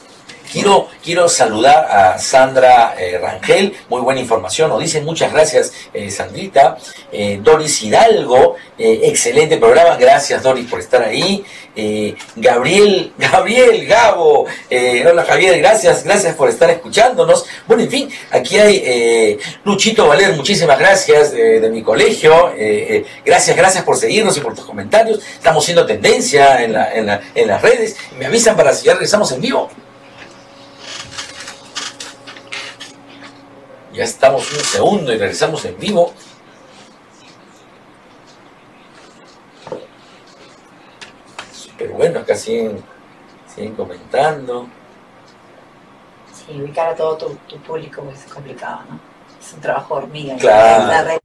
Quiero, 0.51 0.89
quiero 1.05 1.29
saludar 1.29 1.87
a 1.89 2.19
Sandra 2.19 2.97
eh, 2.99 3.19
Rangel, 3.19 3.73
muy 3.89 4.01
buena 4.01 4.21
información, 4.21 4.69
nos 4.71 4.81
dice 4.81 5.01
muchas 5.01 5.33
gracias 5.33 5.73
eh, 5.95 6.11
Sandrita. 6.11 6.77
Eh, 7.13 7.39
Doris 7.41 7.81
Hidalgo, 7.83 8.57
excelente 8.77 9.59
programa, 9.59 9.97
gracias 9.97 10.43
Doris 10.43 10.67
por 10.69 10.81
estar 10.81 11.03
ahí. 11.03 11.45
Gabriel, 12.35 13.13
Gabriel, 13.19 13.87
Gabo, 13.87 14.47
hola 15.09 15.25
Javier, 15.25 15.59
gracias, 15.59 16.03
gracias 16.03 16.35
por 16.35 16.49
estar 16.49 16.69
escuchándonos. 16.69 17.47
Bueno, 17.69 17.85
en 17.85 17.91
fin, 17.91 18.11
aquí 18.33 18.59
hay 18.59 19.39
Luchito 19.65 20.09
Valer, 20.09 20.35
muchísimas 20.35 20.79
gracias 20.81 21.31
de 21.33 21.71
mi 21.71 21.83
colegio. 21.83 22.53
gracias, 23.25 23.57
gracias 23.57 23.85
por 23.85 23.97
seguirnos 23.97 24.37
y 24.37 24.41
por 24.41 24.55
tus 24.57 24.65
comentarios. 24.65 25.21
Estamos 25.35 25.65
siendo 25.65 25.87
tendencia 25.87 26.63
en, 26.65 26.73
la, 26.73 26.93
en, 26.93 27.07
la, 27.07 27.21
en 27.37 27.47
las 27.47 27.63
redes. 27.63 27.97
Me 28.19 28.27
avisan 28.27 28.57
para 28.57 28.75
si 28.75 28.87
ya 28.87 28.95
regresamos 28.95 29.31
en 29.31 29.41
vivo. 29.41 29.71
Ya 33.93 34.05
estamos 34.05 34.53
un 34.53 34.61
segundo 34.61 35.13
y 35.13 35.19
regresamos 35.19 35.65
en 35.65 35.79
vivo. 35.79 36.13
Pero 41.77 41.95
bueno, 41.95 42.21
acá 42.21 42.37
siguen, 42.37 42.83
siguen 43.53 43.75
comentando. 43.75 44.69
Sí, 46.33 46.61
ubicar 46.61 46.91
a 46.91 46.95
todo 46.95 47.17
tu, 47.49 47.57
público 47.63 48.05
es 48.13 48.31
complicado, 48.33 48.83
¿no? 48.91 49.01
Es 49.41 49.53
un 49.55 49.61
trabajo 49.61 49.95
hormiga. 49.95 50.37
Claro. 50.37 51.19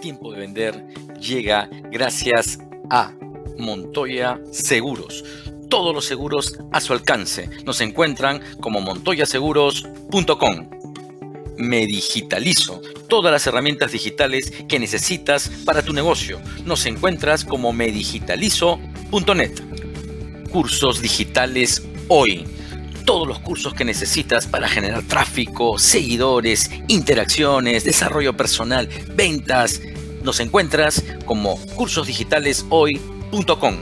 Tiempo 0.00 0.32
de 0.32 0.40
vender 0.40 0.86
llega 1.18 1.68
gracias 1.70 2.58
a 2.90 3.12
Montoya 3.56 4.40
Seguros. 4.50 5.24
Todos 5.70 5.94
los 5.94 6.04
seguros 6.04 6.58
a 6.72 6.80
su 6.80 6.92
alcance. 6.92 7.48
Nos 7.64 7.80
encuentran 7.80 8.40
como 8.60 8.80
montoyaseguros.com 8.80 10.75
me 11.58 11.86
digitalizo. 11.86 12.80
Todas 13.08 13.32
las 13.32 13.46
herramientas 13.46 13.92
digitales 13.92 14.52
que 14.68 14.78
necesitas 14.78 15.50
para 15.64 15.82
tu 15.82 15.92
negocio. 15.92 16.40
Nos 16.64 16.86
encuentras 16.86 17.44
como 17.44 17.72
medigitalizo.net. 17.72 19.52
Cursos 20.50 21.02
digitales 21.02 21.82
hoy. 22.08 22.46
Todos 23.04 23.28
los 23.28 23.40
cursos 23.40 23.74
que 23.74 23.84
necesitas 23.84 24.46
para 24.46 24.68
generar 24.68 25.02
tráfico, 25.04 25.78
seguidores, 25.78 26.70
interacciones, 26.88 27.84
desarrollo 27.84 28.36
personal, 28.36 28.88
ventas. 29.14 29.80
Nos 30.22 30.40
encuentras 30.40 31.04
como 31.24 31.58
cursosdigitaleshoy.com. 31.76 33.76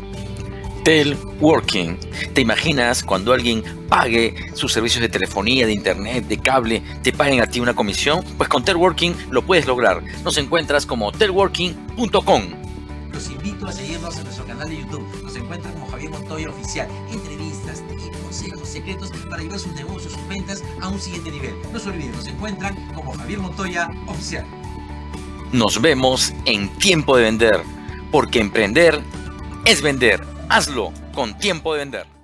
Telworking. 0.84 1.98
¿Te 2.34 2.42
imaginas 2.42 3.02
cuando 3.02 3.32
alguien 3.32 3.64
pague 3.88 4.34
sus 4.52 4.70
servicios 4.70 5.00
de 5.00 5.08
telefonía, 5.08 5.66
de 5.66 5.72
internet, 5.72 6.26
de 6.28 6.38
cable, 6.38 6.82
te 7.02 7.10
paguen 7.10 7.40
a 7.40 7.46
ti 7.46 7.58
una 7.58 7.74
comisión? 7.74 8.22
Pues 8.36 8.50
con 8.50 8.62
Telworking 8.62 9.14
lo 9.30 9.42
puedes 9.42 9.66
lograr. 9.66 10.02
Nos 10.22 10.36
encuentras 10.36 10.84
como 10.84 11.10
telworking.com. 11.10 12.42
Los 13.12 13.30
invito 13.30 13.66
a 13.66 13.72
seguirnos 13.72 14.18
en 14.18 14.24
nuestro 14.24 14.44
canal 14.44 14.68
de 14.68 14.76
YouTube. 14.76 15.06
Nos 15.22 15.34
encuentran 15.36 15.72
como 15.72 15.86
Javier 15.86 16.10
Montoya 16.10 16.50
Oficial. 16.50 16.88
Entrevistas, 17.10 17.82
tips, 17.88 18.18
consejos, 18.18 18.68
secretos 18.68 19.10
para 19.30 19.42
llevar 19.42 19.58
sus 19.58 19.72
negocios, 19.72 20.12
sus 20.12 20.28
ventas 20.28 20.62
a 20.82 20.88
un 20.88 21.00
siguiente 21.00 21.30
nivel. 21.30 21.54
No 21.72 21.78
se 21.78 21.88
olviden, 21.88 22.12
nos 22.12 22.26
encuentran 22.26 22.92
como 22.92 23.14
Javier 23.14 23.38
Montoya 23.38 23.88
Oficial. 24.06 24.44
Nos 25.50 25.80
vemos 25.80 26.34
en 26.44 26.68
Tiempo 26.76 27.16
de 27.16 27.22
Vender, 27.22 27.62
porque 28.10 28.40
emprender 28.40 29.00
es 29.64 29.80
vender. 29.80 30.33
Hazlo 30.48 30.92
con 31.14 31.36
tiempo 31.38 31.72
de 31.72 31.80
vender. 31.80 32.14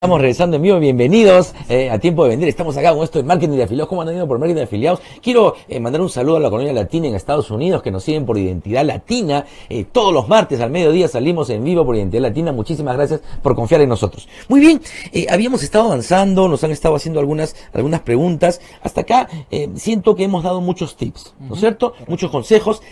Estamos 0.00 0.20
regresando 0.20 0.56
en 0.56 0.62
vivo, 0.62 0.78
bienvenidos 0.78 1.54
eh, 1.68 1.90
a 1.90 1.98
Tiempo 1.98 2.22
de 2.22 2.30
Vender. 2.30 2.48
Estamos 2.48 2.76
acá 2.76 2.94
con 2.94 3.02
esto 3.02 3.18
de 3.18 3.24
marketing 3.24 3.56
de 3.56 3.64
afiliados. 3.64 3.88
¿Cómo 3.88 4.02
han 4.02 4.14
ido 4.14 4.28
por 4.28 4.38
marketing 4.38 4.58
de 4.58 4.62
afiliados? 4.62 5.00
Quiero 5.20 5.56
eh, 5.68 5.80
mandar 5.80 6.00
un 6.00 6.08
saludo 6.08 6.36
a 6.36 6.40
la 6.40 6.50
colonia 6.50 6.72
latina 6.72 7.08
en 7.08 7.16
Estados 7.16 7.50
Unidos 7.50 7.82
que 7.82 7.90
nos 7.90 8.04
siguen 8.04 8.24
por 8.24 8.38
Identidad 8.38 8.84
Latina. 8.84 9.44
Eh, 9.68 9.84
todos 9.90 10.14
los 10.14 10.28
martes 10.28 10.60
al 10.60 10.70
mediodía 10.70 11.08
salimos 11.08 11.50
en 11.50 11.64
vivo 11.64 11.84
por 11.84 11.96
Identidad 11.96 12.22
Latina. 12.22 12.52
Muchísimas 12.52 12.96
gracias 12.96 13.22
por 13.42 13.56
confiar 13.56 13.80
en 13.80 13.88
nosotros. 13.88 14.28
Muy 14.48 14.60
bien, 14.60 14.80
habíamos 15.28 15.64
estado 15.64 15.86
avanzando, 15.86 16.46
nos 16.46 16.62
han 16.62 16.70
estado 16.70 16.94
haciendo 16.94 17.18
algunas, 17.18 17.56
algunas 17.72 18.00
preguntas. 18.02 18.60
Hasta 18.82 19.00
acá 19.00 19.28
siento 19.74 20.14
que 20.14 20.22
hemos 20.22 20.44
dado 20.44 20.60
muchos 20.60 20.96
tips, 20.96 21.34
¿no 21.40 21.54
es 21.54 21.60
cierto? 21.60 21.94
Muchos 22.06 22.30
consejos. 22.30 22.82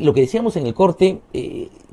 Lo 0.00 0.14
que 0.14 0.22
decíamos 0.22 0.56
en 0.56 0.66
el 0.66 0.74
corte, 0.74 1.20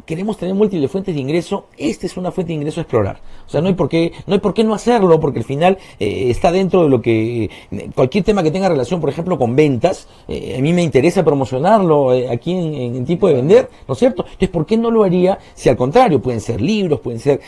queremos 0.06 0.38
tener 0.38 0.56
múltiples 0.56 0.90
fuentes 0.90 1.16
de 1.16 1.22
ingreso, 1.22 1.66
esta 1.78 2.06
es 2.06 2.18
una 2.18 2.32
fuente 2.32 2.52
de 2.52 2.56
ingreso 2.56 2.80
a 2.80 2.84
explorar. 2.84 3.20
O 3.46 3.50
sea, 3.50 3.62
no 3.62 3.68
hay 3.68 3.76
por 3.76 3.90
qué, 3.90 4.12
no 4.28 4.34
hay 4.34 4.40
por 4.40 4.54
qué 4.54 4.64
no 4.64 4.74
hacerlo, 4.74 5.20
porque 5.20 5.40
al 5.40 5.46
final 5.46 5.78
eh, 6.00 6.30
está 6.30 6.52
dentro 6.52 6.84
de 6.84 6.90
lo 6.90 7.02
que 7.02 7.50
cualquier 7.96 8.24
tema 8.24 8.44
que 8.44 8.52
tenga 8.52 8.70
relación, 8.70 9.00
por 9.00 9.10
ejemplo, 9.10 9.38
con 9.38 9.56
ventas, 9.56 10.08
eh, 10.28 10.56
a 10.58 10.62
mí 10.62 10.74
me 10.74 10.84
interesa 10.84 11.24
promocionarlo 11.24 12.14
eh, 12.14 12.30
aquí 12.30 12.52
en, 12.52 13.06
tipo 13.06 13.28
de 13.28 13.36
vender, 13.36 13.70
¿no 13.88 13.94
es 13.94 14.00
cierto? 14.00 14.24
Entonces, 14.24 14.50
¿por 14.50 14.66
qué 14.66 14.78
no 14.78 14.92
lo 14.92 15.04
haría 15.04 15.38
si 15.54 15.70
al 15.70 15.78
contrario 15.78 16.22
pueden 16.22 16.42
ser 16.42 16.62
libros, 16.62 17.00
pueden 17.00 17.20
ser 17.20 17.42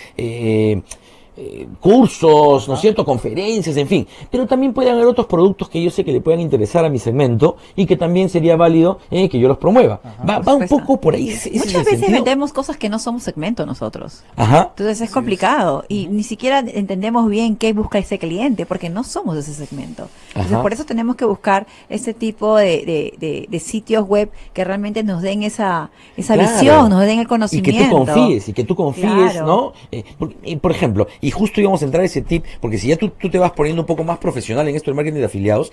eh, 1.36 1.68
cursos, 1.80 2.68
¿no 2.68 2.76
es 2.76 2.82
cierto? 2.82 3.04
Conferencias, 3.04 3.76
en 3.78 3.88
fin. 3.88 4.08
Pero 4.30 4.46
también 4.46 4.74
pueden 4.74 4.94
haber 4.94 5.08
otros 5.08 5.28
productos 5.28 5.70
que 5.70 5.82
yo 5.82 5.90
sé 5.90 6.04
que 6.04 6.12
le 6.12 6.22
puedan 6.22 6.40
interesar 6.40 6.86
a 6.86 6.90
mi 6.90 7.00
segmento 7.00 7.58
y 7.76 7.86
que 7.86 7.98
también 7.98 8.30
sería 8.30 8.56
válido 8.56 9.00
eh, 9.10 9.30
que 9.30 9.40
yo 9.40 9.48
los 9.48 9.58
promueva. 9.58 10.00
va, 10.28 10.40
va 10.40 10.56
un 10.56 10.68
poco 10.68 10.98
por 10.98 11.16
ahí. 11.16 11.36
Muchas 11.54 11.86
veces 11.86 12.12
vendemos 12.12 12.54
cosas 12.54 12.78
que 12.78 12.90
no 12.90 13.00
somos 13.00 13.24
segmento 13.24 13.66
nosotros. 13.66 14.24
Ajá. 14.36 14.70
Entonces 14.70 15.02
es 15.02 15.12
complicado 15.12 15.86
y 15.88 16.08
ni 16.08 16.24
siquiera 16.24 16.60
entendemos 16.60 17.30
bien 17.30 17.56
qué 17.56 17.74
busca 17.74 17.98
ese 17.98 18.20
cliente 18.20 18.66
porque 18.66 18.90
no 18.90 19.04
somos 19.04 19.38
ese 19.38 19.54
segmento. 19.54 20.10
Entonces 20.30 20.58
por 20.60 20.74
eso 20.74 20.86
tenemos 20.86 21.16
que 21.16 21.26
buscar 21.26 21.68
ese 21.90 22.14
tipo 22.14 22.58
de, 22.58 23.14
de, 23.20 23.48
de, 23.50 23.60
sitios 23.60 24.08
web 24.08 24.30
que 24.54 24.64
realmente 24.64 25.04
nos 25.04 25.22
den 25.22 25.44
esa, 25.44 25.90
esa 26.18 26.36
visión, 26.36 26.90
nos 26.90 27.02
den 27.02 27.20
el 27.20 27.28
conocimiento. 27.28 27.70
Y 27.70 27.84
que 27.84 27.90
tú 27.90 28.06
confíes, 28.06 28.50
y 28.50 28.54
que 28.54 28.64
tú 28.64 28.76
confíes, 28.76 29.42
¿no? 29.42 29.74
Eh, 29.92 30.58
por 30.62 30.72
ejemplo, 30.72 31.08
y 31.24 31.32
justo 31.32 31.62
íbamos 31.62 31.82
a 31.82 31.86
entrar 31.86 32.04
a 32.04 32.06
ese 32.06 32.22
tip, 32.22 32.44
porque 32.60 32.78
si 32.78 32.90
ya 32.90 32.98
tú, 32.98 33.10
te 33.10 33.40
vas 33.40 33.52
poniendo 33.52 33.82
un 33.82 33.86
poco 33.86 34.04
más 34.04 34.18
profesional 34.18 34.68
en 34.68 34.76
esto 34.76 34.92
del 34.92 34.96
marketing 34.96 35.20
de 35.20 35.26
afiliados, 35.26 35.72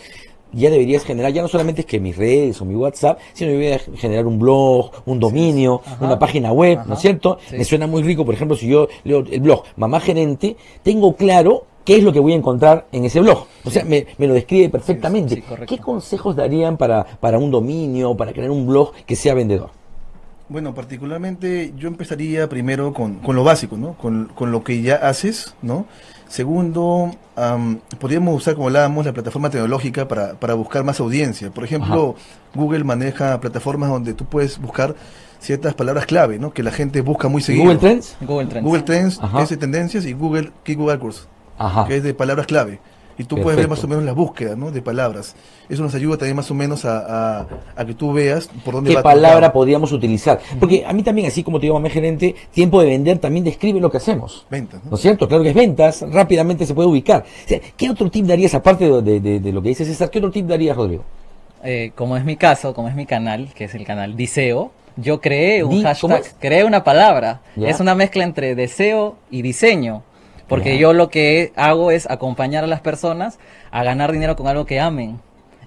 ya 0.52 0.70
deberías 0.70 1.04
generar, 1.04 1.32
ya 1.32 1.42
no 1.42 1.48
solamente 1.48 1.80
es 1.80 1.86
que 1.86 1.98
mis 1.98 2.16
redes 2.16 2.60
o 2.60 2.64
mi 2.64 2.76
WhatsApp, 2.76 3.18
sino 3.32 3.50
debería 3.50 3.80
generar 3.96 4.26
un 4.26 4.38
blog, 4.38 4.92
un 5.06 5.18
dominio, 5.18 5.82
una 6.00 6.18
página 6.18 6.52
web, 6.52 6.80
¿no 6.86 6.94
es 6.94 7.00
cierto? 7.00 7.38
Me 7.50 7.64
suena 7.64 7.88
muy 7.88 8.02
rico, 8.02 8.24
por 8.24 8.34
ejemplo, 8.34 8.56
si 8.56 8.68
yo 8.68 8.88
leo 9.02 9.24
el 9.28 9.40
blog 9.40 9.64
Mamá 9.76 9.98
Gerente, 9.98 10.56
tengo 10.84 11.16
claro 11.16 11.66
qué 11.84 11.96
es 11.96 12.04
lo 12.04 12.12
que 12.12 12.20
voy 12.20 12.32
a 12.32 12.36
encontrar 12.36 12.86
en 12.92 13.04
ese 13.04 13.20
blog. 13.20 13.46
O 13.64 13.70
sea, 13.70 13.84
me, 13.84 14.06
lo 14.18 14.34
describe 14.34 14.68
perfectamente. 14.68 15.42
¿Qué 15.66 15.78
consejos 15.78 16.36
darían 16.36 16.76
para, 16.76 17.04
para 17.04 17.38
un 17.38 17.50
dominio, 17.50 18.16
para 18.16 18.32
crear 18.32 18.50
un 18.50 18.68
blog 18.68 18.92
que 19.04 19.16
sea 19.16 19.34
vendedor? 19.34 19.79
Bueno, 20.50 20.74
particularmente 20.74 21.72
yo 21.76 21.86
empezaría 21.86 22.48
primero 22.48 22.92
con, 22.92 23.20
lo 23.24 23.44
básico, 23.44 23.76
¿no? 23.76 23.94
Con, 23.94 24.28
lo 24.50 24.64
que 24.64 24.82
ya 24.82 24.96
haces, 24.96 25.54
¿no? 25.62 25.86
Segundo, 26.26 27.12
podríamos 28.00 28.36
usar, 28.36 28.54
como 28.54 28.66
hablábamos, 28.66 29.06
la 29.06 29.12
plataforma 29.12 29.48
tecnológica 29.48 30.08
para, 30.08 30.34
para 30.34 30.54
buscar 30.54 30.82
más 30.82 30.98
audiencia. 30.98 31.50
Por 31.50 31.62
ejemplo, 31.62 32.16
Google 32.52 32.82
maneja 32.82 33.40
plataformas 33.40 33.90
donde 33.90 34.12
tú 34.12 34.24
puedes 34.24 34.60
buscar 34.60 34.96
ciertas 35.38 35.74
palabras 35.74 36.06
clave, 36.06 36.40
¿no? 36.40 36.52
Que 36.52 36.64
la 36.64 36.72
gente 36.72 37.00
busca 37.00 37.28
muy 37.28 37.42
seguido. 37.42 37.66
¿Google 37.66 37.78
Trends? 37.78 38.16
Google 38.20 38.46
Trends. 38.46 38.66
Google 38.66 38.82
Trends, 38.82 39.20
es 39.40 39.48
de 39.50 39.56
tendencias, 39.56 40.04
y 40.04 40.14
Google 40.14 40.50
Keyword 40.64 40.96
AdWords, 40.96 41.28
que 41.86 41.96
es 41.96 42.02
de 42.02 42.12
palabras 42.12 42.48
clave. 42.48 42.80
Y 43.20 43.24
tú 43.24 43.36
puedes 43.36 43.58
ver 43.58 43.68
más 43.68 43.84
o 43.84 43.88
menos 43.88 44.02
la 44.02 44.14
búsqueda 44.14 44.56
¿no? 44.56 44.70
de 44.70 44.80
palabras. 44.80 45.36
Eso 45.68 45.82
nos 45.82 45.94
ayuda 45.94 46.16
también 46.16 46.36
más 46.36 46.50
o 46.50 46.54
menos 46.54 46.86
a, 46.86 47.46
a, 47.76 47.84
que 47.84 47.92
tú 47.92 48.14
veas 48.14 48.48
por 48.64 48.72
dónde 48.72 48.94
¿Qué 48.94 49.02
palabra 49.02 49.52
podríamos 49.52 49.92
utilizar? 49.92 50.40
Porque 50.58 50.86
a 50.86 50.94
mí 50.94 51.02
también, 51.02 51.26
así 51.26 51.44
como 51.44 51.60
te 51.60 51.66
digo, 51.66 51.78
mi 51.78 51.90
gerente, 51.90 52.34
tiempo 52.50 52.80
de 52.80 52.86
vender 52.86 53.18
también 53.18 53.44
describe 53.44 53.78
lo 53.78 53.90
que 53.90 53.98
hacemos. 53.98 54.46
Ventas. 54.50 54.80
¿no? 54.82 54.94
es 54.94 55.02
cierto? 55.02 55.28
Claro 55.28 55.42
que 55.42 55.50
es 55.50 55.54
ventas, 55.54 56.02
rápidamente 56.10 56.64
se 56.64 56.72
puede 56.72 56.88
ubicar. 56.88 57.22
¿Qué 57.76 57.90
otro 57.90 58.10
tip 58.10 58.24
darías, 58.24 58.54
aparte 58.54 58.90
de, 58.90 59.20
de, 59.20 59.52
lo 59.52 59.60
que 59.60 59.68
dice 59.68 59.84
César, 59.84 60.08
qué 60.08 60.16
otro 60.16 60.30
tip 60.30 60.46
darías, 60.46 60.74
Rodrigo? 60.74 61.04
Eh, 61.62 61.92
como 61.94 62.16
es 62.16 62.24
mi 62.24 62.36
caso, 62.36 62.72
como 62.72 62.88
es 62.88 62.94
mi 62.94 63.04
canal, 63.04 63.50
que 63.54 63.64
es 63.64 63.74
el 63.74 63.84
canal 63.84 64.16
Diseo, 64.16 64.70
yo 64.96 65.20
creé 65.20 65.62
un 65.62 65.82
hashtag, 65.82 66.22
creé 66.38 66.64
una 66.64 66.84
palabra. 66.84 67.42
Es 67.54 67.80
una 67.80 67.94
mezcla 67.94 68.24
entre 68.24 68.54
deseo 68.54 69.16
y 69.30 69.42
diseño. 69.42 70.04
Porque 70.50 70.78
yo 70.78 70.92
lo 70.92 71.10
que 71.10 71.52
hago 71.54 71.92
es 71.92 72.10
acompañar 72.10 72.64
a 72.64 72.66
las 72.66 72.80
personas 72.80 73.38
a 73.70 73.84
ganar 73.84 74.10
dinero 74.10 74.34
con 74.34 74.48
algo 74.48 74.66
que 74.66 74.80
amen. 74.80 75.20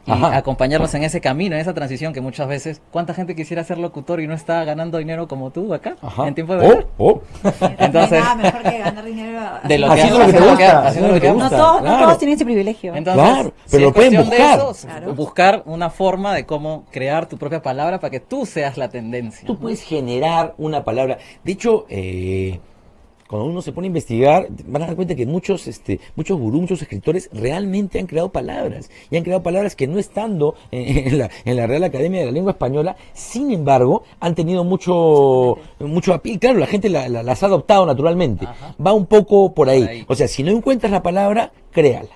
Y 0.05 0.11
acompañarlos 0.11 0.93
en 0.95 1.03
ese 1.03 1.21
camino, 1.21 1.55
en 1.55 1.61
esa 1.61 1.73
transición 1.73 2.11
que 2.11 2.19
muchas 2.19 2.45
veces, 2.49 2.81
¿cuánta 2.91 3.13
gente 3.13 3.34
quisiera 3.34 3.63
ser 3.63 3.77
locutor 3.77 4.19
y 4.19 4.27
no 4.27 4.34
está 4.34 4.65
ganando 4.65 4.97
dinero 4.97 5.29
como 5.29 5.51
tú 5.51 5.73
acá? 5.73 5.95
En 6.25 6.36
tiempo 6.36 6.57
de 6.57 6.67
ver. 6.67 6.88
Oh, 6.97 7.21
oh. 7.43 7.49
Entonces, 7.79 8.21
nada 8.21 8.36
mejor 8.36 8.63
que 8.63 8.77
ganar 8.79 9.05
dinero 9.05 9.39
de 9.63 9.77
lo 9.77 9.89
haciendo 9.89 10.19
lo 10.19 10.25
que 10.25 10.34
te 10.34 10.39
gusta. 10.41 10.88
Haciendo 10.88 11.13
lo 11.13 11.21
que 11.21 11.31
No, 11.31 11.49
todos, 11.49 11.81
no 11.81 11.99
todos 11.99 12.17
tienen 12.17 12.36
ese 12.36 12.43
privilegio. 12.43 12.93
Entonces, 12.93 13.23
claro, 13.23 13.53
pero 13.71 13.86
lo 13.86 13.93
pueden 13.93 14.17
buscar. 14.17 14.59
Buscar 15.15 15.63
una 15.65 15.89
forma 15.89 16.36
de 16.36 16.45
cómo 16.45 16.84
crear 16.91 17.27
tu 17.27 17.38
propia 17.38 17.61
palabra 17.61 18.01
para 18.01 18.11
que 18.11 18.19
tú 18.19 18.45
seas 18.45 18.77
la 18.77 18.89
tendencia. 18.89 19.47
Tú 19.47 19.57
puedes 19.57 19.81
generar 19.81 20.53
una 20.57 20.84
palabra. 20.84 21.17
De 21.45 21.51
hecho, 21.53 21.86
eh, 21.88 22.59
cuando 23.34 23.49
uno 23.49 23.63
se 23.63 23.71
pone 23.71 23.88
a 23.88 23.89
investigar, 23.89 24.47
van 24.67 24.84
a 24.84 24.86
dar 24.86 24.95
cuenta 24.95 25.15
que 25.15 25.25
muchos, 25.25 25.65
este, 25.65 25.99
muchos 26.15 26.38
gurús, 26.38 26.61
muchos 26.61 26.84
escritores 26.84 27.31
realmente 27.34 27.97
han 27.97 28.05
creado 28.05 28.31
palabras. 28.31 28.91
Y 29.09 29.17
han 29.17 29.23
creado 29.23 29.41
palabras 29.41 29.75
que 29.75 29.88
no 29.88 29.97
estando 29.97 30.53
en, 30.69 31.17
la, 31.17 31.31
en 31.43 31.55
la 31.55 31.65
Real 31.65 31.84
Academia 31.84 32.19
de 32.19 32.27
la 32.27 32.31
Lengua 32.31 32.51
Española, 32.51 32.95
sin 33.13 33.49
embargo, 33.49 34.03
han 34.19 34.36
tenido 34.36 34.63
mucho, 34.63 35.57
mucho 35.79 36.13
apil. 36.13 36.38
Claro, 36.38 36.59
la 36.59 36.67
gente 36.67 36.89
las 36.89 37.41
ha 37.41 37.45
adoptado 37.47 37.88
naturalmente. 37.88 38.47
Va 38.79 38.93
un 38.93 39.07
poco 39.07 39.51
por 39.55 39.67
ahí. 39.67 40.05
O 40.07 40.13
sea, 40.13 40.27
si 40.27 40.43
no 40.43 40.51
encuentras 40.51 40.91
la 40.91 41.01
palabra, 41.01 41.51
créala 41.71 42.11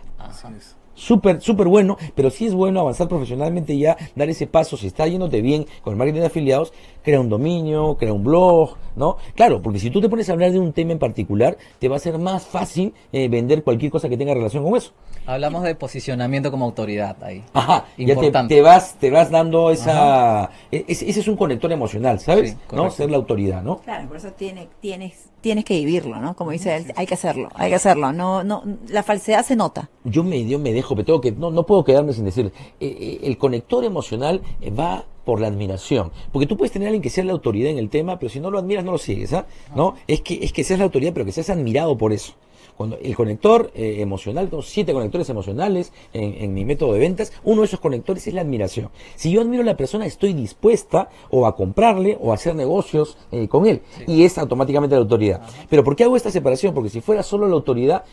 súper, 0.98 1.42
súper 1.42 1.68
bueno, 1.68 1.98
pero 2.16 2.30
sí 2.30 2.48
es 2.48 2.54
bueno 2.54 2.82
avanzar 2.82 3.08
profesionalmente 3.08 3.78
ya, 3.78 3.96
dar 4.16 4.30
ese 4.30 4.48
paso, 4.48 4.76
si 4.76 4.88
está 4.88 5.08
yéndote 5.08 5.42
bien 5.42 5.66
con 5.82 5.94
el 5.94 5.98
marketing 5.98 6.22
de 6.22 6.26
afiliados, 6.26 6.74
crea 7.04 7.22
un 7.22 7.30
dominio, 7.30 7.96
crea 7.98 8.12
un 8.12 8.24
blog, 8.24 8.76
¿no? 8.98 9.18
Claro, 9.36 9.62
porque 9.62 9.80
si 9.80 9.90
tú 9.90 10.02
te 10.02 10.10
pones 10.10 10.28
a 10.30 10.34
hablar 10.34 10.52
de 10.52 10.60
un 10.60 10.74
tema 10.74 10.92
en 10.92 11.00
particular, 11.00 11.58
te 11.80 11.88
va 11.88 11.96
a 11.96 12.00
ser 12.00 12.18
más 12.18 12.46
fácil 12.46 12.94
eh, 13.14 13.30
vender 13.30 13.64
cualquier 13.64 13.92
cosa 13.92 14.10
que 14.10 14.18
tenga 14.18 14.34
relación 14.34 14.64
con 14.64 14.76
eso. 14.76 14.92
Hablamos 15.26 15.64
de 15.64 15.76
posicionamiento 15.76 16.52
como 16.52 16.66
autoridad 16.66 17.16
ahí. 17.24 17.44
Ajá, 17.54 17.86
Importante. 17.98 18.56
ya 18.56 18.60
te, 18.60 18.62
vas, 18.62 18.96
te 18.96 19.12
vas 19.12 19.30
dando 19.30 19.72
esa... 19.72 20.50
E, 20.72 20.86
ese, 20.88 21.10
es 21.10 21.28
un 21.28 21.38
conector 21.38 21.72
emocional, 21.72 22.20
¿sabes? 22.20 22.58
¿No? 22.72 22.90
Ser 22.90 23.12
la 23.12 23.18
autoridad, 23.18 23.62
¿no? 23.62 23.78
Claro, 23.80 24.08
por 24.08 24.18
eso 24.18 24.32
tiene, 24.32 24.68
tienes, 24.82 25.30
tienes 25.42 25.66
que 25.66 25.76
vivirlo, 25.76 26.20
¿no? 26.20 26.36
Como 26.36 26.52
dice 26.52 26.76
él, 26.76 26.94
hay 26.96 27.06
que 27.06 27.14
hacerlo, 27.14 27.50
hay 27.56 27.70
que 27.70 27.76
hacerlo. 27.76 28.12
No, 28.14 28.44
no, 28.44 28.64
la 28.90 29.04
falsedad 29.04 29.46
se 29.46 29.56
nota. 29.56 29.90
Yo 30.04 30.24
me, 30.24 30.46
yo 30.46 30.60
me 30.60 30.74
dejo, 30.74 30.96
pero 30.96 31.06
tengo 31.06 31.22
que, 31.22 31.32
no, 31.32 31.52
no 31.52 31.66
puedo 31.66 31.84
quedarme 31.84 32.14
sin 32.14 32.26
decir, 32.26 32.52
eh, 32.80 32.98
eh, 33.00 33.20
el 33.24 33.38
conector 33.38 33.84
emocional 33.84 34.42
va 34.78 35.06
por 35.26 35.42
la 35.42 35.48
admiración. 35.48 36.12
Porque 36.32 36.48
tú 36.48 36.56
puedes 36.56 36.72
tener 36.72 36.88
a 36.88 36.90
alguien 36.90 37.02
que 37.02 37.10
sea 37.10 37.24
la 37.24 37.34
autoridad 37.34 37.70
en 37.70 37.78
el 37.78 37.90
tema, 37.90 38.18
pero 38.18 38.30
si 38.30 38.40
no 38.40 38.50
lo 38.50 38.60
admiras, 38.60 38.86
no 38.86 38.94
lo 38.94 38.98
sigues, 38.98 39.34
¿ah? 39.34 39.46
¿No? 39.76 39.96
Es 40.08 40.22
que, 40.22 40.40
es 40.42 40.54
que 40.54 40.64
seas 40.64 40.80
la 40.80 40.86
autoridad, 40.86 41.12
pero 41.14 41.26
que 41.26 41.34
seas 41.34 41.50
admirado 41.50 41.98
por 41.98 42.14
eso. 42.14 42.34
Cuando 42.78 42.98
el 43.02 43.16
conector 43.16 43.72
eh, 43.74 43.98
emocional, 44.00 44.50
tengo 44.50 44.62
siete 44.62 44.94
conectores 44.94 45.30
emocionales 45.30 45.92
en, 46.14 46.54
mi 46.54 46.64
método 46.64 46.94
de 46.94 47.00
ventas, 47.00 47.34
uno 47.44 47.62
de 47.62 47.68
esos 47.68 47.80
conectores 47.80 48.28
es 48.28 48.34
la 48.34 48.42
admiración. 48.42 48.90
Si 49.16 49.32
yo 49.32 49.42
admiro 49.42 49.64
a 49.64 49.66
la 49.66 49.76
persona, 49.76 50.06
estoy 50.06 50.34
dispuesta 50.34 51.10
o 51.32 51.48
a 51.48 51.56
comprarle 51.56 52.18
o 52.22 52.32
a 52.32 52.36
hacer 52.36 52.56
negocios 52.56 53.18
eh, 53.32 53.48
con 53.48 53.66
él. 53.66 53.82
Y 54.06 54.24
es 54.24 54.38
automáticamente 54.38 54.96
la 54.96 55.02
autoridad. 55.02 55.42
Pero 55.70 55.84
¿por 55.84 55.96
qué 55.96 56.04
hago 56.04 56.16
esta 56.16 56.30
separación? 56.30 56.76
Porque 56.76 56.90
si 56.90 57.02
fuera 57.02 57.24
solo 57.24 57.48
la 57.48 57.56
autoridad, 57.56 58.04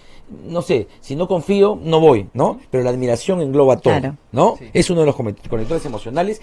no 0.49 0.63
sé, 0.63 0.89
si 1.01 1.15
no 1.15 1.29
confío, 1.29 1.79
no 1.83 2.01
voy, 2.01 2.29
¿no? 2.33 2.59
Pero 2.71 2.83
la 2.85 2.91
admiración 2.91 3.43
engloba 3.43 3.77
todo, 3.77 4.17
¿no? 4.33 4.57
Es 4.73 4.89
uno 4.89 5.01
de 5.01 5.07
los 5.07 5.15
conectores 5.15 5.85
emocionales 5.85 6.41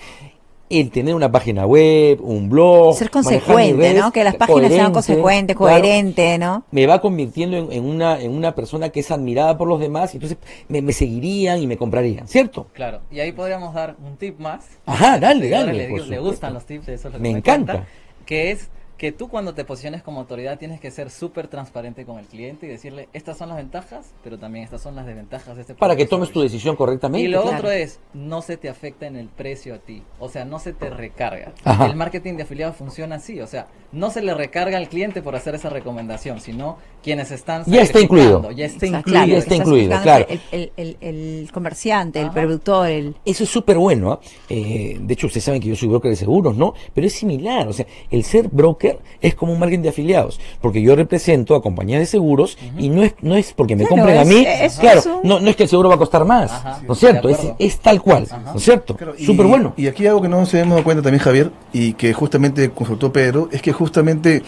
el 0.79 0.91
tener 0.91 1.15
una 1.15 1.31
página 1.31 1.65
web, 1.65 2.19
un 2.21 2.49
blog. 2.49 2.95
Ser 2.95 3.09
consecuente, 3.09 3.93
¿no? 3.93 4.11
Que 4.11 4.23
las 4.23 4.35
páginas 4.35 4.71
sean 4.71 4.93
consecuentes, 4.93 5.55
coherentes, 5.55 6.39
¿no? 6.39 6.63
Me 6.71 6.87
va 6.87 7.01
convirtiendo 7.01 7.71
en, 7.71 7.83
una, 7.83 8.19
en 8.19 8.31
una 8.31 8.55
persona 8.55 8.89
que 8.89 9.01
es 9.01 9.11
admirada 9.11 9.57
por 9.57 9.67
los 9.67 9.79
demás, 9.79 10.13
y 10.13 10.17
entonces 10.17 10.37
me, 10.67 10.91
seguirían 10.93 11.61
y 11.61 11.67
me 11.67 11.77
comprarían, 11.77 12.27
¿cierto? 12.27 12.67
Claro, 12.73 13.01
y 13.11 13.19
ahí 13.19 13.31
podríamos 13.31 13.73
dar 13.73 13.95
un 14.03 14.17
tip 14.17 14.39
más. 14.39 14.65
Ajá, 14.85 15.19
dale, 15.19 15.49
dale. 15.49 15.89
Le, 16.07 16.19
gustan 16.19 16.53
los 16.53 16.65
tips, 16.65 16.87
eso 16.89 17.07
es 17.07 17.13
lo 17.13 17.19
que 17.19 17.23
me, 17.23 17.29
encanta. 17.29 17.85
que 18.25 18.51
es 18.51 18.69
que 19.01 19.11
tú 19.11 19.29
cuando 19.29 19.55
te 19.55 19.65
posiciones 19.65 20.03
como 20.03 20.19
autoridad 20.19 20.59
tienes 20.59 20.79
que 20.79 20.91
ser 20.91 21.09
súper 21.09 21.47
transparente 21.47 22.05
con 22.05 22.19
el 22.19 22.27
cliente 22.27 22.67
y 22.67 22.69
decirle, 22.69 23.09
estas 23.13 23.35
son 23.35 23.49
las 23.49 23.57
ventajas, 23.57 24.13
pero 24.23 24.37
también 24.37 24.63
estas 24.63 24.83
son 24.83 24.95
las 24.95 25.07
desventajas 25.07 25.55
de 25.55 25.61
este 25.61 25.73
Para 25.73 25.95
que 25.95 26.05
tomes 26.05 26.31
tu 26.31 26.39
decisión 26.39 26.75
correctamente. 26.75 27.25
Y 27.25 27.27
lo 27.27 27.43
otro 27.43 27.71
es, 27.71 27.99
no 28.13 28.43
se 28.43 28.57
te 28.57 28.69
afecta 28.69 29.07
en 29.07 29.15
el 29.15 29.27
precio 29.27 29.73
a 29.73 29.79
ti, 29.79 30.03
o 30.19 30.29
sea, 30.29 30.45
no 30.45 30.59
se 30.59 30.73
te 30.73 30.91
recarga. 30.91 31.51
El 31.83 31.95
marketing 31.95 32.35
de 32.35 32.43
afiliados 32.43 32.75
funciona 32.75 33.15
así, 33.15 33.41
o 33.41 33.47
sea, 33.47 33.65
no 33.91 34.09
se 34.09 34.21
le 34.21 34.33
recarga 34.33 34.77
al 34.77 34.89
cliente 34.89 35.21
por 35.21 35.35
hacer 35.35 35.55
esa 35.55 35.69
recomendación, 35.69 36.39
sino 36.39 36.77
quienes 37.03 37.31
están... 37.31 37.63
Ya 37.65 37.81
está 37.81 37.99
incluido. 37.99 38.51
Ya 38.51 38.65
está 38.65 38.85
incluido. 38.85 39.25
ya 39.25 39.37
está 39.37 39.55
incluido, 39.55 40.01
claro. 40.01 40.25
El, 40.51 41.49
comerciante, 41.51 42.21
el 42.21 42.31
productor, 42.31 42.87
el... 42.87 43.15
Eso 43.25 43.43
es 43.43 43.49
súper 43.49 43.77
bueno. 43.77 44.11
¿ah? 44.13 44.19
Eh, 44.49 44.97
de 44.99 45.13
hecho, 45.13 45.27
ustedes 45.27 45.43
saben 45.43 45.61
que 45.61 45.69
yo 45.69 45.75
soy 45.75 45.89
broker 45.89 46.09
de 46.09 46.15
seguros, 46.15 46.55
¿no? 46.55 46.73
Pero 46.93 47.07
es 47.07 47.13
similar, 47.13 47.67
o 47.67 47.73
sea, 47.73 47.85
el 48.09 48.23
ser 48.23 48.47
broker 48.49 48.99
es 49.19 49.35
como 49.35 49.53
un 49.53 49.59
marketing 49.59 49.83
de 49.83 49.89
afiliados, 49.89 50.39
porque 50.61 50.81
yo 50.81 50.95
represento 50.95 51.55
a 51.55 51.61
compañías 51.61 51.99
de 51.99 52.05
seguros 52.05 52.57
y 52.77 52.89
no 52.89 53.03
es, 53.03 53.13
no 53.21 53.35
es 53.35 53.53
porque 53.53 53.75
me 53.75 53.85
compren 53.85 54.17
a 54.17 54.23
mí, 54.23 54.45
claro, 54.79 55.01
no, 55.23 55.39
no 55.39 55.49
es 55.49 55.55
que 55.55 55.63
el 55.63 55.69
seguro 55.69 55.89
va 55.89 55.95
a 55.95 55.97
costar 55.97 56.25
más, 56.25 56.51
¿no 56.87 56.93
es 56.93 56.99
cierto? 56.99 57.29
Es, 57.57 57.79
tal 57.79 58.01
cual, 58.01 58.27
¿no 58.45 58.55
es 58.55 58.63
cierto? 58.63 58.97
Súper 59.17 59.45
bueno. 59.45 59.73
Y 59.77 59.87
aquí 59.87 60.05
algo 60.05 60.21
que 60.21 60.29
no 60.29 60.45
se 60.45 60.59
hemos 60.59 60.71
dado 60.71 60.83
cuenta 60.83 61.03
también, 61.03 61.21
Javier, 61.21 61.51
y 61.73 61.93
que 61.93 62.13
justamente 62.13 62.69
consultó 62.71 63.11
Pedro, 63.11 63.49
es 63.51 63.61
que 63.61 63.73
justamente 63.81 64.43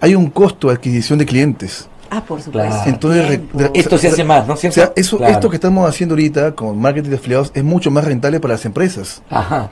hay 0.00 0.14
un 0.14 0.30
costo 0.30 0.68
de 0.68 0.74
adquisición 0.74 1.18
de 1.18 1.26
clientes. 1.26 1.88
Ah, 2.10 2.22
por 2.24 2.40
supuesto. 2.40 2.74
Entonces, 2.86 3.40
esto 3.74 3.98
se 3.98 4.08
hace 4.08 4.24
más, 4.24 4.46
¿no? 4.46 4.54
O 4.54 4.56
sea, 4.56 4.92
eso, 4.96 5.24
esto 5.26 5.50
que 5.50 5.56
estamos 5.56 5.88
haciendo 5.88 6.14
ahorita 6.14 6.54
con 6.54 6.80
marketing 6.80 7.10
de 7.10 7.16
afiliados 7.16 7.50
es 7.54 7.62
mucho 7.62 7.90
más 7.90 8.04
rentable 8.04 8.40
para 8.40 8.54
las 8.54 8.64
empresas. 8.64 9.22
Ajá. 9.28 9.70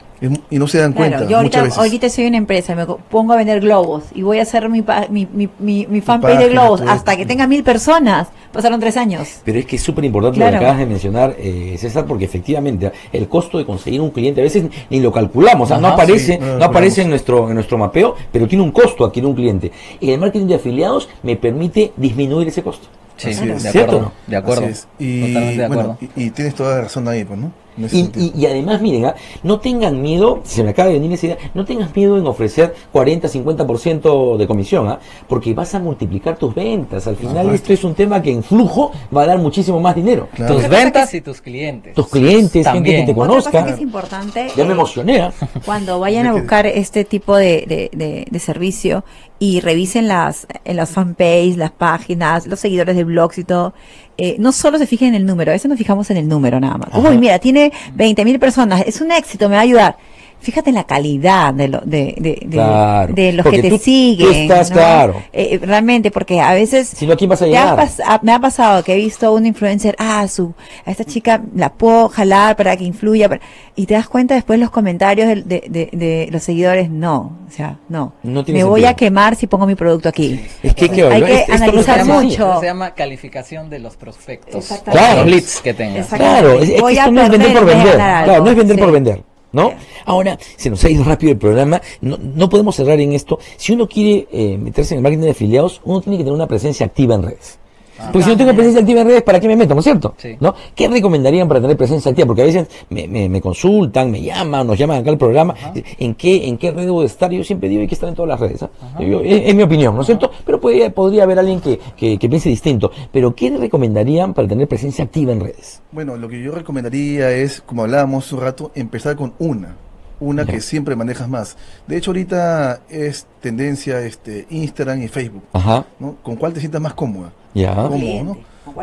Y 0.51 0.59
no 0.59 0.67
se 0.67 0.79
dan 0.79 0.93
cuenta. 0.93 1.27
Yo 1.27 1.37
ahorita, 1.37 1.69
ahorita 1.77 2.09
soy 2.09 2.27
una 2.27 2.39
empresa, 2.39 2.75
me 2.75 2.87
pongo 2.87 3.33
a 3.35 3.37
vender 3.37 3.61
globos 3.61 4.05
y 4.15 4.23
voy 4.23 4.39
a 4.39 4.43
hacer 4.43 4.69
mi, 4.69 4.83
mi, 5.11 5.29
mi, 5.59 5.87
mi, 5.87 6.01
fanpage 6.01 6.39
de 6.39 6.49
globos 6.49 6.81
hasta 6.81 7.17
que 7.17 7.27
tenga 7.27 7.47
mil 7.47 7.63
personas. 7.63 8.29
Pasaron 8.53 8.81
tres 8.81 8.97
años. 8.97 9.41
Pero 9.45 9.59
es 9.59 9.67
que 9.67 9.77
es 9.77 9.83
súper 9.83 10.05
importante 10.05 10.39
lo 10.39 10.49
que 10.49 10.57
acabas 10.57 10.79
de 10.79 10.87
mencionar, 10.87 11.37
eh, 11.39 11.77
César, 11.79 12.07
porque 12.07 12.25
efectivamente 12.25 12.91
el 13.13 13.29
costo 13.29 13.59
de 13.59 13.67
conseguir 13.67 14.01
un 14.01 14.11
cliente 14.11 14.41
a 14.41 14.45
veces 14.45 14.65
ni 14.89 15.01
lo 15.01 15.13
calculamos, 15.13 15.69
no 15.69 15.89
aparece, 15.89 16.39
no, 16.39 16.65
aparece 16.65 17.03
en 17.03 17.11
nuestro, 17.11 17.49
en 17.49 17.55
nuestro 17.55 17.77
mapeo, 17.77 18.15
pero 18.33 18.49
tiene 18.49 18.65
un 18.65 18.73
costo 18.73 19.05
adquirir 19.05 19.27
un 19.27 19.35
cliente. 19.35 19.71
Y 20.01 20.11
el 20.11 20.21
marketing 20.21 20.47
de 20.47 20.55
afiliados 20.55 21.09
me 21.23 21.37
permite 21.37 21.93
disminuir 21.97 22.49
ese 22.49 22.63
costo. 22.63 22.89
Sí, 23.19 23.35
de 23.35 23.69
acuerdo. 23.69 24.13
De 24.27 24.37
acuerdo. 24.37 24.69
Y, 24.99 25.57
de 25.57 25.65
acuerdo. 25.65 25.99
y, 26.17 26.31
tienes 26.31 26.55
toda 26.55 26.77
la 26.77 26.83
razón 26.83 27.09
ahí, 27.09 27.25
pues, 27.25 27.39
¿no? 27.39 27.66
Y, 27.77 28.47
además, 28.47 28.81
miren, 28.81 29.07
¿ah? 29.07 29.15
no 29.43 29.61
tengan 29.61 30.01
miedo, 30.01 30.41
se 30.45 30.63
me 30.63 30.71
acaba 30.71 30.89
de 30.89 30.95
venir 30.95 31.13
esa 31.13 31.27
idea, 31.27 31.39
no 31.55 31.65
tengas 31.65 31.95
miedo 31.95 32.17
en 32.19 32.27
ofrecer 32.27 32.75
40, 32.93 33.29
50% 33.29 34.37
de 34.37 34.47
comisión, 34.47 34.89
¿ah? 34.89 34.99
porque 35.29 35.53
vas 35.53 35.75
a 35.75 35.79
multiplicar 35.79 36.37
tus 36.39 36.55
ventas. 36.55 37.07
Al 37.07 37.17
final, 37.17 37.51
esto 37.51 37.73
es 37.73 37.85
un 37.85 37.95
tema 37.95 38.23
que 38.23 38.33
en 38.33 38.43
flujo 38.43 38.93
va 39.15 39.23
a 39.23 39.27
dar 39.27 39.39
muchísimo 39.39 39.81
más 39.81 39.95
dinero. 39.95 40.29
Tus 40.37 40.69
ventas 40.69 41.13
y 41.15 41.21
tus 41.21 41.41
clientes. 41.41 41.95
Tus 41.95 42.09
clientes, 42.09 42.67
gente 42.67 42.97
que 42.97 43.03
te 43.03 43.15
conozca. 43.15 43.69
es 43.69 43.81
importante. 43.81 44.49
Ya 44.57 44.65
me 44.65 44.73
emocioné. 44.73 45.21
¿ah? 45.21 45.33
Cuando 45.65 46.01
vayan 46.07 46.27
a 46.27 46.33
buscar 46.33 46.67
este 46.67 47.05
tipo 47.05 47.37
de, 47.37 47.91
de, 47.93 48.39
servicio 48.41 49.05
y 49.39 49.61
revisen 49.61 50.09
las, 50.09 50.47
en 50.65 50.77
las 50.77 50.91
fanpages, 50.91 51.57
las 51.57 51.73
páginas, 51.73 52.47
los 52.47 52.61
seguidores 52.61 52.97
de 52.97 53.05
blogs 53.05 53.39
y 53.39 53.45
todo, 53.45 53.75
eh, 54.19 54.37
no 54.39 54.53
solo 54.53 54.79
se 54.79 54.87
fijen 54.87 55.09
en 55.09 55.15
el 55.17 55.27
número, 55.27 55.51
a 55.51 55.55
veces 55.55 55.69
nos 55.69 55.77
fijamos 55.77 56.11
en 56.11 56.17
el 56.17 56.29
número 56.29 56.59
nada 56.59 56.79
más. 56.79 56.89
Uy, 56.95 57.19
mira, 57.19 57.39
tiene 57.39 57.66
20 57.95 58.25
mil 58.25 58.39
personas, 58.39 58.83
es 58.87 59.01
un 59.01 59.13
éxito, 59.13 59.49
me 59.49 59.55
va 59.55 59.61
a 59.61 59.65
ayudar. 59.65 59.97
Fíjate 60.41 60.71
en 60.71 60.77
la 60.77 60.85
calidad 60.85 61.53
de, 61.53 61.69
lo, 61.69 61.81
de, 61.81 62.15
de, 62.19 63.13
de, 63.13 63.33
los 63.33 63.47
que 63.47 63.63
te 63.63 63.79
siguen. 63.79 64.33
estás, 64.33 64.71
claro. 64.71 65.23
Eh, 65.33 65.59
realmente, 65.63 66.11
porque 66.11 66.41
a 66.41 66.55
veces... 66.55 66.89
Si 66.89 67.07
no, 67.07 67.17
¿quién 67.17 67.31
vas 67.31 67.43
a 67.43 67.47
llegar? 67.47 67.89
me 68.23 68.33
ha 68.33 68.39
pasado 68.39 68.85
que 68.85 68.95
he 68.95 68.97
visto 68.97 69.33
un 69.33 69.47
influencer, 69.47 69.97
ah, 69.99 70.27
su, 70.29 70.55
a 70.85 70.91
esta 70.91 71.05
chica 71.05 71.43
la 71.55 71.73
puedo 71.73 72.09
jalar 72.09 72.57
para 72.57 72.77
que 72.77 72.85
influya, 72.85 73.29
y 73.75 73.87
te 73.87 73.95
das 73.95 74.09
cuenta 74.09 74.35
después 74.35 74.59
los 74.59 74.71
comentarios 74.71 75.29
de, 75.29 75.43
de, 75.45 75.89
de, 75.93 76.29
los 76.31 76.43
seguidores, 76.43 76.91
no, 76.91 77.39
o 77.47 77.51
sea, 77.51 77.79
no. 77.89 78.13
me 78.23 78.65
voy 78.65 78.85
a 78.85 78.95
quemar 78.95 79.37
si 79.37 79.47
pongo 79.47 79.67
mi 79.67 79.75
producto 79.75 80.09
aquí. 80.09 80.41
Es 80.63 80.75
que, 80.75 80.85
hay 80.85 81.23
que 81.23 81.53
analizar 81.53 82.05
mucho. 82.05 82.61
Se 82.61 82.67
llama 82.67 82.95
calificación 82.95 83.69
de 83.69 83.79
los 83.79 83.97
prospectos. 83.97 84.67
Claro. 84.85 85.23
Los 85.23 85.31
leads 85.31 85.61
que 85.61 85.75
tengas. 85.75 86.07
Claro, 86.09 86.61
es, 86.61 86.71
que 86.71 86.77
esto 86.77 87.11
no 87.11 87.23
es 87.23 87.31
vender 87.31 87.53
por 87.53 87.65
vender. 87.65 87.95
Claro, 87.95 88.45
no 88.45 88.51
es 88.51 88.57
vender 88.57 88.79
por 88.79 88.93
vender. 88.93 89.36
¿No? 89.53 89.73
Ahora, 90.05 90.39
se 90.57 90.71
nos 90.71 90.83
ha 90.85 90.91
ido 90.91 91.05
rápido 91.05 91.33
el 91.33 91.39
programa, 91.39 91.81
no, 92.01 92.19
no 92.19 92.49
podemos 92.49 92.77
cerrar 92.77 93.01
en 93.01 93.13
esto. 93.13 93.39
Si 93.57 93.73
uno 93.73 93.89
quiere 93.89 94.27
eh, 94.31 94.59
meterse 94.59 94.95
en 94.95 94.99
el 94.99 95.03
marketing 95.03 95.25
de 95.25 95.31
afiliados, 95.31 95.81
uno 95.85 96.01
tiene 96.01 96.19
que 96.19 96.25
tener 96.25 96.35
una 96.35 96.47
presencia 96.47 96.87
activa 96.87 97.15
en 97.15 97.23
redes. 97.23 97.59
Ah. 97.99 98.11
Porque 98.13 98.25
si 98.25 98.31
no 98.31 98.37
tengo 98.37 98.55
presencia 98.55 98.81
activa 98.81 99.01
en 99.01 99.07
redes, 99.09 99.23
¿para 99.23 99.41
qué 99.41 99.49
me 99.49 99.57
meto? 99.57 99.75
¿No 99.75 99.81
es 99.81 99.85
cierto? 99.85 100.15
¿No? 100.41 100.55
¿Qué 100.75 100.89
recomendarían 100.89 101.49
para 101.49 101.61
tener 101.61 101.77
presencia 101.77 102.11
activa? 102.11 102.27
Porque 102.27 102.43
a 102.43 102.47
veces 102.47 102.69
me, 102.91 103.29
me, 103.29 103.41
consultan, 103.41 104.11
me 104.11 104.23
llaman, 104.23 104.67
nos 104.67 104.79
llaman 104.79 105.01
acá 105.01 105.11
al 105.11 105.19
programa. 105.19 105.55
¿En 105.99 106.15
qué, 106.15 106.47
¿En 106.49 106.59
qué 106.59 106.71
red 106.71 106.85
debo 106.85 107.01
de 107.01 107.07
estar? 107.07 107.31
Yo 107.31 107.45
siempre 107.45 107.69
digo 107.69 107.81
hay 107.83 107.89
que 107.89 107.95
estar 107.95 108.09
en 108.09 108.15
todas 108.15 108.29
las 108.29 108.41
redes. 108.41 108.63
¿ah? 108.63 108.71
es, 109.01 109.55
mi 109.55 109.63
opinión, 109.63 109.95
¿no 109.95 110.01
es 110.01 110.07
cierto? 110.07 110.31
Pero 110.45 110.61
podría, 110.61 110.91
podría 110.91 111.25
haber 111.25 111.39
alguien 111.39 111.61
que, 111.61 111.79
que, 111.97 112.19
que, 112.19 112.29
piense 112.29 112.49
distinto. 112.49 112.91
Pero 113.13 113.35
¿qué 113.35 113.51
recomendarían 113.57 114.35
para 114.35 114.49
tener 114.49 114.69
presencia 114.69 115.05
activa 115.05 115.33
en 115.33 115.41
redes? 115.41 115.83
Bueno, 115.93 116.17
lo 116.17 116.29
que 116.29 116.43
yo 116.43 116.53
recomendaría 116.53 117.31
es, 117.33 117.61
como 117.61 117.83
hablábamos 117.83 118.27
hace 118.27 118.35
un 118.35 118.41
rato, 118.41 118.73
empezar 118.75 119.17
con 119.17 119.35
una 119.39 119.77
una 120.21 120.47
que 120.47 120.61
siempre 120.61 120.97
manejas 120.97 121.29
más. 121.29 121.57
De 121.87 121.97
hecho, 121.97 122.11
ahorita 122.11 122.81
es 122.89 123.27
tendencia 123.41 124.01
este 124.01 124.47
Instagram 124.51 125.03
y 125.03 125.09
Facebook. 125.09 125.43
Ajá. 125.53 125.87
¿no? 125.99 126.17
¿Con 126.23 126.37
cuál 126.37 126.53
te 126.53 126.61
sientas 126.61 126.81
más 126.81 126.95
cómoda? 126.95 127.33
Ya. 127.55 127.75
Cómodo, 127.75 128.25
¿no? 128.25 128.39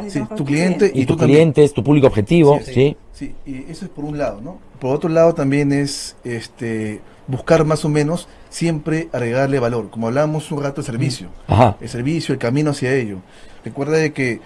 Sí, 0.08 0.22
tu 0.36 0.46
cliente 0.46 0.92
y, 0.94 1.02
y 1.02 1.06
tu 1.06 1.18
cliente 1.18 1.64
es 1.64 1.74
tu 1.74 1.84
público 1.84 2.08
objetivo, 2.08 2.58
sí, 2.64 2.96
sí. 3.12 3.36
y 3.46 3.70
eso 3.70 3.84
es 3.84 3.92
por 3.92 4.06
un 4.06 4.18
lado, 4.18 4.40
¿no? 4.40 4.58
Por 4.80 4.96
otro 4.96 5.10
lado 5.10 5.34
también 5.34 5.74
es 5.74 6.16
este 6.24 7.02
buscar 7.28 7.66
más 7.66 7.84
o 7.86 7.90
menos 7.90 8.28
siempre 8.50 9.10
agregarle 9.12 9.60
valor, 9.60 9.90
como 9.90 10.08
hablábamos 10.08 10.52
un 10.52 10.64
rato 10.64 10.82
de 10.82 10.86
servicio. 10.86 11.28
Ajá. 11.48 11.78
El 11.82 11.90
servicio, 11.90 12.34
el 12.34 12.40
camino 12.40 12.72
hacia 12.72 12.94
ello. 12.94 13.18
Recuerda 13.64 13.98
de 13.98 14.14
que 14.14 14.40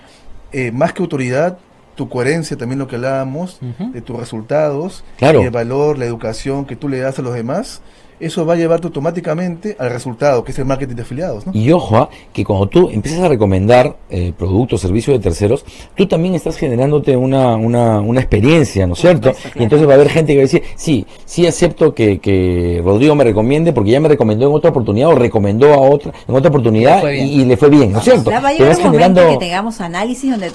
eh, 0.51 0.71
más 0.71 0.93
que 0.93 1.01
autoridad, 1.01 1.59
tu 1.97 2.07
coherencia, 2.07 2.55
también 2.55 2.79
lo 2.79 2.87
que 2.87 2.95
hablábamos, 2.95 3.59
de 3.91 4.01
tus 4.01 4.15
resultados, 4.17 5.03
y 5.19 5.25
el 5.25 5.51
valor, 5.51 5.97
la 5.97 6.05
educación 6.05 6.65
que 6.65 6.77
tú 6.77 6.87
le 6.87 6.99
das 6.99 7.19
a 7.19 7.21
los 7.21 7.33
demás, 7.33 7.81
eso 8.19 8.45
va 8.45 8.53
a 8.53 8.55
llevarte 8.57 8.87
automáticamente 8.87 9.75
al 9.79 9.91
resultado, 9.91 10.43
que 10.43 10.51
es 10.51 10.59
el 10.59 10.65
marketing 10.65 10.95
de 10.95 11.01
afiliados. 11.03 11.45
¿no? 11.45 11.51
Y 11.53 11.71
ojo, 11.71 11.97
ah, 11.97 12.09
que 12.33 12.43
cuando 12.43 12.67
tú 12.67 12.89
empiezas 12.89 13.21
a 13.21 13.27
recomendar 13.27 13.95
eh, 14.09 14.33
productos, 14.37 14.81
servicios 14.81 15.17
de 15.17 15.23
terceros, 15.23 15.65
tú 15.95 16.07
también 16.07 16.35
estás 16.35 16.57
generándote 16.57 17.15
una, 17.15 17.55
una, 17.55 17.99
una 17.99 18.19
experiencia, 18.19 18.87
¿no 18.87 18.93
es 18.93 18.99
cierto? 18.99 19.33
Y 19.55 19.63
entonces 19.63 19.87
va 19.87 19.93
a 19.93 19.95
haber 19.95 20.09
gente 20.09 20.33
que 20.33 20.37
va 20.39 20.41
a 20.41 20.49
decir, 20.49 20.63
sí, 20.75 21.05
sí 21.25 21.45
acepto 21.45 21.93
que, 21.93 22.19
que 22.19 22.81
Rodrigo 22.83 23.15
me 23.15 23.23
recomiende 23.23 23.73
porque 23.73 23.91
ya 23.91 23.99
me 23.99 24.09
recomendó 24.09 24.47
en 24.47 24.53
otra 24.53 24.71
oportunidad 24.71 25.09
o 25.09 25.15
recomendó 25.15 25.73
a 25.73 25.79
otra 25.79 26.13
en 26.27 26.35
otra 26.35 26.49
oportunidad 26.49 27.09
y, 27.11 27.45
le 27.45 27.57
fue 27.57 27.69
bien, 27.69 27.91
¿no 27.91 27.99
es 27.99 28.03
cierto? 28.03 28.29
Ya 28.29 28.39
va 28.39 28.49
a 28.49 28.53
llegar 28.53 28.77
un 28.77 28.83
momento 28.83 29.27
que 29.27 29.37
tengamos 29.37 29.79
análisis 29.81 30.31
donde... 30.31 30.51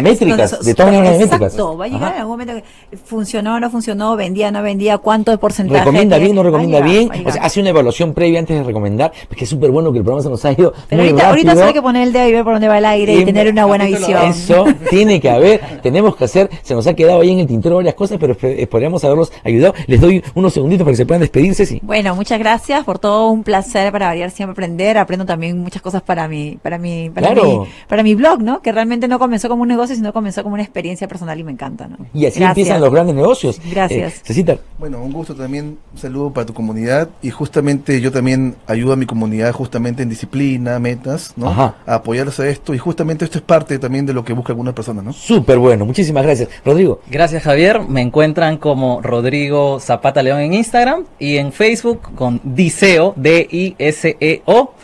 métricas, 0.00 0.64
de 0.64 0.74
todas 0.74 0.92
maneras 0.92 1.18
métricas. 1.18 1.52
Exacto, 1.52 1.76
va 1.76 1.86
a 1.86 1.88
llegar 1.88 2.14
algún 2.14 2.38
momento 2.38 2.54
que 2.54 2.96
funcionó 2.96 3.56
o 3.56 3.60
no 3.60 3.70
funcionó, 3.70 4.16
vendía 4.16 4.48
o 4.48 4.50
no 4.50 4.62
vendía, 4.62 4.98
cuánto 4.98 5.30
de 5.30 5.38
porcentaje... 5.38 5.80
Recomienda 5.80 6.18
bien, 6.18 6.34
no 6.34 6.42
recomienda 6.42 6.80
bien 6.80 7.05
o 7.08 7.30
sea, 7.30 7.42
hace 7.42 7.60
una 7.60 7.70
evaluación 7.70 8.14
previa 8.14 8.38
antes 8.38 8.56
de 8.56 8.64
recomendar, 8.64 9.12
porque 9.28 9.44
es 9.44 9.50
súper 9.50 9.70
bueno 9.70 9.92
que 9.92 9.98
el 9.98 10.04
programa 10.04 10.22
se 10.22 10.30
nos 10.30 10.44
ha 10.44 10.52
ido 10.52 10.72
Pero 10.88 11.02
muy 11.02 11.10
ahorita, 11.10 11.28
ahorita 11.28 11.54
solo 11.54 11.66
hay 11.66 11.72
que 11.72 11.82
poner 11.82 12.06
el 12.06 12.12
dedo 12.12 12.28
y 12.28 12.32
ver 12.32 12.44
por 12.44 12.54
dónde 12.54 12.68
va 12.68 12.78
el 12.78 12.84
aire 12.84 13.14
y, 13.14 13.24
tener 13.24 13.50
una 13.50 13.64
buena 13.66 13.84
visión. 13.86 14.24
Eso 14.24 14.66
tiene 14.90 15.20
que 15.20 15.30
haber, 15.30 15.80
tenemos 15.82 16.16
que 16.16 16.24
hacer, 16.24 16.50
se 16.62 16.74
nos 16.74 16.86
ha 16.86 16.94
quedado 16.94 17.20
ahí 17.20 17.30
en 17.30 17.40
el 17.40 17.46
tintero 17.46 17.76
varias 17.76 17.94
cosas, 17.94 18.18
pero 18.20 18.36
podríamos 18.68 19.04
haberlos 19.04 19.32
ayudado. 19.44 19.74
Les 19.86 20.00
doy 20.00 20.22
unos 20.34 20.52
segunditos 20.52 20.84
para 20.84 20.92
que 20.92 20.96
se 20.96 21.06
puedan 21.06 21.20
despedirse, 21.20 21.66
sí. 21.66 21.80
Bueno, 21.82 22.14
muchas 22.14 22.38
gracias 22.38 22.84
por 22.84 22.98
todo, 22.98 23.30
un 23.30 23.42
placer 23.42 23.92
para 23.92 24.06
variar 24.06 24.30
siempre 24.30 24.52
aprender, 24.52 24.98
aprendo 24.98 25.26
también 25.26 25.60
muchas 25.60 25.82
cosas 25.82 26.02
para 26.02 26.28
mi, 26.28 26.58
para 26.62 26.78
mi, 26.78 27.10
para 27.10 27.34
mi, 27.34 27.60
para 27.88 28.02
mi 28.02 28.14
blog, 28.14 28.42
¿no? 28.42 28.62
Que 28.62 28.72
realmente 28.72 29.08
no 29.08 29.18
comenzó 29.18 29.48
como 29.48 29.62
un 29.62 29.68
negocio, 29.68 29.94
sino 29.94 30.12
comenzó 30.12 30.42
como 30.42 30.54
una 30.54 30.62
experiencia 30.62 31.08
personal 31.08 31.38
y 31.38 31.44
me 31.44 31.52
encanta, 31.52 31.88
¿no? 31.88 31.96
Y 32.14 32.26
así 32.26 32.42
empiezan 32.42 32.80
los 32.80 32.92
grandes 32.92 33.14
negocios. 33.14 33.60
Gracias. 33.70 34.22
Eh, 34.28 34.58
bueno, 34.78 35.02
un 35.02 35.12
gusto 35.12 35.34
también, 35.34 35.78
un 35.92 35.98
saludo 35.98 36.30
para 36.30 36.46
tu 36.46 36.54
comunidad 36.54 36.95
y 37.22 37.30
justamente 37.30 38.00
yo 38.00 38.12
también 38.12 38.56
ayudo 38.66 38.92
a 38.92 38.96
mi 38.96 39.06
comunidad 39.06 39.52
justamente 39.52 40.02
en 40.02 40.08
disciplina, 40.08 40.78
metas, 40.78 41.32
¿no? 41.36 41.48
A 41.50 41.74
apoyarlos 41.86 42.40
a 42.40 42.48
esto 42.48 42.74
y 42.74 42.78
justamente 42.78 43.24
esto 43.24 43.38
es 43.38 43.44
parte 43.44 43.78
también 43.78 44.06
de 44.06 44.12
lo 44.12 44.24
que 44.24 44.32
busca 44.32 44.52
algunas 44.52 44.74
personas, 44.74 45.04
¿no? 45.04 45.12
Súper 45.12 45.58
bueno, 45.58 45.84
muchísimas 45.84 46.24
gracias. 46.24 46.48
Rodrigo. 46.64 47.00
Gracias 47.10 47.42
Javier, 47.42 47.80
me 47.80 48.00
encuentran 48.00 48.58
como 48.58 49.00
Rodrigo 49.02 49.80
Zapata 49.80 50.22
León 50.22 50.40
en 50.40 50.54
Instagram 50.54 51.04
y 51.18 51.36
en 51.36 51.52
Facebook 51.52 52.00
con 52.14 52.40
Diseo, 52.44 53.12
D-I-S-E-O 53.16 54.74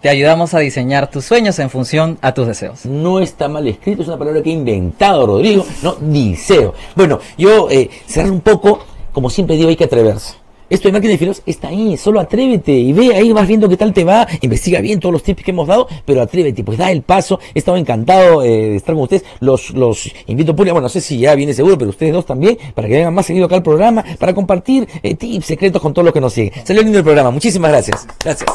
te 0.00 0.10
ayudamos 0.10 0.54
a 0.54 0.60
diseñar 0.60 1.10
tus 1.10 1.24
sueños 1.24 1.58
en 1.58 1.70
función 1.70 2.18
a 2.20 2.32
tus 2.32 2.46
deseos. 2.46 2.86
No 2.86 3.18
está 3.18 3.48
mal 3.48 3.66
escrito, 3.66 4.02
es 4.02 4.08
una 4.08 4.16
palabra 4.18 4.42
que 4.42 4.50
he 4.50 4.52
inventado 4.52 5.26
Rodrigo, 5.26 5.66
no, 5.82 5.96
diseo. 5.96 6.74
Bueno, 6.94 7.18
yo 7.36 7.68
eh, 7.70 7.90
cerrar 8.06 8.30
un 8.30 8.40
poco, 8.40 8.80
como 9.12 9.30
siempre 9.30 9.56
digo, 9.56 9.68
hay 9.68 9.76
que 9.76 9.84
atreverse. 9.84 10.34
Esto 10.68 10.88
de 10.88 10.92
marketing 10.92 11.12
de 11.12 11.18
filos 11.18 11.42
está 11.46 11.68
ahí, 11.68 11.96
solo 11.96 12.18
atrévete 12.18 12.72
y 12.72 12.92
ve 12.92 13.14
ahí, 13.14 13.32
vas 13.32 13.46
viendo 13.46 13.68
qué 13.68 13.76
tal 13.76 13.92
te 13.92 14.02
va, 14.02 14.26
investiga 14.40 14.80
bien 14.80 14.98
todos 14.98 15.12
los 15.12 15.22
tips 15.22 15.44
que 15.44 15.52
hemos 15.52 15.68
dado, 15.68 15.86
pero 16.04 16.22
atrévete, 16.22 16.64
pues 16.64 16.76
da 16.76 16.90
el 16.90 17.02
paso. 17.02 17.38
He 17.54 17.60
estado 17.60 17.76
encantado 17.76 18.42
eh, 18.42 18.70
de 18.70 18.76
estar 18.76 18.94
con 18.94 19.04
ustedes. 19.04 19.24
Los, 19.38 19.70
los 19.70 20.10
invito 20.26 20.56
público, 20.56 20.74
bueno, 20.74 20.86
no 20.86 20.88
sé 20.88 21.00
si 21.00 21.18
ya 21.18 21.36
viene 21.36 21.54
seguro, 21.54 21.78
pero 21.78 21.90
ustedes 21.90 22.12
dos 22.12 22.26
también, 22.26 22.58
para 22.74 22.88
que 22.88 22.94
vengan 22.94 23.14
más 23.14 23.26
seguido 23.26 23.46
acá 23.46 23.54
al 23.54 23.62
programa, 23.62 24.04
para 24.18 24.34
compartir 24.34 24.88
eh, 25.04 25.14
tips, 25.14 25.46
secretos 25.46 25.80
con 25.80 25.94
todos 25.94 26.04
los 26.04 26.12
que 26.12 26.20
nos 26.20 26.32
siguen. 26.32 26.52
Salió 26.64 26.82
lindo 26.82 26.98
el 26.98 27.04
programa, 27.04 27.30
muchísimas 27.30 27.70
gracias. 27.70 28.06
Gracias. 28.24 28.50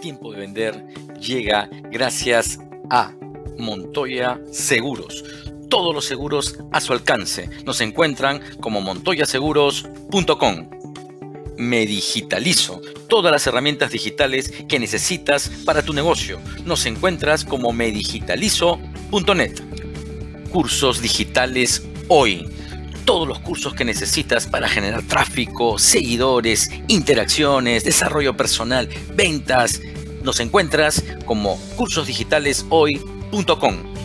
Tiempo 0.00 0.30
de 0.32 0.40
vender 0.40 0.86
llega 1.18 1.70
gracias 1.90 2.60
a 2.90 3.12
Montoya 3.56 4.38
Seguros 4.50 5.24
todos 5.68 5.94
los 5.94 6.04
seguros 6.04 6.56
a 6.72 6.80
su 6.80 6.92
alcance. 6.92 7.48
Nos 7.64 7.80
encuentran 7.80 8.40
como 8.60 8.80
montoyaseguros.com. 8.80 10.70
Me 11.56 11.86
digitalizo. 11.86 12.80
Todas 13.08 13.32
las 13.32 13.46
herramientas 13.46 13.90
digitales 13.90 14.52
que 14.68 14.78
necesitas 14.78 15.50
para 15.64 15.82
tu 15.82 15.92
negocio. 15.92 16.38
Nos 16.64 16.86
encuentras 16.86 17.44
como 17.44 17.72
medigitalizo.net. 17.72 19.60
Cursos 20.50 21.00
digitales 21.00 21.82
hoy. 22.08 22.48
Todos 23.04 23.28
los 23.28 23.38
cursos 23.38 23.74
que 23.74 23.84
necesitas 23.84 24.46
para 24.46 24.68
generar 24.68 25.02
tráfico, 25.04 25.78
seguidores, 25.78 26.70
interacciones, 26.88 27.84
desarrollo 27.84 28.36
personal, 28.36 28.88
ventas. 29.14 29.80
Nos 30.22 30.40
encuentras 30.40 31.04
como 31.24 31.56
cursosdigitaleshoy.com 31.76 33.95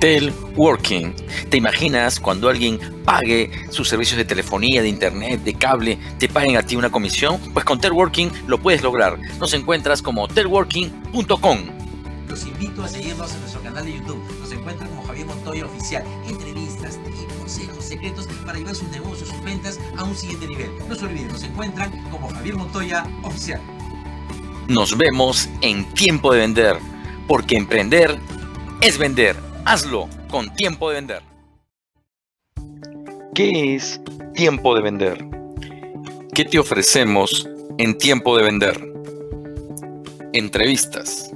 Telworking. 0.00 1.14
¿Te 1.50 1.58
imaginas 1.58 2.18
cuando 2.18 2.48
alguien 2.48 2.80
pague 3.04 3.50
sus 3.70 3.86
servicios 3.86 4.16
de 4.16 4.24
telefonía, 4.24 4.80
de 4.80 4.88
internet, 4.88 5.42
de 5.44 5.54
cable, 5.54 5.98
te 6.18 6.26
paguen 6.26 6.56
a 6.56 6.62
ti 6.62 6.74
una 6.74 6.90
comisión? 6.90 7.38
Pues 7.52 7.66
con 7.66 7.78
Telworking 7.78 8.32
lo 8.46 8.58
puedes 8.58 8.82
lograr. 8.82 9.18
Nos 9.38 9.52
encuentras 9.52 10.00
como 10.00 10.26
telworking.com. 10.26 11.58
Los 12.28 12.46
invito 12.46 12.82
a 12.82 12.88
seguirnos 12.88 13.34
en 13.34 13.40
nuestro 13.40 13.60
canal 13.62 13.84
de 13.84 13.92
YouTube. 13.92 14.22
Nos 14.40 14.50
encuentran 14.52 14.88
como 14.88 15.02
Javier 15.02 15.26
Montoya 15.26 15.66
Oficial. 15.66 16.04
Entrevistas 16.26 16.98
y 17.06 17.38
consejos 17.38 17.84
secretos 17.84 18.26
para 18.46 18.58
llevar 18.58 18.74
sus 18.74 18.88
negocios, 18.88 19.28
sus 19.28 19.44
ventas 19.44 19.78
a 19.98 20.04
un 20.04 20.16
siguiente 20.16 20.46
nivel. 20.46 20.70
No 20.88 20.94
se 20.94 21.04
olviden, 21.04 21.28
nos 21.28 21.42
encuentran 21.42 21.90
como 22.10 22.30
Javier 22.30 22.56
Montoya 22.56 23.04
Oficial. 23.22 23.60
Nos 24.66 24.96
vemos 24.96 25.50
en 25.60 25.84
Tiempo 25.92 26.32
de 26.32 26.38
Vender, 26.38 26.78
porque 27.26 27.56
emprender 27.56 28.18
es 28.80 28.96
vender. 28.96 29.49
Hazlo 29.64 30.08
con 30.30 30.52
tiempo 30.54 30.88
de 30.88 30.96
vender. 30.96 31.22
¿Qué 33.34 33.76
es 33.76 34.00
tiempo 34.34 34.74
de 34.74 34.82
vender? 34.82 35.24
¿Qué 36.34 36.44
te 36.44 36.58
ofrecemos 36.58 37.48
en 37.78 37.96
tiempo 37.96 38.36
de 38.36 38.44
vender? 38.44 38.92
Entrevistas, 40.32 41.30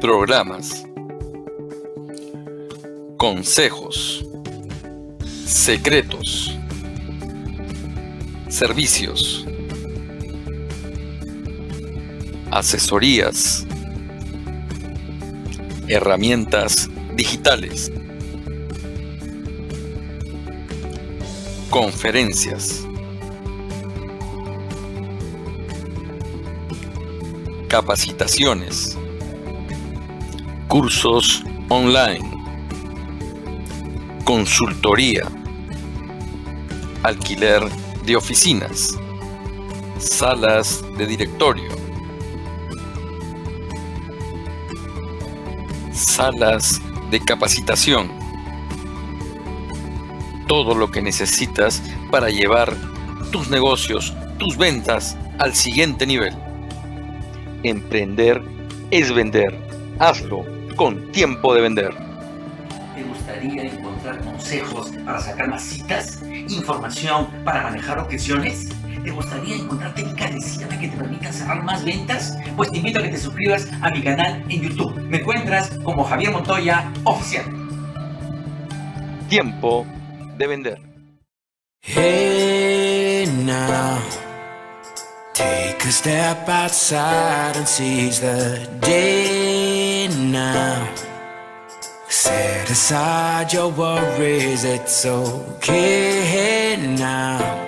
programas, 0.00 0.84
consejos, 3.18 4.24
secretos, 5.44 6.56
servicios, 8.48 9.46
asesorías 12.50 13.66
herramientas 15.88 16.88
digitales. 17.14 17.90
conferencias, 21.74 22.86
capacitaciones, 27.66 28.96
cursos 30.68 31.42
online, 31.68 32.30
consultoría, 34.22 35.24
alquiler 37.02 37.68
de 38.06 38.14
oficinas, 38.14 38.96
salas 39.98 40.84
de 40.96 41.08
directorio, 41.08 41.72
salas 46.04 46.80
de 47.10 47.20
capacitación, 47.20 48.10
todo 50.46 50.74
lo 50.74 50.90
que 50.90 51.02
necesitas 51.02 51.82
para 52.10 52.30
llevar 52.30 52.74
tus 53.30 53.50
negocios, 53.50 54.14
tus 54.38 54.56
ventas 54.56 55.16
al 55.38 55.54
siguiente 55.54 56.06
nivel. 56.06 56.34
Emprender 57.62 58.42
es 58.90 59.12
vender. 59.12 59.58
Hazlo 59.98 60.44
con 60.76 61.10
tiempo 61.12 61.54
de 61.54 61.60
vender. 61.60 61.94
¿Te 62.94 63.02
gustaría 63.02 63.62
encontrar 63.64 64.20
consejos 64.24 64.90
para 65.04 65.20
sacar 65.20 65.48
más 65.48 65.62
citas? 65.62 66.22
¿Información 66.48 67.28
para 67.44 67.62
manejar 67.62 67.98
objeciones? 67.98 68.68
¿Te 69.04 69.10
gustaría 69.10 69.56
encontrar 69.56 69.94
técnicas 69.94 70.32
de 70.32 70.40
cierre 70.40 70.78
que 70.78 70.88
te 70.88 70.96
permitan 70.96 71.30
cerrar 71.30 71.62
más 71.62 71.84
ventas? 71.84 72.38
Pues 72.56 72.70
te 72.70 72.78
invito 72.78 73.00
a 73.00 73.02
que 73.02 73.10
te 73.10 73.18
suscribas 73.18 73.68
a 73.82 73.90
mi 73.90 74.02
canal 74.02 74.42
en 74.48 74.62
YouTube. 74.62 74.94
Me 75.02 75.18
encuentras 75.18 75.68
como 75.84 76.04
Javier 76.04 76.32
Montoya 76.32 76.90
Oficial. 77.04 77.44
Tiempo 79.28 79.84
de 80.38 80.46
vender. 80.46 80.80
Hey 81.82 83.26
now, 83.44 83.98
take 85.34 85.84
a 85.86 85.92
step 85.92 86.48
outside 86.48 87.56
and 87.56 87.68
seize 87.68 88.20
the 88.20 88.66
day 88.80 90.08
now. 90.08 90.88
Set 92.08 92.70
aside 92.70 93.52
your 93.52 93.68
worries, 93.68 94.64
it's 94.64 95.04
okay 95.04 96.78
now. 96.98 97.63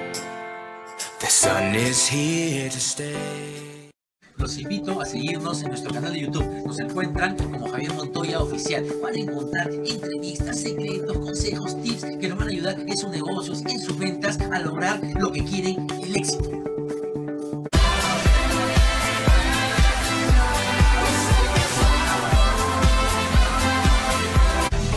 The 1.18 1.28
sun 1.28 1.74
is 1.74 2.06
here 2.06 2.68
to 2.68 2.78
stay. 2.78 3.90
Los 4.36 4.58
invito 4.58 5.00
a 5.00 5.06
seguirnos 5.06 5.62
en 5.62 5.68
nuestro 5.68 5.90
canal 5.90 6.12
de 6.12 6.20
YouTube. 6.20 6.46
Nos 6.66 6.78
encuentran 6.78 7.36
como 7.36 7.70
Javier 7.70 7.94
Montoya 7.94 8.40
Oficial. 8.40 8.84
Van 9.02 9.14
a 9.14 9.18
encontrar 9.18 9.70
entrevistas, 9.70 10.60
secretos, 10.60 11.16
consejos, 11.16 11.82
tips 11.82 12.04
que 12.20 12.28
nos 12.28 12.38
van 12.38 12.48
a 12.48 12.50
ayudar 12.50 12.80
en 12.80 12.98
sus 12.98 13.08
negocios, 13.08 13.62
en 13.64 13.80
sus 13.80 13.98
ventas, 13.98 14.38
a 14.38 14.60
lograr 14.60 15.00
lo 15.18 15.32
que 15.32 15.42
quieren, 15.42 15.86
el 16.02 16.16
éxito. 16.16 16.50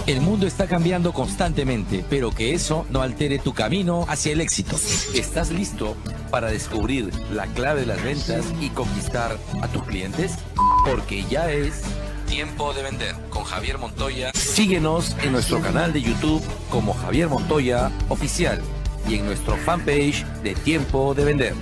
El 0.09 0.21
mundo 0.21 0.47
está 0.47 0.65
cambiando 0.65 1.13
constantemente, 1.13 2.03
pero 2.09 2.31
que 2.31 2.55
eso 2.55 2.83
no 2.89 3.03
altere 3.03 3.37
tu 3.37 3.53
camino 3.53 4.05
hacia 4.09 4.31
el 4.31 4.41
éxito. 4.41 4.75
¿Estás 5.13 5.51
listo 5.51 5.95
para 6.31 6.49
descubrir 6.49 7.11
la 7.31 7.45
clave 7.45 7.81
de 7.81 7.85
las 7.85 8.03
ventas 8.03 8.43
y 8.59 8.69
conquistar 8.69 9.37
a 9.61 9.67
tus 9.67 9.83
clientes? 9.83 10.39
Porque 10.83 11.23
ya 11.29 11.51
es 11.51 11.83
tiempo 12.27 12.73
de 12.73 12.81
vender 12.81 13.15
con 13.29 13.43
Javier 13.43 13.77
Montoya. 13.77 14.31
Síguenos 14.33 15.15
en 15.21 15.31
nuestro 15.31 15.61
canal 15.61 15.93
de 15.93 16.01
YouTube 16.01 16.41
como 16.71 16.95
Javier 16.95 17.29
Montoya 17.29 17.91
Oficial 18.07 18.63
y 19.07 19.13
en 19.13 19.27
nuestro 19.27 19.57
fanpage 19.57 20.25
de 20.41 20.55
Tiempo 20.55 21.13
de 21.13 21.23
Vender. 21.23 21.53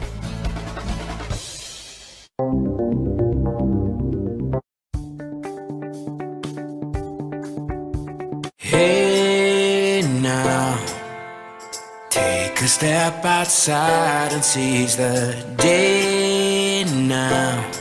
A 12.68 12.70
step 12.70 13.24
outside 13.24 14.34
and 14.34 14.44
seize 14.44 14.98
the 14.98 15.34
day 15.56 16.84
now. 16.84 17.72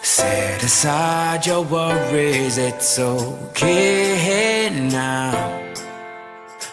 Set 0.00 0.62
aside 0.62 1.44
your 1.44 1.62
worries, 1.64 2.56
it's 2.56 2.98
okay 2.98 4.70
now. 4.90 5.32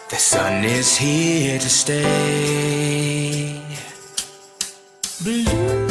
The 0.08 0.16
sun 0.16 0.64
is 0.64 0.96
here 0.96 1.58
to 1.58 1.68
stay. 1.68 2.02
Blue 5.22 5.81